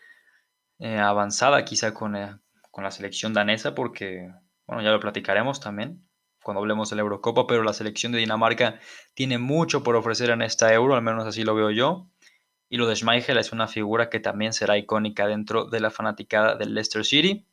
eh, 0.80 0.97
avanzada, 0.97 1.66
quizá 1.66 1.93
con, 1.93 2.16
eh, 2.16 2.36
con 2.72 2.84
la 2.84 2.91
selección 2.91 3.34
danesa, 3.34 3.76
porque, 3.76 4.32
bueno, 4.68 4.82
ya 4.82 4.91
lo 4.91 4.99
platicaremos 4.99 5.59
también 5.59 6.03
cuando 6.43 6.59
hablemos 6.59 6.89
de 6.89 6.97
la 6.97 7.01
Eurocopa, 7.01 7.47
pero 7.47 7.64
la 7.64 7.74
selección 7.74 8.11
de 8.11 8.20
Dinamarca 8.20 8.80
tiene 9.16 9.39
mucho 9.39 9.82
por 9.82 9.95
ofrecer 9.95 10.30
en 10.30 10.41
esta 10.41 10.72
Euro, 10.74 10.95
al 10.95 11.01
menos 11.01 11.26
así 11.26 11.43
lo 11.43 11.55
veo 11.55 11.72
yo. 11.72 12.07
Y 12.70 12.78
lo 12.78 12.88
de 12.88 12.95
Schmeichel 12.95 13.38
es 13.38 13.51
una 13.51 13.68
figura 13.68 14.09
que 14.09 14.20
también 14.20 14.51
será 14.51 14.78
icónica 14.78 15.28
dentro 15.28 15.66
de 15.66 15.80
la 15.80 15.89
fanaticada 15.89 16.55
del 16.55 16.74
Leicester 16.74 17.05
City. 17.05 17.45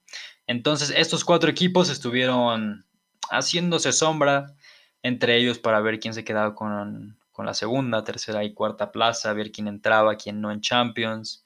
Entonces, 0.46 0.92
estos 0.96 1.24
cuatro 1.24 1.50
equipos 1.50 1.90
estuvieron 1.90 2.84
haciéndose 3.30 3.92
sombra 3.92 4.54
entre 5.02 5.36
ellos 5.36 5.58
para 5.58 5.80
ver 5.80 6.00
quién 6.00 6.14
se 6.14 6.24
quedaba 6.24 6.54
con, 6.54 7.19
la 7.46 7.54
segunda, 7.54 8.04
tercera 8.04 8.44
y 8.44 8.54
cuarta 8.54 8.92
plaza, 8.92 9.32
ver 9.32 9.52
quién 9.52 9.68
entraba, 9.68 10.16
quién 10.16 10.40
no 10.40 10.50
en 10.52 10.60
Champions, 10.60 11.44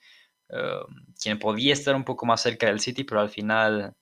eh, 0.49 0.80
quién 1.20 1.39
podía 1.39 1.72
estar 1.72 1.95
un 1.95 2.05
poco 2.05 2.26
más 2.26 2.41
cerca 2.43 2.66
del 2.66 2.80
City, 2.80 3.05
pero 3.05 3.20
al 3.20 3.30
final 3.30 3.95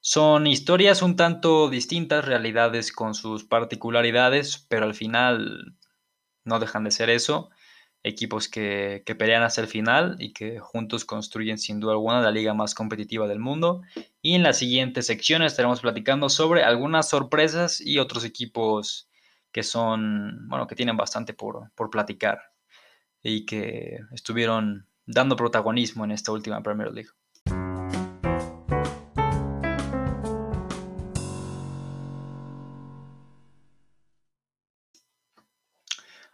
son 0.00 0.46
historias 0.46 1.02
un 1.02 1.16
tanto 1.16 1.68
distintas, 1.68 2.24
realidades 2.24 2.92
con 2.92 3.14
sus 3.14 3.44
particularidades, 3.44 4.64
pero 4.68 4.84
al 4.84 4.94
final 4.94 5.76
no 6.44 6.60
dejan 6.60 6.84
de 6.84 6.92
ser 6.92 7.10
eso. 7.10 7.50
Equipos 8.04 8.48
que, 8.48 9.02
pelean 9.18 9.42
hasta 9.42 9.60
el 9.62 9.66
final 9.66 10.14
y 10.20 10.32
que 10.32 10.60
juntos 10.60 11.04
construyen 11.04 11.58
sin 11.58 11.80
duda 11.80 11.94
alguna 11.94 12.20
la 12.20 12.30
liga 12.30 12.54
más 12.54 12.74
competitiva 12.74 13.26
del 13.26 13.40
mundo. 13.40 13.82
Y 14.22 14.36
en 14.36 14.44
la 14.44 14.52
siguiente 14.52 15.02
sección 15.02 15.42
estaremos 15.42 15.80
platicando 15.80 16.28
sobre 16.28 16.62
algunas 16.62 17.08
sorpresas 17.08 17.80
y 17.80 17.98
otros 17.98 18.24
equipos 18.24 19.05
que 19.56 19.62
son, 19.62 20.46
bueno, 20.50 20.66
que 20.66 20.74
tienen 20.74 20.98
bastante 20.98 21.32
por, 21.32 21.72
por 21.74 21.88
platicar 21.88 22.52
y 23.22 23.46
que 23.46 24.00
estuvieron 24.12 24.86
dando 25.06 25.34
protagonismo 25.34 26.04
en 26.04 26.10
esta 26.10 26.30
última 26.30 26.62
Premier 26.62 26.92
League. 26.92 27.08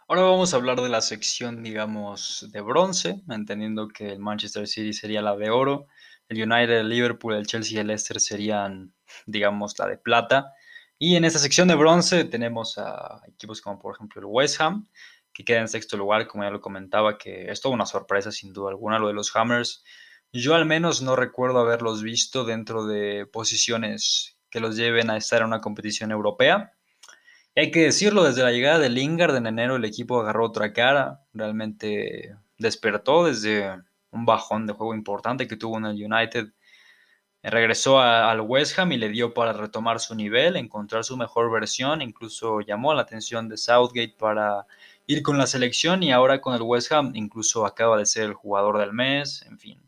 Ahora 0.09 0.23
vamos 0.23 0.53
a 0.53 0.57
hablar 0.57 0.81
de 0.81 0.89
la 0.89 0.99
sección, 0.99 1.63
digamos, 1.63 2.49
de 2.51 2.59
bronce, 2.59 3.23
entendiendo 3.29 3.87
que 3.87 4.09
el 4.11 4.19
Manchester 4.19 4.67
City 4.67 4.91
sería 4.91 5.21
la 5.21 5.37
de 5.37 5.49
oro, 5.49 5.87
el 6.27 6.43
United, 6.43 6.79
el 6.79 6.89
Liverpool, 6.89 7.35
el 7.35 7.47
Chelsea 7.47 7.77
y 7.77 7.79
el 7.79 7.87
Leicester 7.87 8.19
serían, 8.19 8.93
digamos, 9.25 9.79
la 9.79 9.87
de 9.87 9.97
plata. 9.97 10.51
Y 10.99 11.15
en 11.15 11.25
esta 11.25 11.39
sección 11.39 11.67
de 11.67 11.75
bronce 11.75 12.23
tenemos 12.23 12.77
a 12.77 13.21
equipos 13.27 13.61
como 13.61 13.79
por 13.79 13.95
ejemplo 13.95 14.21
el 14.21 14.27
West 14.27 14.61
Ham, 14.61 14.87
que 15.33 15.43
queda 15.43 15.59
en 15.59 15.67
sexto 15.67 15.97
lugar, 15.97 16.27
como 16.27 16.43
ya 16.43 16.51
lo 16.51 16.61
comentaba, 16.61 17.17
que 17.17 17.49
es 17.49 17.59
toda 17.59 17.73
una 17.73 17.85
sorpresa 17.85 18.31
sin 18.31 18.53
duda 18.53 18.69
alguna 18.69 18.99
lo 18.99 19.07
de 19.07 19.13
los 19.13 19.35
Hammers. 19.35 19.83
Yo 20.31 20.55
al 20.55 20.65
menos 20.65 21.01
no 21.01 21.15
recuerdo 21.15 21.59
haberlos 21.59 22.03
visto 22.03 22.45
dentro 22.45 22.85
de 22.85 23.25
posiciones 23.25 24.37
que 24.49 24.59
los 24.59 24.75
lleven 24.75 25.09
a 25.09 25.17
estar 25.17 25.41
en 25.41 25.47
una 25.47 25.61
competición 25.61 26.11
europea. 26.11 26.73
Hay 27.55 27.71
que 27.71 27.83
decirlo, 27.83 28.23
desde 28.23 28.43
la 28.43 28.51
llegada 28.51 28.79
de 28.79 28.89
Lingard 28.89 29.35
en 29.35 29.47
enero 29.47 29.75
el 29.75 29.85
equipo 29.85 30.21
agarró 30.21 30.45
otra 30.45 30.73
cara, 30.73 31.21
realmente 31.33 32.35
despertó 32.57 33.25
desde 33.25 33.69
un 34.11 34.25
bajón 34.25 34.65
de 34.65 34.73
juego 34.73 34.95
importante 34.95 35.47
que 35.47 35.57
tuvo 35.57 35.77
en 35.77 35.85
el 35.85 36.03
United. 36.03 36.53
Regresó 37.43 37.99
al 37.99 38.39
West 38.39 38.79
Ham 38.79 38.93
y 38.93 38.97
le 38.97 39.09
dio 39.09 39.33
para 39.33 39.51
retomar 39.51 39.99
su 39.99 40.15
nivel, 40.15 40.55
encontrar 40.55 41.03
su 41.03 41.17
mejor 41.17 41.51
versión, 41.51 42.01
incluso 42.01 42.61
llamó 42.61 42.93
la 42.93 43.01
atención 43.01 43.49
de 43.49 43.57
Southgate 43.57 44.15
para 44.17 44.65
ir 45.07 45.21
con 45.21 45.37
la 45.37 45.45
selección 45.45 46.03
y 46.03 46.13
ahora 46.13 46.39
con 46.39 46.55
el 46.55 46.61
West 46.61 46.93
Ham 46.93 47.11
incluso 47.15 47.65
acaba 47.65 47.97
de 47.97 48.05
ser 48.05 48.23
el 48.23 48.33
jugador 48.33 48.77
del 48.77 48.93
mes, 48.93 49.41
en 49.47 49.59
fin. 49.59 49.81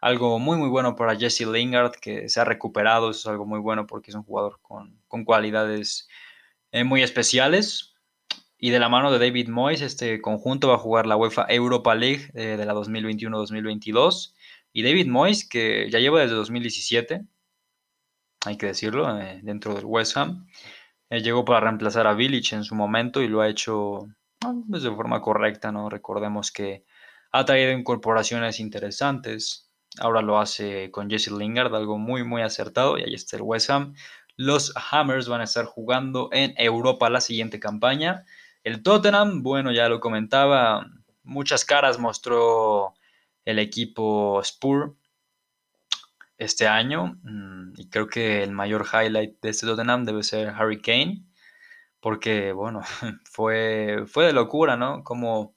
Algo 0.00 0.40
muy 0.40 0.58
muy 0.58 0.68
bueno 0.68 0.96
para 0.96 1.16
Jesse 1.16 1.46
Lingard 1.46 1.92
que 1.92 2.28
se 2.28 2.40
ha 2.40 2.44
recuperado, 2.44 3.10
eso 3.10 3.20
es 3.20 3.26
algo 3.26 3.46
muy 3.46 3.60
bueno 3.60 3.86
porque 3.86 4.10
es 4.10 4.16
un 4.16 4.24
jugador 4.24 4.58
con, 4.60 5.00
con 5.06 5.24
cualidades 5.24 6.08
eh, 6.72 6.84
muy 6.84 7.02
especiales. 7.02 7.94
Y 8.58 8.70
de 8.70 8.78
la 8.80 8.88
mano 8.88 9.12
de 9.12 9.18
David 9.18 9.48
Moyes, 9.48 9.82
este 9.82 10.20
conjunto 10.20 10.68
va 10.68 10.74
a 10.74 10.78
jugar 10.78 11.06
la 11.06 11.16
UEFA 11.16 11.46
Europa 11.48 11.94
League 11.94 12.30
eh, 12.34 12.56
de 12.56 12.64
la 12.66 12.74
2021-2022. 12.74 14.32
Y 14.76 14.82
David 14.82 15.06
Moyes, 15.06 15.48
que 15.48 15.88
ya 15.90 16.00
lleva 16.00 16.20
desde 16.20 16.34
2017, 16.34 17.24
hay 18.44 18.58
que 18.58 18.66
decirlo, 18.66 19.18
eh, 19.18 19.40
dentro 19.42 19.74
del 19.74 19.86
West 19.86 20.18
Ham, 20.18 20.46
llegó 21.08 21.46
para 21.46 21.60
reemplazar 21.60 22.06
a 22.06 22.12
Village 22.12 22.54
en 22.54 22.62
su 22.62 22.74
momento 22.74 23.22
y 23.22 23.28
lo 23.28 23.40
ha 23.40 23.48
hecho 23.48 24.06
pues, 24.68 24.82
de 24.82 24.90
forma 24.90 25.22
correcta, 25.22 25.72
¿no? 25.72 25.88
Recordemos 25.88 26.52
que 26.52 26.84
ha 27.32 27.46
traído 27.46 27.72
incorporaciones 27.72 28.60
interesantes. 28.60 29.72
Ahora 29.98 30.20
lo 30.20 30.38
hace 30.38 30.90
con 30.90 31.08
Jesse 31.08 31.30
Lingard, 31.30 31.74
algo 31.74 31.96
muy, 31.96 32.22
muy 32.22 32.42
acertado. 32.42 32.98
Y 32.98 33.04
ahí 33.04 33.14
está 33.14 33.36
el 33.36 33.44
West 33.44 33.70
Ham. 33.70 33.94
Los 34.36 34.74
Hammers 34.90 35.26
van 35.26 35.40
a 35.40 35.44
estar 35.44 35.64
jugando 35.64 36.28
en 36.32 36.52
Europa 36.58 37.08
la 37.08 37.22
siguiente 37.22 37.58
campaña. 37.58 38.26
El 38.62 38.82
Tottenham, 38.82 39.42
bueno, 39.42 39.72
ya 39.72 39.88
lo 39.88 40.00
comentaba, 40.00 40.86
muchas 41.22 41.64
caras 41.64 41.98
mostró 41.98 42.92
el 43.46 43.58
equipo 43.58 44.42
Spur 44.44 44.94
este 46.36 46.66
año 46.68 47.18
mm, 47.22 47.72
y 47.78 47.88
creo 47.88 48.08
que 48.08 48.42
el 48.42 48.52
mayor 48.52 48.86
highlight 48.92 49.40
de 49.40 49.48
este 49.48 49.66
Tottenham 49.66 50.04
debe 50.04 50.22
ser 50.22 50.50
Harry 50.50 50.82
Kane 50.82 51.24
porque 52.06 52.52
bueno, 52.52 52.82
fue, 53.24 54.04
fue 54.06 54.26
de 54.26 54.32
locura, 54.32 54.76
¿no? 54.76 55.02
Como, 55.02 55.56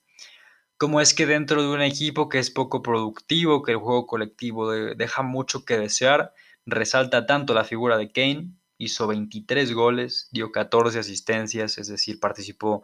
como 0.78 1.00
es 1.00 1.14
que 1.14 1.28
dentro 1.28 1.62
de 1.62 1.70
un 1.70 1.82
equipo 1.82 2.28
que 2.28 2.40
es 2.40 2.50
poco 2.50 2.82
productivo, 2.82 3.62
que 3.62 3.74
el 3.74 3.78
juego 3.78 4.08
colectivo 4.08 4.72
deja 4.72 5.22
mucho 5.22 5.64
que 5.64 5.78
desear, 5.78 6.34
resalta 6.66 7.28
tanto 7.28 7.54
la 7.54 7.66
figura 7.66 7.98
de 7.98 8.12
Kane 8.12 8.52
hizo 8.80 9.06
23 9.06 9.74
goles, 9.74 10.30
dio 10.32 10.52
14 10.52 10.98
asistencias, 10.98 11.78
es 11.78 11.88
decir, 11.88 12.20
participó 12.20 12.82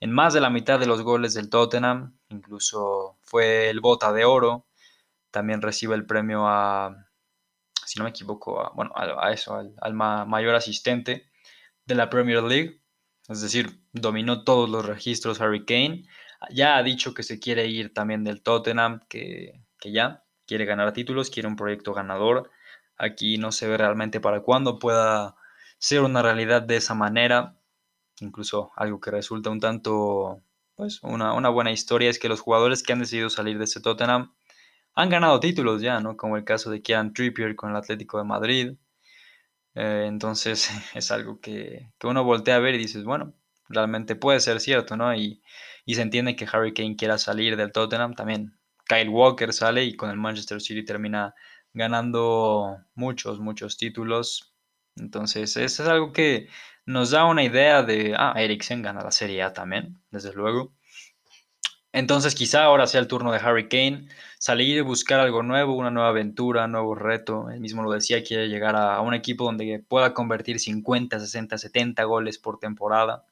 en 0.00 0.12
más 0.12 0.34
de 0.34 0.40
la 0.40 0.50
mitad 0.50 0.78
de 0.78 0.86
los 0.86 1.02
goles 1.02 1.34
del 1.34 1.50
Tottenham, 1.50 2.18
incluso 2.28 3.18
fue 3.22 3.70
el 3.70 3.80
bota 3.80 4.12
de 4.12 4.24
oro, 4.24 4.66
también 5.30 5.62
recibe 5.62 5.94
el 5.94 6.06
premio 6.06 6.46
a, 6.46 7.06
si 7.84 7.98
no 7.98 8.04
me 8.04 8.10
equivoco, 8.10 8.72
bueno, 8.74 8.92
a, 8.94 9.32
eso, 9.32 9.56
al, 9.56 9.94
mayor 9.94 10.54
asistente 10.54 11.30
de 11.86 11.94
la 11.94 12.10
Premier 12.10 12.42
League, 12.42 12.80
es 13.28 13.40
decir, 13.42 13.80
dominó 13.92 14.44
todos 14.44 14.70
los 14.70 14.86
registros 14.86 15.40
Harry 15.40 15.64
Kane, 15.64 16.04
ya 16.50 16.76
ha 16.76 16.82
dicho 16.82 17.14
que 17.14 17.22
se 17.22 17.40
quiere 17.40 17.66
ir 17.66 17.92
también 17.92 18.24
del 18.24 18.42
Tottenham, 18.42 19.00
que, 19.08 19.60
que 19.78 19.92
ya 19.92 20.24
quiere 20.46 20.64
ganar 20.64 20.92
títulos, 20.92 21.30
quiere 21.30 21.48
un 21.48 21.56
proyecto 21.56 21.92
ganador, 21.92 22.50
Aquí 22.98 23.38
no 23.38 23.52
se 23.52 23.68
ve 23.68 23.76
realmente 23.76 24.20
para 24.20 24.42
cuándo 24.42 24.80
pueda 24.80 25.36
ser 25.78 26.00
una 26.02 26.20
realidad 26.20 26.62
de 26.62 26.76
esa 26.76 26.94
manera. 26.94 27.56
Incluso 28.22 28.72
algo 28.76 29.00
que 29.00 29.10
resulta 29.10 29.50
un 29.50 29.60
tanto, 29.60 30.42
pues, 30.76 31.00
una, 31.02 31.48
buena 31.50 31.72
historia 31.72 32.10
es 32.10 32.18
que 32.18 32.28
los 32.28 32.40
jugadores 32.40 32.82
que 32.82 32.92
han 32.92 33.00
decidido 33.00 33.30
salir 33.30 33.58
de 33.58 33.64
ese 33.64 33.80
Tottenham 33.80 34.34
han 34.94 35.10
ganado 35.10 35.40
títulos 35.40 35.82
ya, 35.82 36.00
¿no? 36.00 36.16
Como 36.16 36.36
el 36.36 36.44
caso 36.44 36.70
de 36.70 36.82
Kieran 36.82 37.12
Trippier 37.12 37.56
con 37.56 37.70
el 37.70 37.76
Atlético 37.76 38.18
de 38.18 38.24
Madrid. 38.24 38.72
Eh, 39.74 40.06
entonces 40.08 40.70
es 40.94 41.10
algo 41.10 41.40
que, 41.40 41.90
uno 42.02 42.24
voltea 42.24 42.56
a 42.56 42.60
ver 42.60 42.74
y 42.74 42.78
dices, 42.78 43.04
bueno, 43.04 43.34
realmente 43.68 44.16
puede 44.16 44.40
ser 44.40 44.60
cierto, 44.60 44.96
¿no? 44.96 45.14
Y, 45.14 45.42
y 45.84 45.94
se 45.94 46.02
entiende 46.02 46.36
que 46.36 46.48
Harry 46.50 46.74
Kane 46.74 46.96
quiera 46.96 47.18
salir 47.18 47.56
del 47.56 47.72
Tottenham 47.72 48.14
también. 48.14 48.58
Kyle 48.88 49.10
Walker 49.10 49.52
sale 49.52 49.84
y 49.84 49.96
con 49.96 50.10
el 50.10 50.16
Manchester 50.16 50.60
City 50.60 50.84
termina 50.84 51.34
ganando 51.74 52.78
muchos, 52.94 53.38
muchos 53.40 53.76
títulos. 53.76 54.54
Entonces, 55.00 55.56
eso 55.56 55.82
es 55.82 55.88
algo 55.88 56.12
que 56.12 56.48
nos 56.86 57.10
da 57.10 57.24
una 57.26 57.44
idea 57.44 57.82
de, 57.82 58.14
ah, 58.16 58.34
Eriksen 58.36 58.82
gana 58.82 59.02
la 59.02 59.10
Serie 59.10 59.42
A 59.42 59.52
también, 59.52 60.00
desde 60.10 60.32
luego. 60.32 60.72
Entonces, 61.92 62.34
quizá 62.34 62.64
ahora 62.64 62.86
sea 62.86 63.00
el 63.00 63.08
turno 63.08 63.32
de 63.32 63.38
Harry 63.38 63.68
Kane, 63.68 64.08
salir 64.38 64.76
y 64.76 64.80
buscar 64.82 65.20
algo 65.20 65.42
nuevo, 65.42 65.74
una 65.74 65.90
nueva 65.90 66.10
aventura, 66.10 66.66
un 66.66 66.72
nuevo 66.72 66.94
reto. 66.94 67.50
Él 67.50 67.60
mismo 67.60 67.82
lo 67.82 67.90
decía, 67.90 68.22
quiere 68.22 68.48
llegar 68.48 68.76
a 68.76 69.00
un 69.00 69.14
equipo 69.14 69.44
donde 69.44 69.80
pueda 69.86 70.14
convertir 70.14 70.60
50, 70.60 71.18
60, 71.18 71.58
70 71.58 72.04
goles 72.04 72.38
por 72.38 72.58
temporada, 72.58 73.26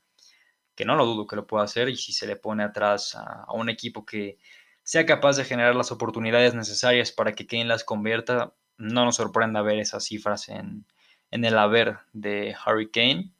que 0.74 0.84
no 0.84 0.96
lo 0.96 1.06
dudo 1.06 1.26
que 1.26 1.36
lo 1.36 1.46
pueda 1.46 1.64
hacer, 1.64 1.88
y 1.88 1.96
si 1.96 2.12
se 2.12 2.26
le 2.26 2.36
pone 2.36 2.64
atrás 2.64 3.14
a, 3.14 3.46
un 3.52 3.68
equipo 3.68 4.04
que 4.06 4.38
sea 4.82 5.06
capaz 5.06 5.36
de 5.36 5.44
generar 5.44 5.74
las 5.76 5.92
oportunidades 5.92 6.54
necesarias 6.54 7.12
para 7.12 7.32
que 7.32 7.46
Kane 7.46 7.66
las 7.66 7.84
convierta, 7.84 8.54
no 8.78 9.04
nos 9.04 9.16
sorprenda 9.16 9.62
ver 9.62 9.78
esas 9.78 10.04
cifras 10.04 10.48
en, 10.48 10.86
en 11.30 11.44
el 11.44 11.58
haber 11.58 11.98
de 12.12 12.56
Harry 12.64 12.90
Kane. 12.90 13.32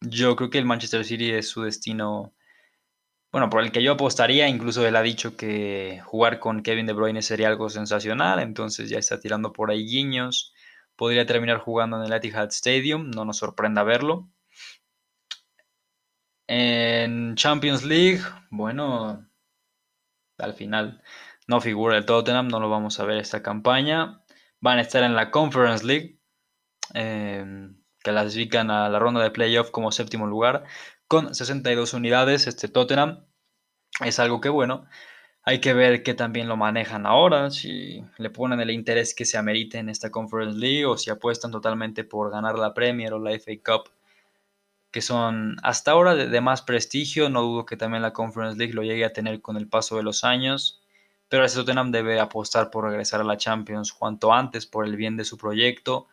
Yo 0.00 0.36
creo 0.36 0.50
que 0.50 0.58
el 0.58 0.64
Manchester 0.64 1.04
City 1.04 1.30
es 1.32 1.48
su 1.48 1.62
destino 1.62 2.34
bueno, 3.30 3.50
por 3.50 3.62
el 3.62 3.72
que 3.72 3.82
yo 3.82 3.92
apostaría, 3.92 4.48
incluso 4.48 4.86
él 4.86 4.96
ha 4.96 5.02
dicho 5.02 5.36
que 5.36 6.00
jugar 6.06 6.40
con 6.40 6.62
Kevin 6.62 6.86
De 6.86 6.94
Bruyne 6.94 7.20
sería 7.22 7.48
algo 7.48 7.68
sensacional, 7.68 8.40
entonces 8.40 8.88
ya 8.88 8.98
está 8.98 9.20
tirando 9.20 9.52
por 9.52 9.70
ahí 9.70 9.84
guiños. 9.86 10.54
Podría 10.96 11.26
terminar 11.26 11.58
jugando 11.58 11.98
en 11.98 12.04
el 12.04 12.12
Etihad 12.12 12.48
Stadium, 12.48 13.10
no 13.10 13.24
nos 13.24 13.38
sorprenda 13.38 13.82
verlo. 13.82 14.30
En 16.46 17.34
Champions 17.36 17.84
League, 17.84 18.20
bueno, 18.50 19.28
al 20.38 20.54
final 20.54 21.02
no 21.46 21.60
figura 21.60 21.98
el 21.98 22.06
Tottenham, 22.06 22.48
no 22.48 22.60
lo 22.60 22.70
vamos 22.70 22.98
a 22.98 23.04
ver 23.04 23.18
esta 23.18 23.42
campaña. 23.42 24.24
Van 24.60 24.78
a 24.78 24.82
estar 24.82 25.02
en 25.02 25.14
la 25.14 25.30
Conference 25.30 25.84
League, 25.84 26.17
eh, 26.94 27.70
clasifican 28.02 28.70
a 28.70 28.88
la 28.88 28.98
ronda 28.98 29.22
de 29.22 29.30
playoff 29.30 29.70
como 29.70 29.92
séptimo 29.92 30.26
lugar 30.26 30.64
con 31.08 31.34
62 31.34 31.94
unidades. 31.94 32.46
Este 32.46 32.68
Tottenham 32.68 33.24
es 34.04 34.18
algo 34.18 34.40
que, 34.40 34.48
bueno, 34.48 34.86
hay 35.42 35.60
que 35.60 35.72
ver 35.74 36.02
que 36.02 36.14
también 36.14 36.48
lo 36.48 36.56
manejan 36.56 37.06
ahora, 37.06 37.50
si 37.50 38.04
le 38.18 38.30
ponen 38.30 38.60
el 38.60 38.70
interés 38.70 39.14
que 39.14 39.24
se 39.24 39.38
amerite 39.38 39.78
en 39.78 39.88
esta 39.88 40.10
Conference 40.10 40.58
League 40.58 40.84
o 40.84 40.98
si 40.98 41.10
apuestan 41.10 41.50
totalmente 41.50 42.04
por 42.04 42.30
ganar 42.30 42.58
la 42.58 42.74
Premier 42.74 43.14
o 43.14 43.18
la 43.18 43.30
FA 43.38 43.52
Cup, 43.64 43.90
que 44.90 45.00
son 45.02 45.56
hasta 45.62 45.92
ahora 45.92 46.14
de, 46.14 46.40
más 46.40 46.62
prestigio. 46.62 47.28
No 47.30 47.42
dudo 47.42 47.66
que 47.66 47.76
también 47.76 48.02
la 48.02 48.12
Conference 48.12 48.58
League 48.58 48.74
lo 48.74 48.82
llegue 48.82 49.04
a 49.04 49.12
tener 49.12 49.40
con 49.40 49.56
el 49.56 49.68
paso 49.68 49.96
de 49.96 50.02
los 50.02 50.24
años. 50.24 50.82
Pero 51.28 51.44
este 51.44 51.60
Tottenham 51.60 51.92
debe 51.92 52.20
apostar 52.20 52.70
por 52.70 52.84
regresar 52.84 53.20
a 53.20 53.24
la 53.24 53.36
Champions 53.36 53.92
cuanto 53.92 54.32
antes 54.32 54.66
por 54.66 54.86
el 54.86 54.96
bien 54.96 55.16
de 55.16 55.24
su 55.24 55.36
proyecto 55.36 56.08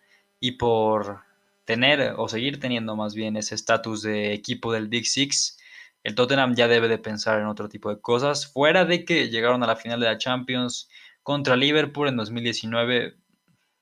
y 0.45 0.51
por 0.51 1.23
tener 1.65 2.13
o 2.17 2.29
seguir 2.29 2.59
teniendo 2.59 2.95
más 2.95 3.15
bien 3.15 3.35
ese 3.35 3.55
estatus 3.55 4.03
de 4.03 4.31
equipo 4.31 4.71
del 4.71 4.87
Big 4.89 5.07
Six, 5.07 5.57
el 6.03 6.13
Tottenham 6.13 6.53
ya 6.53 6.67
debe 6.67 6.87
de 6.87 6.99
pensar 6.99 7.39
en 7.39 7.47
otro 7.47 7.67
tipo 7.67 7.89
de 7.89 7.99
cosas. 7.99 8.45
Fuera 8.45 8.85
de 8.85 9.05
que 9.05 9.29
llegaron 9.29 9.63
a 9.63 9.67
la 9.67 9.75
final 9.75 9.99
de 9.99 10.05
la 10.05 10.19
Champions 10.19 10.87
contra 11.23 11.55
Liverpool 11.55 12.09
en 12.09 12.17
2019, 12.17 13.17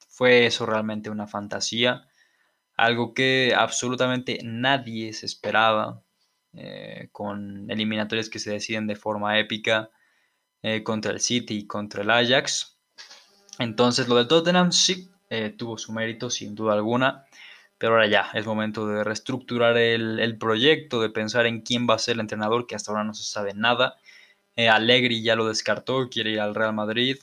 fue 0.08 0.46
eso 0.46 0.66
realmente 0.66 1.10
una 1.10 1.28
fantasía. 1.28 2.08
Algo 2.78 3.14
que 3.14 3.54
absolutamente 3.58 4.40
nadie 4.42 5.12
se 5.12 5.26
esperaba, 5.26 6.02
eh, 6.54 7.10
con 7.12 7.70
eliminatorias 7.70 8.30
que 8.30 8.40
se 8.40 8.52
deciden 8.52 8.88
de 8.88 8.96
forma 8.96 9.38
épica 9.38 9.90
eh, 10.62 10.82
contra 10.82 11.12
el 11.12 11.20
City 11.20 11.58
y 11.58 11.68
contra 11.68 12.04
el 12.04 12.10
Ajax. 12.10 12.80
Entonces 13.60 14.08
lo 14.08 14.16
del 14.16 14.30
Tottenham 14.30 14.72
sí 14.72 15.13
eh, 15.34 15.50
tuvo 15.50 15.80
su 15.80 15.92
mérito, 15.92 16.30
sin 16.30 16.54
duda 16.54 16.74
alguna. 16.74 17.26
Pero 17.80 17.94
ahora 17.94 18.08
ya, 18.08 18.30
es 18.36 18.46
momento 18.46 18.88
de 18.88 19.04
reestructurar 19.04 19.76
el, 19.78 20.38
proyecto, 20.38 21.02
de 21.02 21.10
pensar 21.10 21.48
en 21.48 21.62
quién 21.62 21.88
va 21.90 21.96
a 21.96 22.00
ser 22.00 22.14
el 22.16 22.20
entrenador, 22.22 22.68
que 22.68 22.76
hasta 22.76 22.92
ahora 22.92 23.04
no 23.04 23.16
se 23.16 23.24
sabe 23.24 23.54
nada. 23.56 23.98
Eh, 24.56 24.70
ya 25.24 25.36
lo 25.36 25.48
descartó, 25.48 26.08
quiere 26.10 26.32
ir 26.32 26.40
al 26.40 26.54
Real 26.54 26.74
Madrid. 26.74 27.18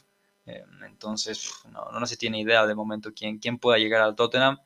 Eh, 0.46 0.64
entonces, 0.86 1.52
no, 1.70 1.90
no, 1.92 2.06
se 2.06 2.16
tiene 2.16 2.40
idea 2.40 2.66
de 2.66 2.74
momento 2.74 3.12
quién, 3.14 3.38
quién 3.38 3.58
pueda 3.58 3.78
llegar 3.78 4.02
al 4.02 4.16
Tottenham. 4.16 4.58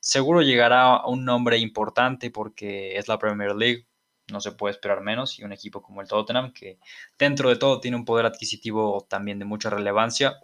Seguro 0.00 0.40
llegará 0.40 1.04
un 1.06 1.24
nombre 1.24 1.58
importante 1.58 2.30
porque 2.30 2.96
es 2.96 3.08
la 3.08 3.18
Premier 3.18 3.54
League, 3.54 3.86
no 4.32 4.40
se 4.40 4.52
puede 4.52 4.72
esperar 4.72 5.02
menos, 5.02 5.38
y 5.38 5.44
un 5.44 5.52
equipo 5.52 5.82
como 5.82 6.00
el 6.00 6.08
Tottenham, 6.08 6.52
que 6.52 6.78
dentro 7.18 7.50
de 7.50 7.56
todo 7.56 7.80
tiene 7.80 7.96
un 7.96 8.04
poder 8.06 8.26
adquisitivo 8.26 9.06
también 9.08 9.38
de 9.38 9.44
mucha 9.44 9.70
relevancia, 9.70 10.38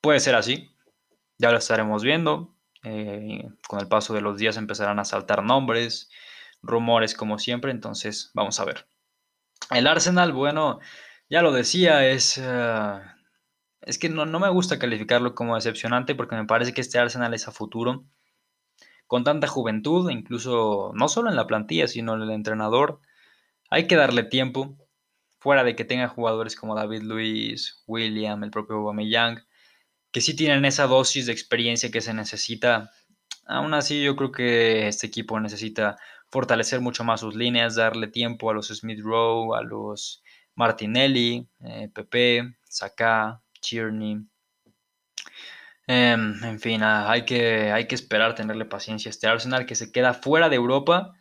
puede 0.00 0.20
ser 0.20 0.34
así, 0.36 0.72
ya 1.42 1.50
lo 1.50 1.58
estaremos 1.58 2.04
viendo. 2.04 2.54
Eh, 2.84 3.44
con 3.68 3.80
el 3.80 3.88
paso 3.88 4.14
de 4.14 4.20
los 4.20 4.38
días 4.38 4.56
empezarán 4.56 5.00
a 5.00 5.04
saltar 5.04 5.42
nombres, 5.42 6.08
rumores 6.62 7.14
como 7.14 7.38
siempre, 7.38 7.72
entonces 7.72 8.30
vamos 8.32 8.60
a 8.60 8.64
ver. 8.64 8.86
El 9.70 9.88
Arsenal, 9.88 10.32
bueno, 10.32 10.78
ya 11.28 11.42
lo 11.42 11.52
decía, 11.52 12.06
es... 12.06 12.38
Eh, 12.38 13.00
es 13.82 13.98
que 13.98 14.08
no, 14.08 14.24
no, 14.24 14.38
me 14.38 14.48
gusta 14.50 14.78
calificarlo 14.78 15.34
como 15.34 15.56
decepcionante 15.56 16.14
porque 16.14 16.36
me 16.36 16.46
parece 16.46 16.72
que 16.72 16.80
este 16.80 17.00
Arsenal 17.00 17.34
es 17.34 17.48
a 17.48 17.50
futuro. 17.50 18.04
Con 19.08 19.24
tanta 19.24 19.48
juventud, 19.48 20.08
incluso 20.10 20.92
no 20.94 21.08
solo 21.08 21.28
en 21.28 21.34
la 21.34 21.48
plantilla, 21.48 21.88
sino 21.88 22.14
en 22.14 22.22
el 22.22 22.30
entrenador, 22.30 23.00
hay 23.68 23.88
que 23.88 23.96
darle 23.96 24.22
tiempo. 24.22 24.76
Fuera 25.40 25.64
de 25.64 25.74
que 25.74 25.84
tenga 25.84 26.06
jugadores 26.06 26.54
como 26.54 26.76
David 26.76 27.02
Luis, 27.02 27.82
William, 27.88 28.44
el 28.44 28.52
propio 28.52 28.76
Aubameyang, 28.76 29.42
que 30.12 30.20
sí 30.20 30.36
tienen 30.36 30.64
esa 30.64 30.86
dosis 30.86 31.26
de 31.26 31.32
experiencia 31.32 31.90
que 31.90 32.02
se 32.02 32.14
necesita. 32.14 32.92
Aún 33.46 33.74
así, 33.74 34.02
yo 34.04 34.14
creo 34.14 34.30
que 34.30 34.86
este 34.86 35.06
equipo 35.06 35.40
necesita 35.40 35.98
fortalecer 36.30 36.80
mucho 36.80 37.02
más 37.02 37.20
sus 37.20 37.34
líneas, 37.34 37.74
darle 37.74 38.08
tiempo 38.08 38.50
a 38.50 38.54
los 38.54 38.68
Smith 38.68 39.00
Rowe, 39.02 39.56
a 39.56 39.62
los 39.62 40.22
Martinelli, 40.54 41.48
eh, 41.60 41.88
Pepe, 41.92 42.54
Saka, 42.64 43.42
Tierney. 43.60 44.18
Em, 45.86 46.44
en 46.44 46.60
fin, 46.60 46.82
ah, 46.82 47.10
hay, 47.10 47.24
que, 47.24 47.72
hay 47.72 47.86
que 47.86 47.94
esperar 47.94 48.34
tenerle 48.34 48.64
paciencia 48.64 49.08
a 49.08 49.12
este 49.12 49.26
Arsenal 49.26 49.66
que 49.66 49.74
se 49.74 49.90
queda 49.92 50.14
fuera 50.14 50.48
de 50.48 50.56
Europa 50.56 51.12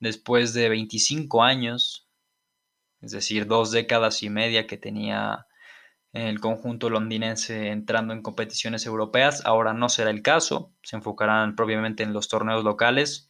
después 0.00 0.52
de 0.54 0.68
25 0.68 1.42
años, 1.42 2.08
es 3.00 3.12
decir, 3.12 3.46
dos 3.46 3.70
décadas 3.70 4.22
y 4.22 4.30
media 4.30 4.66
que 4.66 4.76
tenía 4.76 5.46
el 6.12 6.40
conjunto 6.40 6.90
londinense 6.90 7.68
entrando 7.68 8.12
en 8.12 8.22
competiciones 8.22 8.86
europeas. 8.86 9.42
Ahora 9.44 9.74
no 9.74 9.88
será 9.88 10.10
el 10.10 10.22
caso, 10.22 10.72
se 10.82 10.96
enfocarán 10.96 11.54
propiamente 11.56 12.02
en 12.02 12.12
los 12.12 12.28
torneos 12.28 12.64
locales, 12.64 13.28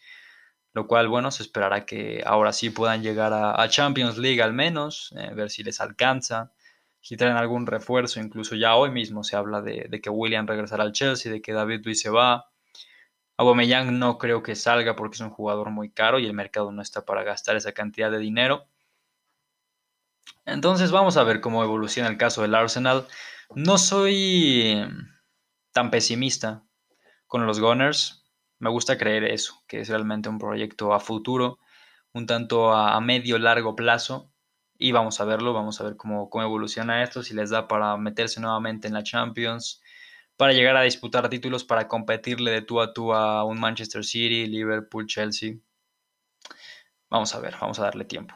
lo 0.73 0.87
cual, 0.87 1.09
bueno, 1.09 1.31
se 1.31 1.43
esperará 1.43 1.85
que 1.85 2.23
ahora 2.25 2.53
sí 2.53 2.71
puedan 2.71 3.03
llegar 3.03 3.33
a, 3.35 3.69
Champions 3.69 4.19
League 4.19 4.43
al 4.43 4.53
menos, 4.53 5.13
eh, 5.19 5.33
ver 5.35 5.51
si 5.51 5.63
les 5.65 5.81
alcanza, 5.81 6.53
si 7.01 7.17
traen 7.17 7.37
algún 7.37 7.67
refuerzo, 7.67 8.21
incluso 8.21 8.57
ya 8.57 8.77
hoy 8.77 8.91
mismo 8.91 9.25
se 9.25 9.37
habla 9.37 9.63
de, 9.63 9.87
de 9.89 10.01
que 10.01 10.11
William 10.11 10.47
regresará 10.47 10.85
al 10.85 10.93
Chelsea, 10.93 11.33
de 11.33 11.43
que 11.43 11.53
David 11.53 11.83
Luiz 11.85 12.01
se 12.01 12.11
va. 12.11 12.47
Aubameyang 13.37 13.99
no 13.99 14.19
creo 14.19 14.43
que 14.43 14.55
salga 14.55 14.97
porque 14.97 15.15
es 15.15 15.21
un 15.23 15.31
jugador 15.31 15.71
muy 15.71 15.91
caro 15.91 16.19
y 16.19 16.27
el 16.27 16.35
mercado 16.35 16.73
no 16.73 16.83
está 16.83 17.05
para 17.05 17.25
gastar 17.25 17.57
esa 17.57 17.73
cantidad 17.73 18.11
de 18.11 18.19
dinero. 18.19 18.69
Entonces 20.47 20.91
vamos 20.91 21.17
a 21.17 21.25
ver 21.25 21.41
cómo 21.41 21.63
evoluciona 21.63 22.09
el 22.09 22.17
caso 22.17 22.43
del 22.43 22.55
Arsenal. 22.55 23.07
No 23.55 23.79
soy 23.79 24.85
tan 25.73 25.91
pesimista 25.91 26.65
con 27.27 27.47
los 27.47 27.61
Gunners. 27.61 28.25
Me 28.59 28.71
gusta 28.71 28.99
creer 28.99 29.25
eso, 29.25 29.63
que 29.67 29.81
es 29.81 29.89
realmente 29.89 30.29
un 30.29 30.39
proyecto 30.39 30.93
a 30.93 31.01
futuro, 31.01 31.59
un 32.13 32.27
tanto 32.27 32.73
a, 32.73 33.01
medio 33.01 33.39
largo 33.39 33.75
plazo. 33.77 34.33
Y 34.79 34.93
vamos 34.93 35.21
a 35.21 35.25
verlo, 35.25 35.53
vamos 35.53 35.81
a 35.81 35.85
ver 35.85 35.97
cómo, 35.97 36.31
cómo 36.31 36.45
evoluciona 36.45 37.03
esto, 37.03 37.23
si 37.23 37.35
les 37.35 37.51
da 37.51 37.69
para 37.69 37.97
meterse 37.97 38.41
nuevamente 38.41 38.89
en 38.89 38.95
la 38.95 39.03
Champions, 39.03 39.83
para 40.37 40.53
llegar 40.53 40.77
a 40.77 40.83
disputar 40.83 41.29
títulos, 41.29 41.65
para 41.65 41.87
competirle 41.87 42.51
de 42.51 42.63
tú 42.63 42.81
a 42.81 42.95
tú 42.95 43.13
a 43.13 43.45
un 43.45 43.61
Manchester 43.61 44.05
City, 44.05 44.47
Liverpool, 44.47 45.07
Chelsea. 45.07 45.57
Vamos 47.11 47.35
a 47.35 47.41
ver, 47.41 47.57
vamos 47.61 47.79
a 47.79 47.83
darle 47.83 48.05
tiempo. 48.05 48.35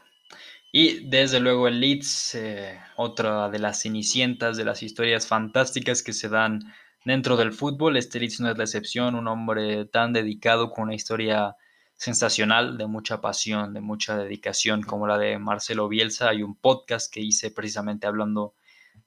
Y 0.77 1.07
desde 1.07 1.39
luego 1.39 1.69
el 1.69 1.79
Leeds, 1.79 2.35
eh, 2.35 2.77
otra 2.97 3.47
de 3.49 3.59
las 3.59 3.83
cenicientas 3.83 4.57
de 4.57 4.65
las 4.65 4.83
historias 4.83 5.25
fantásticas 5.25 6.03
que 6.03 6.11
se 6.11 6.27
dan 6.27 6.73
dentro 7.05 7.37
del 7.37 7.53
fútbol. 7.53 7.95
Este 7.95 8.19
Leeds 8.19 8.41
no 8.41 8.51
es 8.51 8.57
la 8.57 8.65
excepción, 8.65 9.15
un 9.15 9.29
hombre 9.29 9.85
tan 9.85 10.11
dedicado 10.11 10.71
con 10.71 10.83
una 10.83 10.93
historia 10.93 11.55
sensacional, 11.93 12.77
de 12.77 12.87
mucha 12.87 13.21
pasión, 13.21 13.73
de 13.73 13.79
mucha 13.79 14.17
dedicación, 14.17 14.81
como 14.81 15.07
la 15.07 15.17
de 15.17 15.39
Marcelo 15.39 15.87
Bielsa. 15.87 16.27
Hay 16.27 16.43
un 16.43 16.57
podcast 16.57 17.09
que 17.09 17.21
hice 17.21 17.51
precisamente 17.51 18.05
hablando 18.05 18.53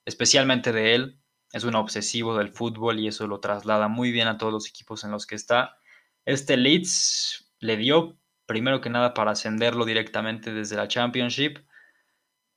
especialmente 0.07 0.73
de 0.73 0.95
él. 0.95 1.21
Es 1.53 1.65
un 1.65 1.75
obsesivo 1.75 2.35
del 2.39 2.49
fútbol 2.49 2.99
y 2.99 3.09
eso 3.09 3.27
lo 3.27 3.41
traslada 3.41 3.89
muy 3.89 4.11
bien 4.11 4.29
a 4.29 4.39
todos 4.39 4.55
los 4.55 4.67
equipos 4.71 5.05
en 5.05 5.11
los 5.11 5.27
que 5.27 5.35
está. 5.35 5.77
Este 6.25 6.57
Leeds 6.57 7.53
le 7.61 7.77
dio 7.77 8.17
primero 8.49 8.81
que 8.81 8.91
nada 8.91 9.15
para 9.15 9.33
ascenderlo 9.33 9.85
directamente 9.85 10.53
desde 10.53 10.77
la 10.77 10.89
Championship. 10.89 11.59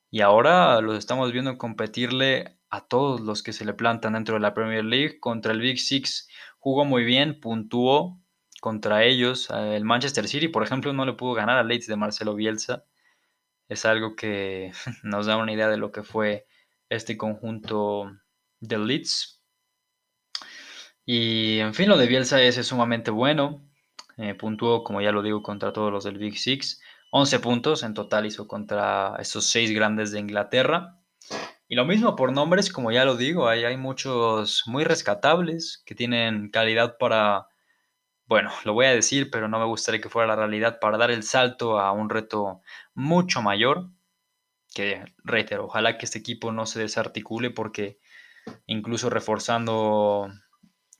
Y 0.10 0.22
ahora 0.22 0.82
los 0.82 0.98
estamos 0.98 1.32
viendo 1.32 1.58
competirle 1.60 2.58
a 2.70 2.88
todos 2.88 3.22
los 3.22 3.44
que 3.44 3.54
se 3.54 3.66
le 3.66 3.74
plantan 3.74 4.14
dentro 4.14 4.36
de 4.36 4.42
la 4.42 4.56
Premier 4.56 4.84
League. 4.84 5.20
Contra 5.20 5.52
el 5.52 5.62
Big 5.62 5.80
Six 5.80 6.30
jugó 6.60 6.86
muy 6.86 7.04
bien, 7.04 7.40
puntuó, 7.40 8.20
contra 8.62 9.04
ellos. 9.04 9.50
El 9.52 9.84
Manchester 9.84 10.28
City, 10.28 10.48
por 10.48 10.64
ejemplo, 10.64 10.94
no 10.94 11.06
le 11.06 11.14
pudo 11.14 11.34
ganar 11.34 11.58
a 11.58 11.64
Leeds 11.64 11.88
de 11.88 11.98
Marcelo 11.98 12.36
Bielsa. 12.36 12.86
Es 13.68 13.86
algo 13.86 14.16
que 14.16 14.72
nos 15.04 15.26
da 15.26 15.38
una 15.38 15.52
idea 15.54 15.68
de 15.70 15.78
lo 15.78 15.92
que 15.92 16.04
fue 16.04 16.48
este 16.90 17.18
conjunto 17.18 18.12
de 18.62 18.78
Leeds. 18.78 19.42
Y 21.06 21.60
en 21.60 21.74
fin, 21.74 21.90
lo 21.90 21.98
de 21.98 22.08
Bielsa 22.08 22.42
es, 22.42 22.56
sumamente 22.66 23.12
bueno. 23.12 23.68
Eh, 24.18 24.36
puntuó, 24.36 24.84
como 24.84 25.02
ya 25.02 25.12
lo 25.12 25.22
digo, 25.22 25.42
contra 25.42 25.74
todos 25.74 25.92
los 25.92 26.04
del 26.04 26.18
Big 26.18 26.38
Six. 26.38 26.82
11 27.12 27.40
puntos 27.40 27.84
en 27.84 27.94
total 27.94 28.26
hizo 28.26 28.48
contra 28.48 29.16
esos 29.20 29.46
seis 29.46 29.72
grandes 29.72 30.12
de 30.12 30.20
Inglaterra. 30.20 30.98
Y 31.68 31.76
lo 31.76 31.86
mismo 31.86 32.16
por 32.16 32.34
nombres, 32.34 32.72
como 32.72 32.92
ya 32.92 33.06
lo 33.06 33.16
digo, 33.16 33.48
hay, 33.48 33.64
hay 33.64 33.78
muchos 33.78 34.64
muy 34.66 34.84
rescatables 34.84 35.82
que 35.86 35.96
tienen 35.96 36.50
calidad 36.50 36.98
para, 36.98 37.48
bueno, 38.26 38.52
lo 38.66 38.74
voy 38.74 38.88
a 38.88 38.96
decir, 38.96 39.30
pero 39.32 39.48
no 39.48 39.60
me 39.60 39.66
gustaría 39.66 40.02
que 40.02 40.10
fuera 40.10 40.28
la 40.28 40.36
realidad, 40.36 40.80
para 40.80 40.98
dar 40.98 41.12
el 41.12 41.24
salto 41.24 41.80
a 41.80 41.92
un 41.92 42.10
reto 42.10 42.62
mucho 42.94 43.42
mayor. 43.42 43.90
Que, 44.74 45.04
reitero, 45.24 45.66
ojalá 45.66 45.98
que 45.98 46.06
este 46.06 46.20
equipo 46.20 46.52
no 46.52 46.66
se 46.66 46.80
desarticule 46.80 47.50
porque 47.50 48.00
incluso 48.68 49.10
reforzando, 49.10 50.30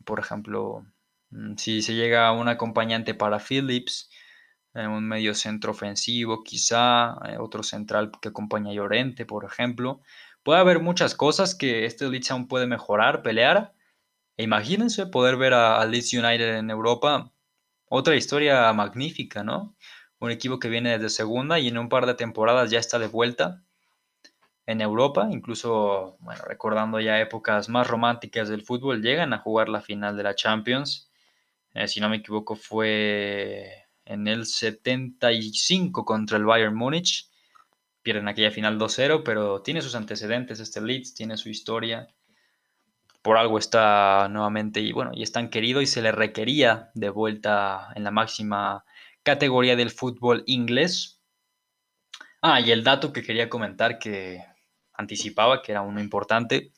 por 0.06 0.20
ejemplo, 0.20 0.86
si 1.58 1.82
se 1.82 1.96
llega 1.96 2.28
a 2.28 2.32
un 2.34 2.48
acompañante 2.48 3.14
para 3.14 3.40
Phillips, 3.40 4.10
en 4.74 4.90
un 4.90 5.08
medio 5.08 5.36
centro 5.36 5.72
ofensivo, 5.72 6.44
quizá 6.44 7.18
eh, 7.28 7.38
otro 7.40 7.64
central 7.64 8.12
que 8.22 8.30
acompaña 8.30 8.72
a 8.72 8.74
Llorente, 8.74 9.26
por 9.26 9.46
ejemplo. 9.46 10.02
Puede 10.44 10.60
haber 10.60 10.80
muchas 10.80 11.16
cosas 11.16 11.56
que 11.56 11.86
este 11.86 12.10
Leeds 12.10 12.32
aún 12.32 12.48
puede 12.48 12.68
mejorar, 12.68 13.22
pelear. 13.22 13.74
E 14.38 14.44
imagínense 14.44 15.06
poder 15.08 15.38
ver 15.38 15.54
a, 15.54 15.86
Leeds 15.86 16.14
United 16.14 16.58
en 16.58 16.70
Europa. 16.70 17.32
Otra 17.90 18.16
historia 18.16 18.72
magnífica, 18.74 19.44
¿no? 19.44 19.76
Un 20.20 20.32
equipo 20.32 20.60
que 20.60 20.70
viene 20.70 20.92
desde 20.98 21.10
segunda 21.10 21.60
y 21.60 21.68
en 21.68 21.78
un 21.78 21.90
par 21.90 22.06
de 22.06 22.16
temporadas 22.16 22.72
ya 22.72 22.80
está 22.80 23.00
de 23.00 23.08
vuelta 23.08 23.64
en 24.68 24.82
Europa, 24.82 25.28
incluso, 25.32 26.18
bueno, 26.20 26.44
recordando 26.48 27.00
ya 27.00 27.20
épocas 27.20 27.68
más 27.70 27.88
románticas 27.88 28.48
del 28.48 28.62
fútbol, 28.64 29.02
llegan 29.02 29.34
a 29.34 29.40
jugar 29.40 29.70
la 29.70 29.82
final 29.82 30.16
de 30.16 30.24
la 30.24 30.36
Champions. 30.36 31.11
Eh, 31.74 31.88
si 31.88 32.00
no 32.00 32.10
me 32.10 32.18
equivoco, 32.18 32.56
fue 32.56 33.86
en 34.06 34.28
el 34.28 34.46
75 34.46 36.04
contra 36.06 36.38
el 36.38 36.46
Bayern 36.46 36.76
Múnich. 36.76 37.30
Pierden 38.02 38.28
aquella 38.28 38.52
final 38.52 38.78
2-0, 38.78 39.24
pero 39.24 39.62
tiene 39.62 39.82
sus 39.82 39.96
antecedentes 39.96 40.60
este 40.60 40.82
Leeds, 40.82 41.14
tiene 41.14 41.38
su 41.38 41.50
historia. 41.50 42.08
Por 43.22 43.38
algo 43.38 43.60
está 43.60 44.28
nuevamente 44.30 44.82
y 44.82 44.92
bueno, 44.92 45.12
y 45.14 45.22
es 45.22 45.32
tan 45.32 45.50
querido 45.50 45.82
y 45.82 45.86
se 45.86 46.02
le 46.02 46.12
requería 46.12 46.90
de 46.96 47.10
vuelta 47.10 47.90
en 47.96 48.04
la 48.04 48.12
máxima 48.12 48.84
categoría 49.24 49.76
del 49.76 49.92
fútbol 49.92 50.44
inglés. 50.48 51.22
Ah, 52.42 52.60
y 52.60 52.72
el 52.72 52.84
dato 52.84 53.14
que 53.14 53.22
quería 53.22 53.50
comentar 53.50 54.00
que 54.00 54.44
anticipaba, 54.94 55.62
que 55.62 55.72
era 55.72 55.84
uno 55.84 56.02
importante, 56.02 56.74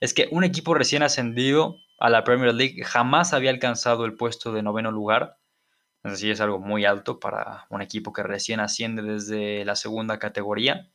es 0.00 0.14
que 0.14 0.28
un 0.30 0.44
equipo 0.44 0.74
recién 0.74 1.02
ascendido 1.02 1.76
a 2.04 2.10
la 2.10 2.24
Premier 2.24 2.54
League 2.54 2.84
jamás 2.84 3.32
había 3.32 3.50
alcanzado 3.50 4.04
el 4.04 4.14
puesto 4.14 4.52
de 4.52 4.62
noveno 4.62 4.90
lugar 4.90 5.38
así 6.04 6.30
es 6.30 6.40
algo 6.40 6.58
muy 6.58 6.84
alto 6.84 7.18
para 7.18 7.66
un 7.70 7.82
equipo 7.82 8.12
que 8.12 8.22
recién 8.22 8.60
asciende 8.60 9.02
desde 9.02 9.64
la 9.64 9.74
segunda 9.74 10.18
categoría. 10.18 10.90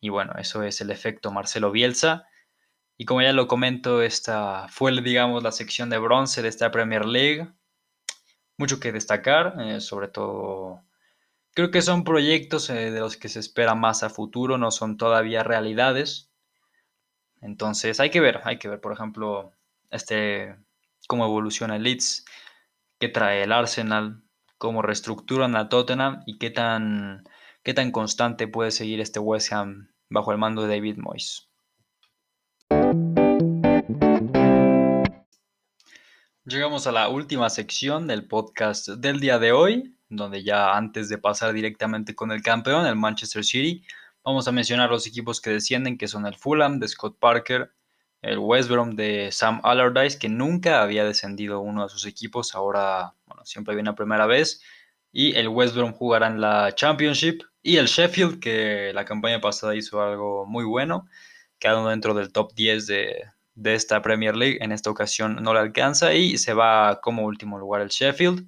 Y 0.00 0.10
bueno, 0.10 0.34
eso 0.38 0.62
es 0.62 0.80
el 0.80 0.90
efecto 0.90 1.32
Marcelo 1.32 1.70
Bielsa. 1.70 2.26
Y 2.96 3.06
como 3.06 3.22
ya 3.22 3.32
lo 3.32 3.48
comento, 3.48 4.02
esta 4.02 4.68
fue, 4.68 4.92
digamos, 5.02 5.42
la 5.42 5.50
sección 5.50 5.90
de 5.90 5.98
bronce 5.98 6.42
de 6.42 6.48
esta 6.48 6.70
Premier 6.70 7.06
League. 7.06 7.48
Mucho 8.58 8.78
que 8.78 8.92
destacar, 8.92 9.56
eh, 9.60 9.80
sobre 9.80 10.08
todo 10.08 10.84
creo 11.54 11.70
que 11.70 11.82
son 11.82 12.04
proyectos 12.04 12.68
eh, 12.70 12.90
de 12.90 13.00
los 13.00 13.16
que 13.16 13.28
se 13.28 13.40
espera 13.40 13.74
más 13.74 14.02
a 14.02 14.10
futuro, 14.10 14.58
no 14.58 14.70
son 14.70 14.96
todavía 14.96 15.42
realidades. 15.42 16.30
Entonces 17.40 18.00
hay 18.00 18.10
que 18.10 18.20
ver, 18.20 18.40
hay 18.44 18.58
que 18.58 18.68
ver, 18.68 18.80
por 18.80 18.92
ejemplo, 18.92 19.52
este, 19.94 20.56
cómo 21.06 21.24
evoluciona 21.24 21.76
el 21.76 21.84
Leeds, 21.84 22.24
qué 22.98 23.08
trae 23.08 23.44
el 23.44 23.52
Arsenal, 23.52 24.22
cómo 24.58 24.82
reestructuran 24.82 25.56
a 25.56 25.68
Tottenham 25.68 26.22
y 26.26 26.38
qué 26.38 26.50
tan, 26.50 27.22
qué 27.62 27.74
tan 27.74 27.92
constante 27.92 28.48
puede 28.48 28.72
seguir 28.72 29.00
este 29.00 29.20
West 29.20 29.52
Ham 29.52 29.90
bajo 30.10 30.32
el 30.32 30.38
mando 30.38 30.62
de 30.62 30.74
David 30.74 30.98
Moyes. 30.98 31.48
Llegamos 36.44 36.86
a 36.86 36.92
la 36.92 37.08
última 37.08 37.48
sección 37.48 38.06
del 38.06 38.26
podcast 38.26 38.88
del 38.88 39.20
día 39.20 39.38
de 39.38 39.52
hoy, 39.52 39.96
donde 40.08 40.42
ya 40.42 40.76
antes 40.76 41.08
de 41.08 41.18
pasar 41.18 41.52
directamente 41.52 42.14
con 42.14 42.32
el 42.32 42.42
campeón, 42.42 42.84
el 42.86 42.96
Manchester 42.96 43.44
City, 43.44 43.82
vamos 44.24 44.46
a 44.48 44.52
mencionar 44.52 44.90
los 44.90 45.06
equipos 45.06 45.40
que 45.40 45.50
descienden, 45.50 45.96
que 45.96 46.08
son 46.08 46.26
el 46.26 46.34
Fulham 46.34 46.80
de 46.80 46.88
Scott 46.88 47.18
Parker, 47.18 47.72
el 48.24 48.38
West 48.38 48.70
Brom 48.70 48.96
de 48.96 49.30
Sam 49.32 49.60
Allardyce, 49.62 50.18
que 50.18 50.28
nunca 50.28 50.82
había 50.82 51.04
descendido 51.04 51.60
uno 51.60 51.84
de 51.84 51.90
sus 51.90 52.06
equipos, 52.06 52.54
ahora 52.54 53.14
bueno, 53.26 53.44
siempre 53.44 53.74
viene 53.74 53.90
a 53.90 53.94
primera 53.94 54.26
vez, 54.26 54.62
y 55.12 55.36
el 55.36 55.48
West 55.48 55.76
Brom 55.76 55.92
jugará 55.92 56.26
en 56.28 56.40
la 56.40 56.74
Championship, 56.74 57.42
y 57.62 57.76
el 57.76 57.86
Sheffield, 57.86 58.40
que 58.40 58.92
la 58.94 59.04
campaña 59.04 59.40
pasada 59.40 59.76
hizo 59.76 60.02
algo 60.02 60.46
muy 60.46 60.64
bueno, 60.64 61.06
quedando 61.58 61.90
dentro 61.90 62.14
del 62.14 62.32
top 62.32 62.54
10 62.54 62.86
de, 62.86 63.24
de 63.54 63.74
esta 63.74 64.02
Premier 64.02 64.36
League, 64.36 64.58
en 64.60 64.72
esta 64.72 64.90
ocasión 64.90 65.36
no 65.42 65.54
le 65.54 65.60
alcanza 65.60 66.14
y 66.14 66.38
se 66.38 66.54
va 66.54 67.00
como 67.00 67.24
último 67.24 67.58
lugar 67.58 67.82
el 67.82 67.88
Sheffield. 67.88 68.46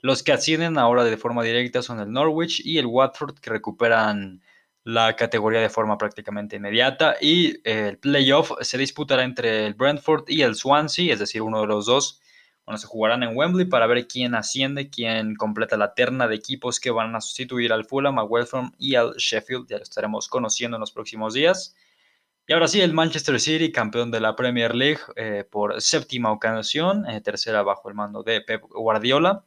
Los 0.00 0.22
que 0.22 0.32
ascienden 0.32 0.78
ahora 0.78 1.04
de 1.04 1.16
forma 1.16 1.42
directa 1.42 1.82
son 1.82 2.00
el 2.00 2.12
Norwich 2.12 2.60
y 2.64 2.78
el 2.78 2.86
Watford, 2.86 3.38
que 3.38 3.50
recuperan 3.50 4.42
la 4.86 5.16
categoría 5.16 5.60
de 5.60 5.68
forma 5.68 5.98
prácticamente 5.98 6.54
inmediata 6.54 7.16
y 7.20 7.60
el 7.68 7.98
playoff 7.98 8.52
se 8.60 8.78
disputará 8.78 9.24
entre 9.24 9.66
el 9.66 9.74
Brentford 9.74 10.26
y 10.28 10.42
el 10.42 10.54
Swansea, 10.54 11.12
es 11.12 11.18
decir, 11.18 11.42
uno 11.42 11.60
de 11.60 11.66
los 11.66 11.86
dos. 11.86 12.20
Bueno, 12.64 12.78
se 12.78 12.86
jugarán 12.86 13.24
en 13.24 13.36
Wembley 13.36 13.66
para 13.66 13.88
ver 13.88 14.06
quién 14.06 14.36
asciende, 14.36 14.88
quién 14.88 15.34
completa 15.34 15.76
la 15.76 15.92
terna 15.94 16.28
de 16.28 16.36
equipos 16.36 16.78
que 16.78 16.92
van 16.92 17.16
a 17.16 17.20
sustituir 17.20 17.72
al 17.72 17.84
Fulham, 17.84 18.20
a 18.20 18.22
West 18.22 18.54
y 18.78 18.94
al 18.94 19.14
Sheffield. 19.16 19.66
Ya 19.68 19.78
lo 19.78 19.82
estaremos 19.82 20.28
conociendo 20.28 20.76
en 20.76 20.80
los 20.82 20.92
próximos 20.92 21.34
días. 21.34 21.74
Y 22.46 22.52
ahora 22.52 22.68
sí, 22.68 22.80
el 22.80 22.94
Manchester 22.94 23.40
City, 23.40 23.72
campeón 23.72 24.12
de 24.12 24.20
la 24.20 24.36
Premier 24.36 24.72
League 24.76 25.00
eh, 25.16 25.44
por 25.50 25.82
séptima 25.82 26.30
ocasión, 26.30 27.10
eh, 27.10 27.20
tercera 27.20 27.64
bajo 27.64 27.88
el 27.88 27.96
mando 27.96 28.22
de 28.22 28.40
Pep 28.40 28.62
Guardiola. 28.62 29.44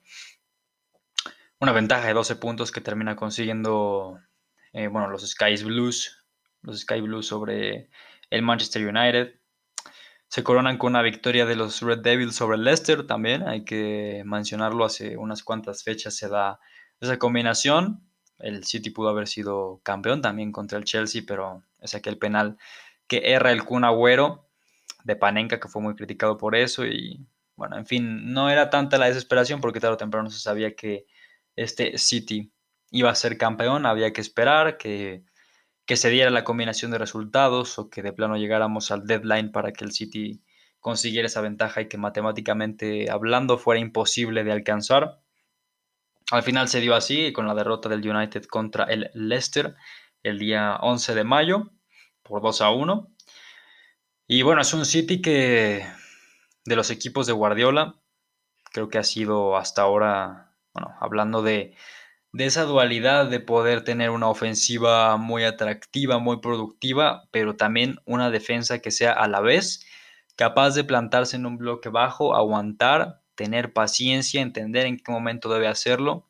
Una 1.62 1.72
ventaja 1.72 2.08
de 2.08 2.14
12 2.14 2.36
puntos 2.36 2.74
que 2.74 2.82
termina 2.82 3.16
consiguiendo 3.16 4.20
eh, 4.74 4.88
bueno, 4.88 5.10
los 5.10 5.28
Sky 5.28 5.64
Blues, 5.64 6.26
los 6.62 6.80
Sky 6.82 7.02
Blues 7.02 7.28
sobre 7.28 7.90
el 8.30 8.42
Manchester 8.42 8.86
United. 8.88 9.36
Se 10.28 10.44
coronan 10.44 10.78
con 10.78 10.92
una 10.92 11.02
victoria 11.02 11.46
de 11.46 11.56
los 11.56 11.82
Red 11.82 12.00
Devils 12.00 12.36
sobre 12.36 12.58
Leicester 12.58 13.08
también, 13.08 13.48
hay 13.48 13.66
que 13.66 14.22
mencionarlo, 14.26 14.86
hace 14.86 15.18
unas 15.18 15.44
cuantas 15.44 15.84
fechas 15.84 16.16
se 16.16 16.30
da 16.30 16.60
esa 17.02 17.18
combinación. 17.18 18.04
El 18.38 18.64
City 18.64 18.92
pudo 18.92 19.10
haber 19.10 19.28
sido 19.28 19.82
campeón 19.84 20.22
también 20.22 20.52
contra 20.52 20.78
el 20.78 20.86
Chelsea, 20.86 21.24
pero 21.28 21.64
es 21.80 21.96
aquel 21.96 22.18
penal 22.18 22.58
que 23.08 23.34
erra 23.34 23.52
el 23.52 23.64
Kun 23.64 23.84
Agüero 23.84 24.48
de 25.04 25.16
Panenka, 25.16 25.60
que 25.60 25.68
fue 25.68 25.82
muy 25.82 25.96
criticado 25.96 26.38
por 26.38 26.56
eso. 26.56 26.86
Y 26.86 27.26
bueno, 27.56 27.78
en 27.78 27.86
fin, 27.86 28.32
no 28.32 28.50
era 28.50 28.70
tanta 28.70 28.98
la 28.98 29.08
desesperación 29.08 29.62
porque 29.62 29.80
tarde 29.80 29.96
o 29.96 29.98
temprano 29.98 30.30
se 30.30 30.40
sabía 30.40 30.76
que 30.76 31.06
este 31.56 31.98
City 31.98 32.52
iba 32.92 33.10
a 33.10 33.16
ser 33.16 33.38
campeón, 33.38 33.86
había 33.86 34.14
que 34.14 34.22
esperar 34.22 34.78
que, 34.78 35.24
se 35.88 36.10
diera 36.10 36.30
la 36.30 36.44
combinación 36.44 36.92
de 36.92 37.00
resultados 37.00 37.80
o 37.80 37.90
que 37.90 38.04
de 38.04 38.14
plano 38.14 38.38
llegáramos 38.38 38.92
al 38.92 39.08
deadline 39.08 39.52
para 39.52 39.72
que 39.72 39.86
el 39.86 39.92
City 39.92 40.44
consiguiera 40.80 41.26
esa 41.26 41.42
ventaja 41.42 41.82
y 41.82 41.88
que 41.88 41.98
matemáticamente 41.98 43.10
hablando 43.10 43.58
fuera 43.58 43.82
imposible 43.82 44.44
de 44.44 44.52
alcanzar. 44.52 45.20
Al 46.32 46.44
final 46.44 46.68
se 46.68 46.80
dio 46.80 46.94
así 46.94 47.34
con 47.34 47.48
la 47.48 47.56
derrota 47.56 47.90
del 47.90 48.08
United 48.08 48.46
contra 48.46 48.84
el 48.86 49.10
Leicester 49.16 49.76
el 50.22 50.38
día 50.38 50.78
11 50.82 51.16
de 51.16 51.24
mayo 51.24 51.72
por 52.22 52.42
2 52.42 52.62
a 52.62 52.70
1. 52.70 53.12
Y 54.28 54.44
bueno, 54.44 54.62
es 54.62 54.74
un 54.76 54.86
City 54.86 55.22
que 55.22 55.86
de 56.66 56.76
los 56.76 56.92
equipos 56.92 57.26
de 57.26 57.34
Guardiola 57.34 57.96
creo 58.72 58.90
que 58.90 59.00
ha 59.00 59.04
sido 59.04 59.58
hasta 59.58 59.82
ahora, 59.82 60.54
bueno, 60.74 60.96
hablando 61.00 61.42
de, 61.42 61.76
de 62.32 62.46
esa 62.46 62.64
dualidad 62.64 63.28
de 63.28 63.40
poder 63.40 63.84
tener 63.84 64.12
una 64.12 64.28
ofensiva 64.28 65.18
muy 65.18 65.44
atractiva, 65.44 66.20
muy 66.20 66.40
productiva, 66.42 67.28
pero 67.32 67.56
también 67.56 68.00
una 68.06 68.30
defensa 68.30 68.80
que 68.80 68.92
sea 68.92 69.14
a 69.14 69.28
la 69.28 69.42
vez 69.42 69.86
capaz 70.36 70.76
de 70.76 70.84
plantarse 70.84 71.36
en 71.36 71.46
un 71.46 71.58
bloque 71.58 71.90
bajo, 71.90 72.36
aguantar, 72.36 73.22
tener 73.36 73.74
paciencia, 73.74 74.42
entender 74.42 74.86
en 74.86 74.98
qué 74.98 75.12
momento 75.12 75.52
debe 75.52 75.68
hacerlo. 75.68 76.28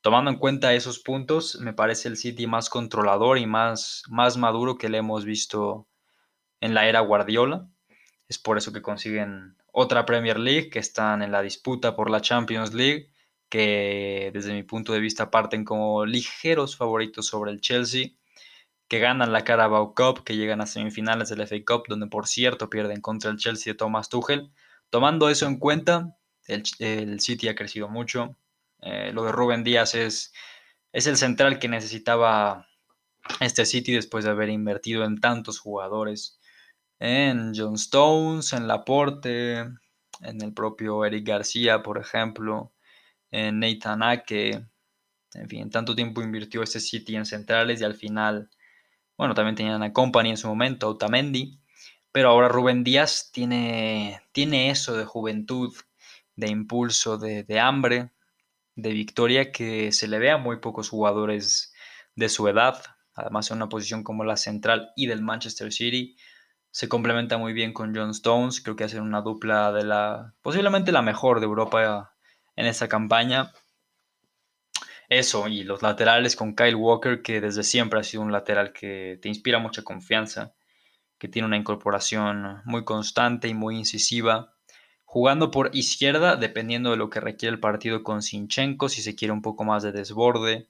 Tomando 0.00 0.30
en 0.30 0.38
cuenta 0.38 0.74
esos 0.74 0.98
puntos, 0.98 1.58
me 1.60 1.72
parece 1.72 2.08
el 2.08 2.16
City 2.16 2.46
más 2.46 2.68
controlador 2.68 3.38
y 3.38 3.46
más, 3.46 4.02
más 4.08 4.36
maduro 4.36 4.76
que 4.76 4.88
le 4.88 4.98
hemos 4.98 5.24
visto 5.24 5.86
en 6.60 6.74
la 6.74 6.88
era 6.88 7.00
Guardiola. 7.00 7.68
Es 8.28 8.38
por 8.38 8.58
eso 8.58 8.72
que 8.72 8.82
consiguen 8.82 9.56
otra 9.72 10.04
Premier 10.06 10.38
League, 10.38 10.70
que 10.70 10.78
están 10.78 11.22
en 11.22 11.30
la 11.30 11.42
disputa 11.42 11.94
por 11.94 12.10
la 12.10 12.20
Champions 12.20 12.74
League 12.74 13.13
que 13.54 14.32
desde 14.34 14.52
mi 14.52 14.64
punto 14.64 14.92
de 14.92 14.98
vista 14.98 15.30
parten 15.30 15.64
como 15.64 16.04
ligeros 16.04 16.76
favoritos 16.76 17.26
sobre 17.28 17.52
el 17.52 17.60
Chelsea, 17.60 18.08
que 18.88 18.98
ganan 18.98 19.32
la 19.32 19.44
Carabao 19.44 19.94
Cup, 19.94 20.24
que 20.24 20.34
llegan 20.34 20.60
a 20.60 20.66
semifinales 20.66 21.28
del 21.28 21.46
FA 21.46 21.58
Cup, 21.64 21.84
donde 21.88 22.08
por 22.08 22.26
cierto 22.26 22.68
pierden 22.68 23.00
contra 23.00 23.30
el 23.30 23.36
Chelsea 23.36 23.72
de 23.72 23.76
Thomas 23.76 24.08
Tuchel. 24.08 24.50
Tomando 24.90 25.28
eso 25.28 25.46
en 25.46 25.60
cuenta, 25.60 26.16
el, 26.48 27.20
City 27.20 27.46
ha 27.46 27.54
crecido 27.54 27.88
mucho. 27.88 28.36
Eh, 28.80 29.12
lo 29.12 29.22
de 29.22 29.30
Rubén 29.30 29.62
Díaz 29.62 29.94
es, 29.94 30.32
es 30.92 31.06
el 31.06 31.16
central 31.16 31.60
que 31.60 31.68
necesitaba 31.68 32.66
este 33.38 33.64
City 33.66 33.92
después 33.92 34.24
de 34.24 34.32
haber 34.32 34.48
invertido 34.48 35.04
en 35.04 35.20
tantos 35.20 35.60
jugadores. 35.60 36.40
En 36.98 37.52
John 37.54 37.76
Stones, 37.76 38.52
en 38.52 38.66
Laporte, 38.66 39.58
en 39.58 40.42
el 40.42 40.52
propio 40.52 41.04
Eric 41.04 41.24
García, 41.24 41.84
por 41.84 41.98
ejemplo, 41.98 42.73
Nathan 43.34 44.02
Ake. 44.02 44.64
En 45.34 45.48
fin, 45.48 45.70
tanto 45.70 45.94
tiempo 45.94 46.22
invirtió 46.22 46.62
este 46.62 46.80
City 46.80 47.16
en 47.16 47.26
centrales 47.26 47.80
y 47.80 47.84
al 47.84 47.94
final, 47.94 48.50
bueno, 49.16 49.34
también 49.34 49.56
tenían 49.56 49.82
a 49.82 49.92
Company 49.92 50.30
en 50.30 50.36
su 50.36 50.46
momento, 50.48 50.88
Otamendi. 50.88 51.58
Pero 52.12 52.28
ahora 52.30 52.48
Rubén 52.48 52.84
Díaz 52.84 53.30
tiene, 53.32 54.22
tiene 54.30 54.70
eso 54.70 54.96
de 54.96 55.04
juventud, 55.04 55.74
de 56.36 56.48
impulso, 56.48 57.18
de, 57.18 57.60
hambre, 57.60 58.12
de 58.76 58.90
victoria 58.92 59.50
que 59.50 59.90
se 59.90 60.06
le 60.06 60.20
ve 60.20 60.30
a 60.30 60.38
muy 60.38 60.58
pocos 60.60 60.88
jugadores 60.88 61.74
de 62.14 62.28
su 62.28 62.46
edad. 62.46 62.80
Además, 63.14 63.50
en 63.50 63.56
una 63.56 63.68
posición 63.68 64.04
como 64.04 64.22
la 64.24 64.36
central 64.36 64.92
y 64.94 65.06
del 65.06 65.22
Manchester 65.22 65.72
City, 65.72 66.16
se 66.70 66.88
complementa 66.88 67.36
muy 67.36 67.52
bien 67.52 67.72
con 67.72 67.94
John 67.94 68.10
Stones. 68.10 68.60
Creo 68.60 68.76
que 68.76 68.84
hacen 68.84 69.02
una 69.02 69.20
dupla 69.22 69.72
de 69.72 69.84
la 69.84 70.34
posiblemente 70.42 70.92
la 70.92 71.02
mejor 71.02 71.40
de 71.40 71.46
Europa 71.46 72.13
en 72.56 72.66
esta 72.66 72.88
campaña. 72.88 73.52
Eso, 75.08 75.48
y 75.48 75.64
los 75.64 75.82
laterales 75.82 76.36
con 76.36 76.54
Kyle 76.54 76.74
Walker, 76.74 77.22
que 77.22 77.40
desde 77.40 77.62
siempre 77.62 78.00
ha 78.00 78.04
sido 78.04 78.22
un 78.22 78.32
lateral 78.32 78.72
que 78.72 79.18
te 79.20 79.28
inspira 79.28 79.58
mucha 79.58 79.82
confianza, 79.82 80.54
que 81.18 81.28
tiene 81.28 81.46
una 81.46 81.56
incorporación 81.56 82.62
muy 82.64 82.84
constante 82.84 83.48
y 83.48 83.54
muy 83.54 83.76
incisiva 83.76 84.54
jugando 85.14 85.52
por 85.52 85.70
izquierda, 85.76 86.34
dependiendo 86.34 86.90
de 86.90 86.96
lo 86.96 87.08
que 87.08 87.20
requiere 87.20 87.54
el 87.54 87.60
partido 87.60 88.02
con 88.02 88.20
Sinchenko, 88.20 88.88
si 88.88 89.00
se 89.00 89.14
quiere 89.14 89.30
un 89.30 89.42
poco 89.42 89.62
más 89.62 89.84
de 89.84 89.92
desborde, 89.92 90.68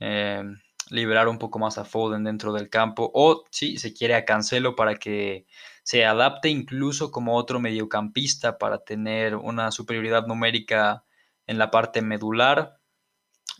eh, 0.00 0.42
liberar 0.90 1.28
un 1.28 1.38
poco 1.38 1.60
más 1.60 1.78
a 1.78 1.84
Foden 1.84 2.24
dentro 2.24 2.52
del 2.52 2.68
campo, 2.68 3.12
o 3.14 3.44
si 3.52 3.76
se 3.76 3.94
quiere 3.94 4.16
a 4.16 4.24
Cancelo 4.24 4.74
para 4.74 4.96
que 4.96 5.46
se 5.90 6.04
adapte 6.04 6.48
incluso 6.48 7.10
como 7.10 7.34
otro 7.34 7.58
mediocampista 7.58 8.58
para 8.58 8.84
tener 8.84 9.34
una 9.34 9.72
superioridad 9.72 10.24
numérica 10.24 11.02
en 11.48 11.58
la 11.58 11.72
parte 11.72 12.00
medular 12.00 12.78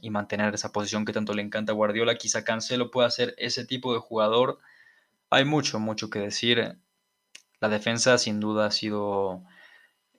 y 0.01 0.11
mantener 0.11 0.55
esa 0.55 0.71
posición 0.71 1.05
que 1.05 1.13
tanto 1.13 1.35
le 1.35 1.43
encanta 1.43 1.73
a 1.73 1.75
Guardiola. 1.75 2.15
Quizá 2.15 2.45
Cancelo 2.45 2.93
pueda 2.93 3.11
ser 3.11 3.35
ese 3.37 3.67
tipo 3.67 3.93
de 3.93 3.99
jugador. 3.99 4.61
Hay 5.29 5.45
mucho, 5.45 5.81
mucho 5.81 6.09
que 6.09 6.21
decir. 6.21 6.79
La 7.59 7.69
defensa 7.69 8.17
sin 8.17 8.39
duda 8.39 8.67
ha 8.67 8.71
sido 8.71 9.43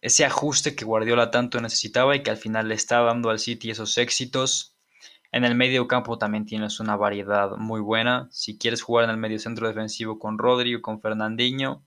ese 0.02 0.26
ajuste 0.26 0.76
que 0.76 0.84
Guardiola 0.84 1.32
tanto 1.32 1.62
necesitaba 1.62 2.14
y 2.18 2.24
que 2.24 2.32
al 2.32 2.36
final 2.36 2.68
le 2.68 2.76
está 2.76 3.00
dando 3.00 3.30
al 3.30 3.40
City 3.40 3.72
esos 3.72 3.98
éxitos. 3.98 4.76
En 5.32 5.46
el 5.46 5.56
medio 5.56 5.88
campo 5.88 6.18
también 6.18 6.46
tienes 6.46 6.82
una 6.82 6.98
variedad 6.98 7.52
muy 7.56 7.80
buena. 7.80 8.28
Si 8.32 8.58
quieres 8.58 8.82
jugar 8.82 9.06
en 9.06 9.12
el 9.12 9.18
medio 9.18 9.40
centro 9.40 9.66
defensivo 9.70 10.20
con 10.20 10.38
Rodri 10.38 10.76
o 10.76 10.82
con 10.82 11.00
Fernandinho, 11.00 11.86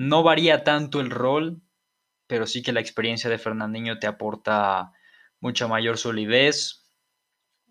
no 0.00 0.22
varía 0.22 0.64
tanto 0.64 0.98
el 1.02 1.10
rol, 1.10 1.60
pero 2.26 2.46
sí 2.46 2.62
que 2.62 2.72
la 2.72 2.80
experiencia 2.80 3.28
de 3.28 3.36
Fernandinho 3.36 3.98
te 3.98 4.06
aporta 4.06 4.92
mucha 5.40 5.68
mayor 5.68 5.98
solidez. 5.98 6.86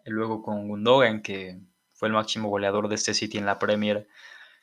luego 0.06 0.44
con 0.44 0.68
Gundogan, 0.68 1.24
que 1.24 1.60
fue 1.92 2.08
el 2.08 2.14
máximo 2.14 2.50
goleador 2.50 2.88
de 2.88 2.94
este 2.94 3.16
City 3.16 3.40
en 3.40 3.48
la 3.48 3.58
Premier, 3.58 4.08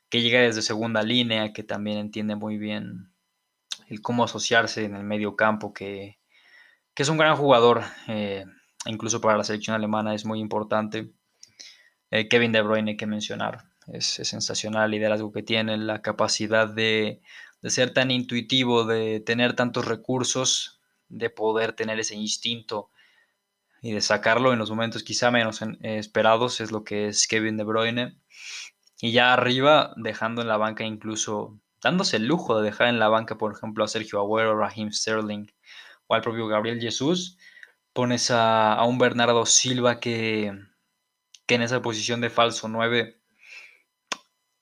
que 0.09 0.23
llega 0.23 0.41
desde 0.43 0.63
segunda 0.63 1.03
línea, 1.03 1.53
que 1.53 1.65
también 1.65 1.99
entiende 1.99 2.37
muy 2.37 2.57
bien 2.57 3.13
el 3.89 4.01
cómo 4.01 4.23
asociarse 4.23 4.85
en 4.85 4.95
el 4.95 5.03
medio 5.03 5.35
campo, 5.35 5.73
que, 5.73 6.21
es 6.95 7.09
un 7.09 7.19
gran 7.19 7.37
jugador, 7.37 7.83
eh, 8.07 8.45
incluso 8.85 9.21
para 9.21 9.37
la 9.37 9.43
selección 9.43 9.75
alemana 9.75 10.15
es 10.15 10.25
muy 10.25 10.39
importante. 10.39 11.11
Eh, 12.13 12.29
Kevin 12.29 12.53
De 12.53 12.63
Bruyne 12.63 12.93
hay 12.93 12.97
que 12.97 13.07
mencionar, 13.07 13.65
es, 13.89 14.07
sensacional 14.07 14.85
el 14.85 14.93
liderazgo 14.93 15.33
que 15.33 15.43
tiene, 15.43 15.77
la 15.79 16.01
capacidad 16.01 16.69
de, 16.69 17.23
ser 17.71 17.93
tan 17.93 18.11
intuitivo, 18.11 18.85
de 18.85 19.21
tener 19.21 19.55
tantos 19.55 19.85
recursos, 19.87 20.81
de 21.09 21.31
poder 21.31 21.73
tener 21.73 21.99
ese 22.01 22.15
instinto 22.15 22.91
y 23.83 23.93
de 23.93 24.01
sacarlo 24.01 24.53
en 24.53 24.59
los 24.59 24.71
momentos 24.71 25.03
quizá 25.03 25.31
menos 25.31 25.61
esperados, 25.83 26.61
es 26.61 26.73
lo 26.73 26.85
que 26.85 27.09
es 27.09 27.29
Kevin 27.29 27.57
De 27.57 27.65
Bruyne. 27.65 28.19
Y 29.01 29.13
ya 29.13 29.33
arriba, 29.33 29.93
dejando 29.97 30.43
en 30.43 30.49
la 30.49 30.57
banca 30.57 30.85
incluso 30.85 31.61
dándose 31.83 32.17
el 32.17 32.27
lujo 32.27 32.59
de 32.59 32.65
dejar 32.65 32.89
en 32.89 32.99
la 32.99 33.09
banca, 33.09 33.39
por 33.39 33.53
ejemplo, 33.53 33.85
a 33.85 33.89
Sergio 33.89 34.19
Agüero, 34.19 34.59
Raheem 34.59 34.91
Sterling 34.91 35.47
o 36.09 36.15
al 36.15 36.23
propio 36.23 36.49
Gabriel 36.49 36.81
Jesús, 36.81 37.39
pones 37.93 38.31
a, 38.31 38.83
un 38.85 38.99
Bernardo 38.99 39.47
Silva 39.47 40.01
que, 40.01 40.53
que 41.47 41.55
en 41.55 41.63
esa 41.63 41.83
posición 41.83 42.21
de 42.21 42.31
falso 42.31 42.69
9 42.69 43.21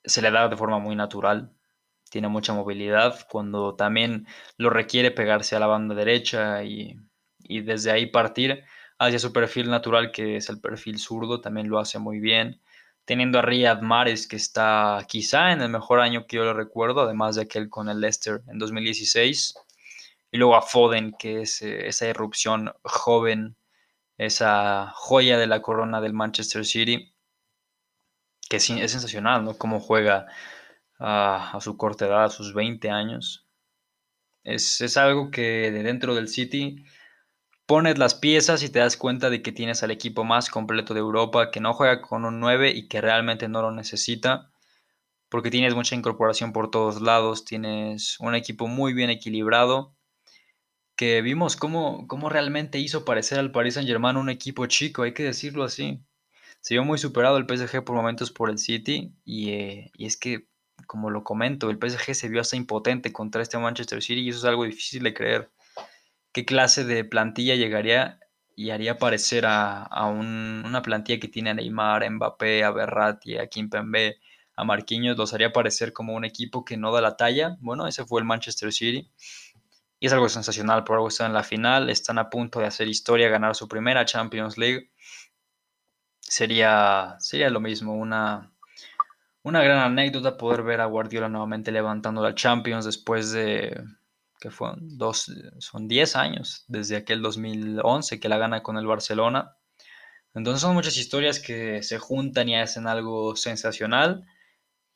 se 0.03 0.21
le 0.21 0.31
da 0.31 0.47
de 0.47 0.57
forma 0.57 0.79
muy 0.79 0.95
natural, 0.95 1.54
tiene 2.09 2.27
mucha 2.27 2.53
movilidad, 2.53 3.27
cuando 3.29 3.75
también 3.75 4.27
lo 4.57 4.69
requiere 4.69 5.11
pegarse 5.11 5.55
a 5.55 5.59
la 5.59 5.67
banda 5.67 5.95
derecha 5.95 6.63
y, 6.63 6.95
y 7.39 7.61
desde 7.61 7.91
ahí 7.91 8.07
partir 8.07 8.63
hacia 8.99 9.19
su 9.19 9.33
perfil 9.33 9.69
natural 9.69 10.11
que 10.11 10.37
es 10.37 10.49
el 10.49 10.61
perfil 10.61 10.99
zurdo, 10.99 11.41
también 11.41 11.69
lo 11.69 11.79
hace 11.79 11.99
muy 11.99 12.19
bien 12.19 12.61
teniendo 13.05 13.39
a 13.39 13.43
Riyad 13.43 13.81
Mahrez, 13.81 14.27
que 14.27 14.35
está 14.35 15.05
quizá 15.07 15.51
en 15.51 15.61
el 15.61 15.69
mejor 15.69 15.99
año 15.99 16.25
que 16.27 16.37
yo 16.37 16.43
le 16.43 16.53
recuerdo, 16.53 17.01
además 17.01 17.35
de 17.35 17.43
aquel 17.43 17.69
con 17.69 17.87
el 17.87 18.01
Leicester 18.01 18.41
en 18.47 18.57
2016. 18.57 19.55
Y 20.31 20.37
luego 20.37 20.55
a 20.55 20.61
Foden, 20.61 21.13
que 21.17 21.41
es 21.41 21.61
eh, 21.61 21.87
esa 21.87 22.07
irrupción 22.07 22.73
joven, 22.83 23.55
esa 24.17 24.91
joya 24.95 25.37
de 25.37 25.47
la 25.47 25.61
corona 25.61 26.01
del 26.01 26.13
Manchester 26.13 26.65
City, 26.65 27.13
que 28.49 28.57
es, 28.57 28.65
sensacional, 28.65 29.43
¿no? 29.45 29.57
Cómo 29.57 29.79
juega 29.79 30.25
a, 30.99 31.57
su 31.61 31.77
corta 31.77 32.05
edad, 32.05 32.25
a 32.25 32.29
sus 32.29 32.53
20 32.53 32.89
años. 32.89 33.47
Es, 34.43 34.81
es 34.81 34.97
algo 34.97 35.31
que 35.31 35.71
de 35.71 35.83
dentro 35.83 36.15
del 36.15 36.27
City 36.27 36.85
pones 37.65 37.97
las 37.97 38.15
piezas 38.15 38.63
y 38.63 38.69
te 38.69 38.79
das 38.79 38.97
cuenta 38.97 39.29
de 39.29 39.41
que 39.41 39.51
tienes 39.51 39.83
al 39.83 39.91
equipo 39.91 40.23
más 40.23 40.49
completo 40.49 40.93
de 40.93 40.99
Europa, 40.99 41.51
que 41.51 41.59
no 41.59 41.73
juega 41.73 42.01
con 42.01 42.25
un 42.25 42.39
9 42.39 42.71
y 42.71 42.87
que 42.87 43.01
realmente 43.01 43.47
no 43.47 43.61
lo 43.61 43.71
necesita, 43.71 44.51
porque 45.29 45.51
tienes 45.51 45.75
mucha 45.75 45.95
incorporación 45.95 46.53
por 46.53 46.69
todos 46.71 47.01
lados, 47.01 47.45
tienes 47.45 48.19
un 48.19 48.35
equipo 48.35 48.67
muy 48.67 48.93
bien 48.93 49.09
equilibrado, 49.09 49.95
que 50.95 51.21
vimos 51.21 51.55
cómo, 51.55 52.07
cómo 52.07 52.29
realmente 52.29 52.79
hizo 52.79 53.05
parecer 53.05 53.39
al 53.39 53.51
Paris 53.51 53.73
Saint 53.75 53.89
Germain 53.89 54.17
un 54.17 54.29
equipo 54.29 54.65
chico, 54.67 55.03
hay 55.03 55.13
que 55.13 55.23
decirlo 55.23 55.63
así. 55.63 55.99
Se 56.61 56.75
vio 56.75 56.83
muy 56.85 56.97
superado 56.97 57.37
el 57.37 57.45
PSG 57.45 57.83
por 57.83 57.95
momentos 57.95 58.31
por 58.31 58.49
el 58.49 58.57
City 58.57 59.13
y, 59.25 59.51
eh, 59.51 59.91
y 59.95 60.05
es 60.05 60.17
que, 60.17 60.47
como 60.87 61.09
lo 61.09 61.23
comento, 61.23 61.69
el 61.69 61.77
PSG 61.77 62.13
se 62.15 62.29
vio 62.29 62.41
hasta 62.41 62.55
impotente 62.55 63.11
contra 63.13 63.41
este 63.41 63.57
Manchester 63.57 64.01
City 64.01 64.21
y 64.21 64.29
eso 64.29 64.39
es 64.39 64.45
algo 64.45 64.65
difícil 64.65 65.03
de 65.03 65.13
creer 65.13 65.51
qué 66.35 66.43
clase 66.43 66.83
de 66.83 67.05
plantilla 67.05 67.55
llegaría 67.55 68.19
y 68.57 68.71
haría 68.71 68.97
parecer 68.97 69.45
a, 69.47 69.87
una 70.07 70.81
plantilla 70.81 71.17
que 71.17 71.29
tiene 71.29 71.51
a 71.51 71.53
Neymar, 71.53 72.03
a 72.03 72.09
Mbappé, 72.09 72.63
a 72.65 72.71
Berratti, 72.71 73.37
a 73.37 73.47
Kimpembe, 73.47 74.19
a 74.55 74.63
Marquinhos, 74.65 75.17
los 75.17 75.33
haría 75.33 75.53
parecer 75.53 75.93
como 75.93 76.13
un 76.13 76.25
equipo 76.25 76.65
que 76.65 76.75
no 76.75 76.91
da 76.91 76.99
la 76.99 77.15
talla. 77.15 77.55
Bueno, 77.61 77.87
ese 77.87 78.05
fue 78.05 78.19
el 78.19 78.25
Manchester 78.25 78.73
City. 78.73 79.09
Y 79.99 80.07
es 80.07 80.13
algo 80.13 80.27
sensacional, 80.27 80.83
por 80.83 80.95
algo 80.97 81.07
están 81.07 81.27
en 81.27 81.33
la 81.33 81.43
final, 81.43 81.89
están 81.89 82.17
a 82.17 82.29
punto 82.29 82.59
de 82.59 82.67
hacer 82.67 82.89
historia, 82.89 83.29
ganar 83.29 83.55
su 83.55 83.69
primera 83.69 84.05
Champions 84.05 84.57
League. 84.57 84.91
Sería, 86.19 87.15
sería 87.19 87.49
lo 87.49 87.61
mismo, 87.61 87.93
una, 87.93 88.51
una 89.45 89.61
gran 89.61 89.77
anécdota 89.77 90.37
poder 90.37 90.63
ver 90.63 90.81
a 90.81 90.85
Guardiola 90.85 91.29
nuevamente 91.29 91.71
levantando 91.71 92.23
la 92.23 92.33
Champions 92.33 92.83
después 92.83 93.31
de 93.31 93.79
que 94.39 94.49
fueron 94.49 94.97
dos, 94.97 95.31
son 95.59 95.87
10 95.87 96.15
años 96.15 96.65
desde 96.67 96.95
aquel 96.95 97.21
2011 97.21 98.19
que 98.19 98.27
la 98.27 98.39
gana 98.39 98.63
con 98.63 98.77
el 98.77 98.87
Barcelona. 98.87 99.55
Entonces 100.33 100.61
son 100.61 100.73
muchas 100.73 100.97
historias 100.97 101.39
que 101.39 101.83
se 101.83 101.99
juntan 101.99 102.49
y 102.49 102.55
hacen 102.55 102.87
algo 102.87 103.35
sensacional. 103.35 104.25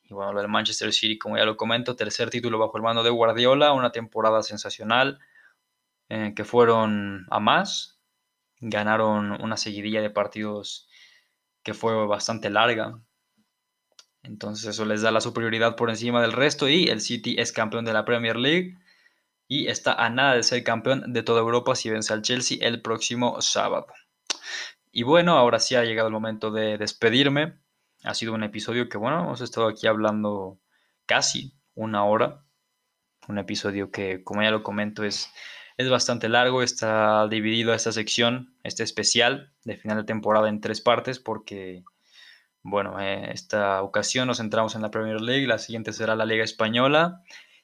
Y 0.04 0.16
bueno, 0.16 0.34
lo 0.34 0.42
del 0.42 0.50
Manchester 0.50 0.92
City, 0.94 1.20
como 1.20 1.38
ya 1.38 1.46
lo 1.46 1.56
comento, 1.56 1.96
tercer 1.96 2.32
título 2.32 2.58
bajo 2.58 2.76
el 2.76 2.84
mando 2.84 3.04
de 3.04 3.12
Guardiola, 3.12 3.72
una 3.74 3.92
temporada 3.92 4.42
sensacional, 4.42 5.20
eh, 6.10 6.34
que 6.36 6.44
fueron 6.44 7.28
a 7.30 7.40
más, 7.40 8.00
ganaron 8.60 9.40
una 9.44 9.58
seguidilla 9.58 10.02
de 10.02 10.10
partidos 10.10 10.90
que 11.62 11.76
fue 11.76 11.94
bastante 12.08 12.50
larga. 12.50 13.00
Entonces 14.24 14.66
eso 14.68 14.86
les 14.86 15.02
da 15.02 15.12
la 15.12 15.22
superioridad 15.22 15.76
por 15.76 15.90
encima 15.90 16.22
del 16.22 16.34
resto 16.34 16.68
y 16.68 16.86
el 16.86 17.02
City 17.02 17.36
es 17.40 17.52
campeón 17.52 17.86
de 17.86 17.94
la 17.94 18.06
Premier 18.06 18.36
League 18.36 18.78
y 19.48 19.68
está 19.68 19.94
a 19.94 20.10
nada 20.10 20.36
de 20.36 20.44
ser 20.44 20.64
campeón 20.64 21.12
de 21.12 21.24
toda 21.24 21.42
Europa 21.42 21.76
si 21.76 21.90
vence 21.90 22.14
al 22.14 22.22
Chelsea 22.22 22.58
el 22.62 22.82
próximo 22.82 23.42
sábado. 23.42 23.88
Y 24.92 25.04
bueno, 25.04 25.38
ahora 25.38 25.60
sí 25.60 25.76
ha 25.76 25.84
llegado 25.84 26.08
el 26.08 26.14
momento 26.14 26.52
de 26.52 26.78
despedirme. 26.78 27.60
Ha 28.04 28.14
sido 28.14 28.34
un 28.34 28.44
episodio 28.44 28.90
que, 28.90 28.98
bueno, 28.98 29.22
hemos 29.22 29.42
estado 29.42 29.68
aquí 29.68 29.88
hablando 29.88 30.60
casi 31.06 31.54
una 31.76 32.04
hora. 32.06 32.44
Un 33.28 33.38
episodio 33.38 33.92
que, 33.92 34.24
como 34.24 34.42
ya 34.42 34.52
lo 34.52 34.64
comento, 34.64 35.04
es, 35.04 35.32
es 35.78 35.90
bastante 35.90 36.30
largo. 36.30 36.64
Está 36.64 37.28
dividido 37.28 37.74
esta 37.74 37.92
sección, 37.92 38.56
este 38.64 38.84
especial 38.84 39.54
de 39.64 39.78
final 39.78 39.98
de 39.98 40.04
temporada 40.04 40.50
en 40.50 40.62
tres 40.62 40.82
partes 40.82 41.20
porque, 41.20 41.84
bueno, 42.70 43.00
eh, 43.00 43.32
esta 43.32 43.82
ocasión 43.84 44.28
nos 44.28 44.38
centramos 44.38 44.76
en 44.76 44.82
la 44.82 44.92
Premier 44.92 45.22
League, 45.22 45.48
la 45.48 45.58
siguiente 45.58 45.94
será 45.94 46.16
la 46.16 46.26
Liga 46.26 46.44
Española. 46.44 47.24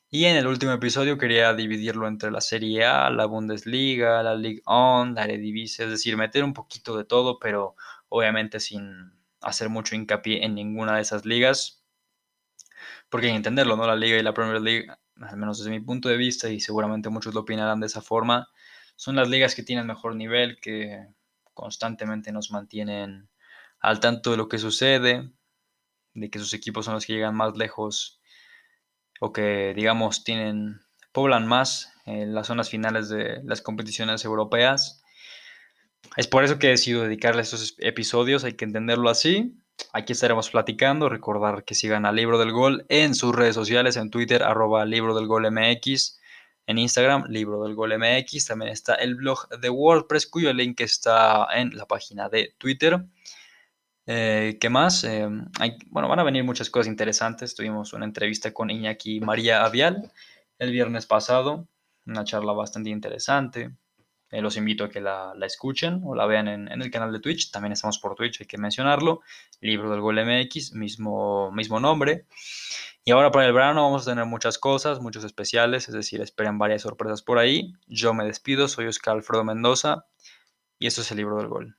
Y 0.10 0.26
en 0.26 0.38
el 0.38 0.48
último 0.48 0.72
episodio 0.72 1.18
quería 1.18 1.54
dividirlo 1.54 2.08
entre 2.08 2.32
la 2.32 2.42
Serie 2.42 2.86
A, 2.86 3.10
la 3.10 3.26
Bundesliga, 3.26 4.24
la 4.24 4.36
Ligue 4.36 4.62
1, 4.66 5.14
la 5.14 5.24
Eredivisie, 5.26 5.86
es 5.86 5.92
decir, 5.92 6.16
meter 6.18 6.44
un 6.44 6.54
poquito 6.54 6.98
de 6.98 7.06
todo, 7.06 7.40
pero 7.40 7.76
obviamente 8.10 8.60
sin 8.60 9.12
hacer 9.42 9.70
mucho 9.70 9.96
hincapié 9.96 10.46
en 10.46 10.56
ninguna 10.56 10.96
de 10.96 11.02
esas 11.02 11.26
ligas. 11.26 11.84
Porque 13.10 13.28
hay 13.28 13.34
que 13.34 13.38
entenderlo, 13.38 13.76
¿no? 13.76 13.88
La 13.88 13.96
Liga 13.96 14.18
y 14.18 14.24
la 14.24 14.34
Premier 14.34 14.62
League, 14.62 14.88
al 15.22 15.38
menos 15.38 15.58
desde 15.60 15.72
mi 15.72 15.80
punto 15.80 16.10
de 16.10 16.18
vista, 16.18 16.50
y 16.50 16.60
seguramente 16.60 17.10
muchos 17.10 17.34
lo 17.34 17.42
opinarán 17.42 17.80
de 17.80 17.88
esa 17.88 18.02
forma, 18.02 18.50
son 18.96 19.16
las 19.16 19.30
ligas 19.30 19.56
que 19.56 19.64
tienen 19.64 19.88
mejor 19.88 20.16
nivel, 20.16 20.60
que 20.60 21.08
constantemente 21.54 22.32
nos 22.32 22.52
mantienen 22.52 23.30
al 23.86 24.00
tanto 24.00 24.32
de 24.32 24.38
lo 24.38 24.50
que 24.50 24.58
sucede, 24.58 25.32
de 26.16 26.30
que 26.30 26.40
sus 26.40 26.54
equipos 26.54 26.86
son 26.86 26.96
los 26.96 27.06
que 27.06 27.14
llegan 27.14 27.36
más 27.36 27.56
lejos 27.56 28.20
o 29.20 29.32
que 29.32 29.74
digamos 29.76 30.24
tienen 30.24 30.82
poblan 31.12 31.46
más 31.46 31.94
en 32.06 32.34
las 32.34 32.48
zonas 32.48 32.70
finales 32.70 33.10
de 33.10 33.42
las 33.44 33.62
competiciones 33.62 34.26
europeas. 34.26 35.04
Es 36.18 36.28
por 36.28 36.44
eso 36.44 36.58
que 36.58 36.68
he 36.68 36.72
decidido 36.72 37.04
dedicarle 37.04 37.44
estos 37.44 37.76
episodios, 37.78 38.44
hay 38.44 38.54
que 38.54 38.66
entenderlo 38.66 39.10
así. 39.10 39.56
Aquí 39.94 40.14
estaremos 40.14 40.50
platicando, 40.50 41.08
recordar 41.08 41.64
que 41.64 41.76
sigan 41.76 42.06
al 42.06 42.16
Libro 42.16 42.40
del 42.40 42.52
Gol 42.52 42.86
en 42.90 43.14
sus 43.14 43.36
redes 43.36 43.56
sociales, 43.56 43.98
en 43.98 44.10
Twitter, 44.10 44.42
arroba 44.42 44.86
Libro 44.86 45.14
del 45.16 45.28
Gol 45.28 45.52
MX, 45.52 46.20
en 46.66 46.80
Instagram, 46.80 47.26
Libro 47.30 47.64
del 47.64 47.76
Gol 47.76 47.94
MX, 48.00 48.48
también 48.48 48.72
está 48.72 48.96
el 48.96 49.16
blog 49.16 49.48
de 49.50 49.70
WordPress, 49.70 50.26
cuyo 50.28 50.52
link 50.54 50.82
está 50.82 51.48
en 51.54 51.76
la 51.78 51.86
página 51.86 52.30
de 52.30 52.56
Twitter. 52.58 53.06
Eh, 54.08 54.58
¿Qué 54.60 54.70
más? 54.70 55.04
Eh, 55.04 55.28
bueno, 55.88 56.08
van 56.08 56.20
a 56.20 56.24
venir 56.24 56.44
muchas 56.44 56.70
cosas 56.70 56.88
interesantes. 56.88 57.56
Tuvimos 57.56 57.94
una 57.94 58.06
entrevista 58.06 58.54
con 58.54 58.70
Iñaki 58.70 59.20
María 59.20 59.64
Avial 59.66 60.12
el 60.60 60.72
viernes 60.72 61.06
pasado, 61.06 61.68
una 62.06 62.24
charla 62.24 62.54
bastante 62.54 62.90
interesante. 62.90 63.72
Eh, 64.32 64.42
los 64.42 64.58
invito 64.58 64.84
a 64.84 64.90
que 64.90 65.02
la, 65.02 65.34
escuchen 65.44 66.02
o 66.04 66.16
la 66.16 66.26
vean 66.26 66.48
en, 66.48 66.82
el 66.82 66.92
canal 66.92 67.12
de 67.12 67.20
Twitch. 67.20 67.52
También 67.52 67.74
estamos 67.74 68.00
por 68.00 68.16
Twitch, 68.16 68.42
hay 68.42 68.48
que 68.48 68.58
mencionarlo. 68.58 69.22
Libro 69.62 69.92
del 69.92 70.02
Gol 70.02 70.24
MX, 70.26 70.74
mismo, 70.74 71.52
mismo 71.52 71.80
nombre. 71.80 72.26
Y 73.04 73.12
ahora 73.12 73.32
para 73.32 73.46
el 73.46 73.54
verano 73.54 73.84
vamos 73.84 74.08
a 74.08 74.12
tener 74.12 74.26
muchas 74.26 74.58
cosas, 74.58 75.00
muchos 75.00 75.24
especiales, 75.24 75.88
es 75.88 75.94
decir, 75.94 76.22
esperen 76.22 76.58
varias 76.58 76.82
sorpresas 76.82 77.22
por 77.22 77.38
ahí. 77.38 77.74
Yo 77.88 78.14
me 78.14 78.26
despido, 78.26 78.68
soy 78.68 78.88
Oscar 78.88 79.16
Alfredo 79.16 79.44
Mendoza 79.44 80.06
y 80.80 80.88
esto 80.88 81.02
es 81.02 81.12
el 81.12 81.18
Libro 81.18 81.38
del 81.38 81.48
Gol. 81.48 81.78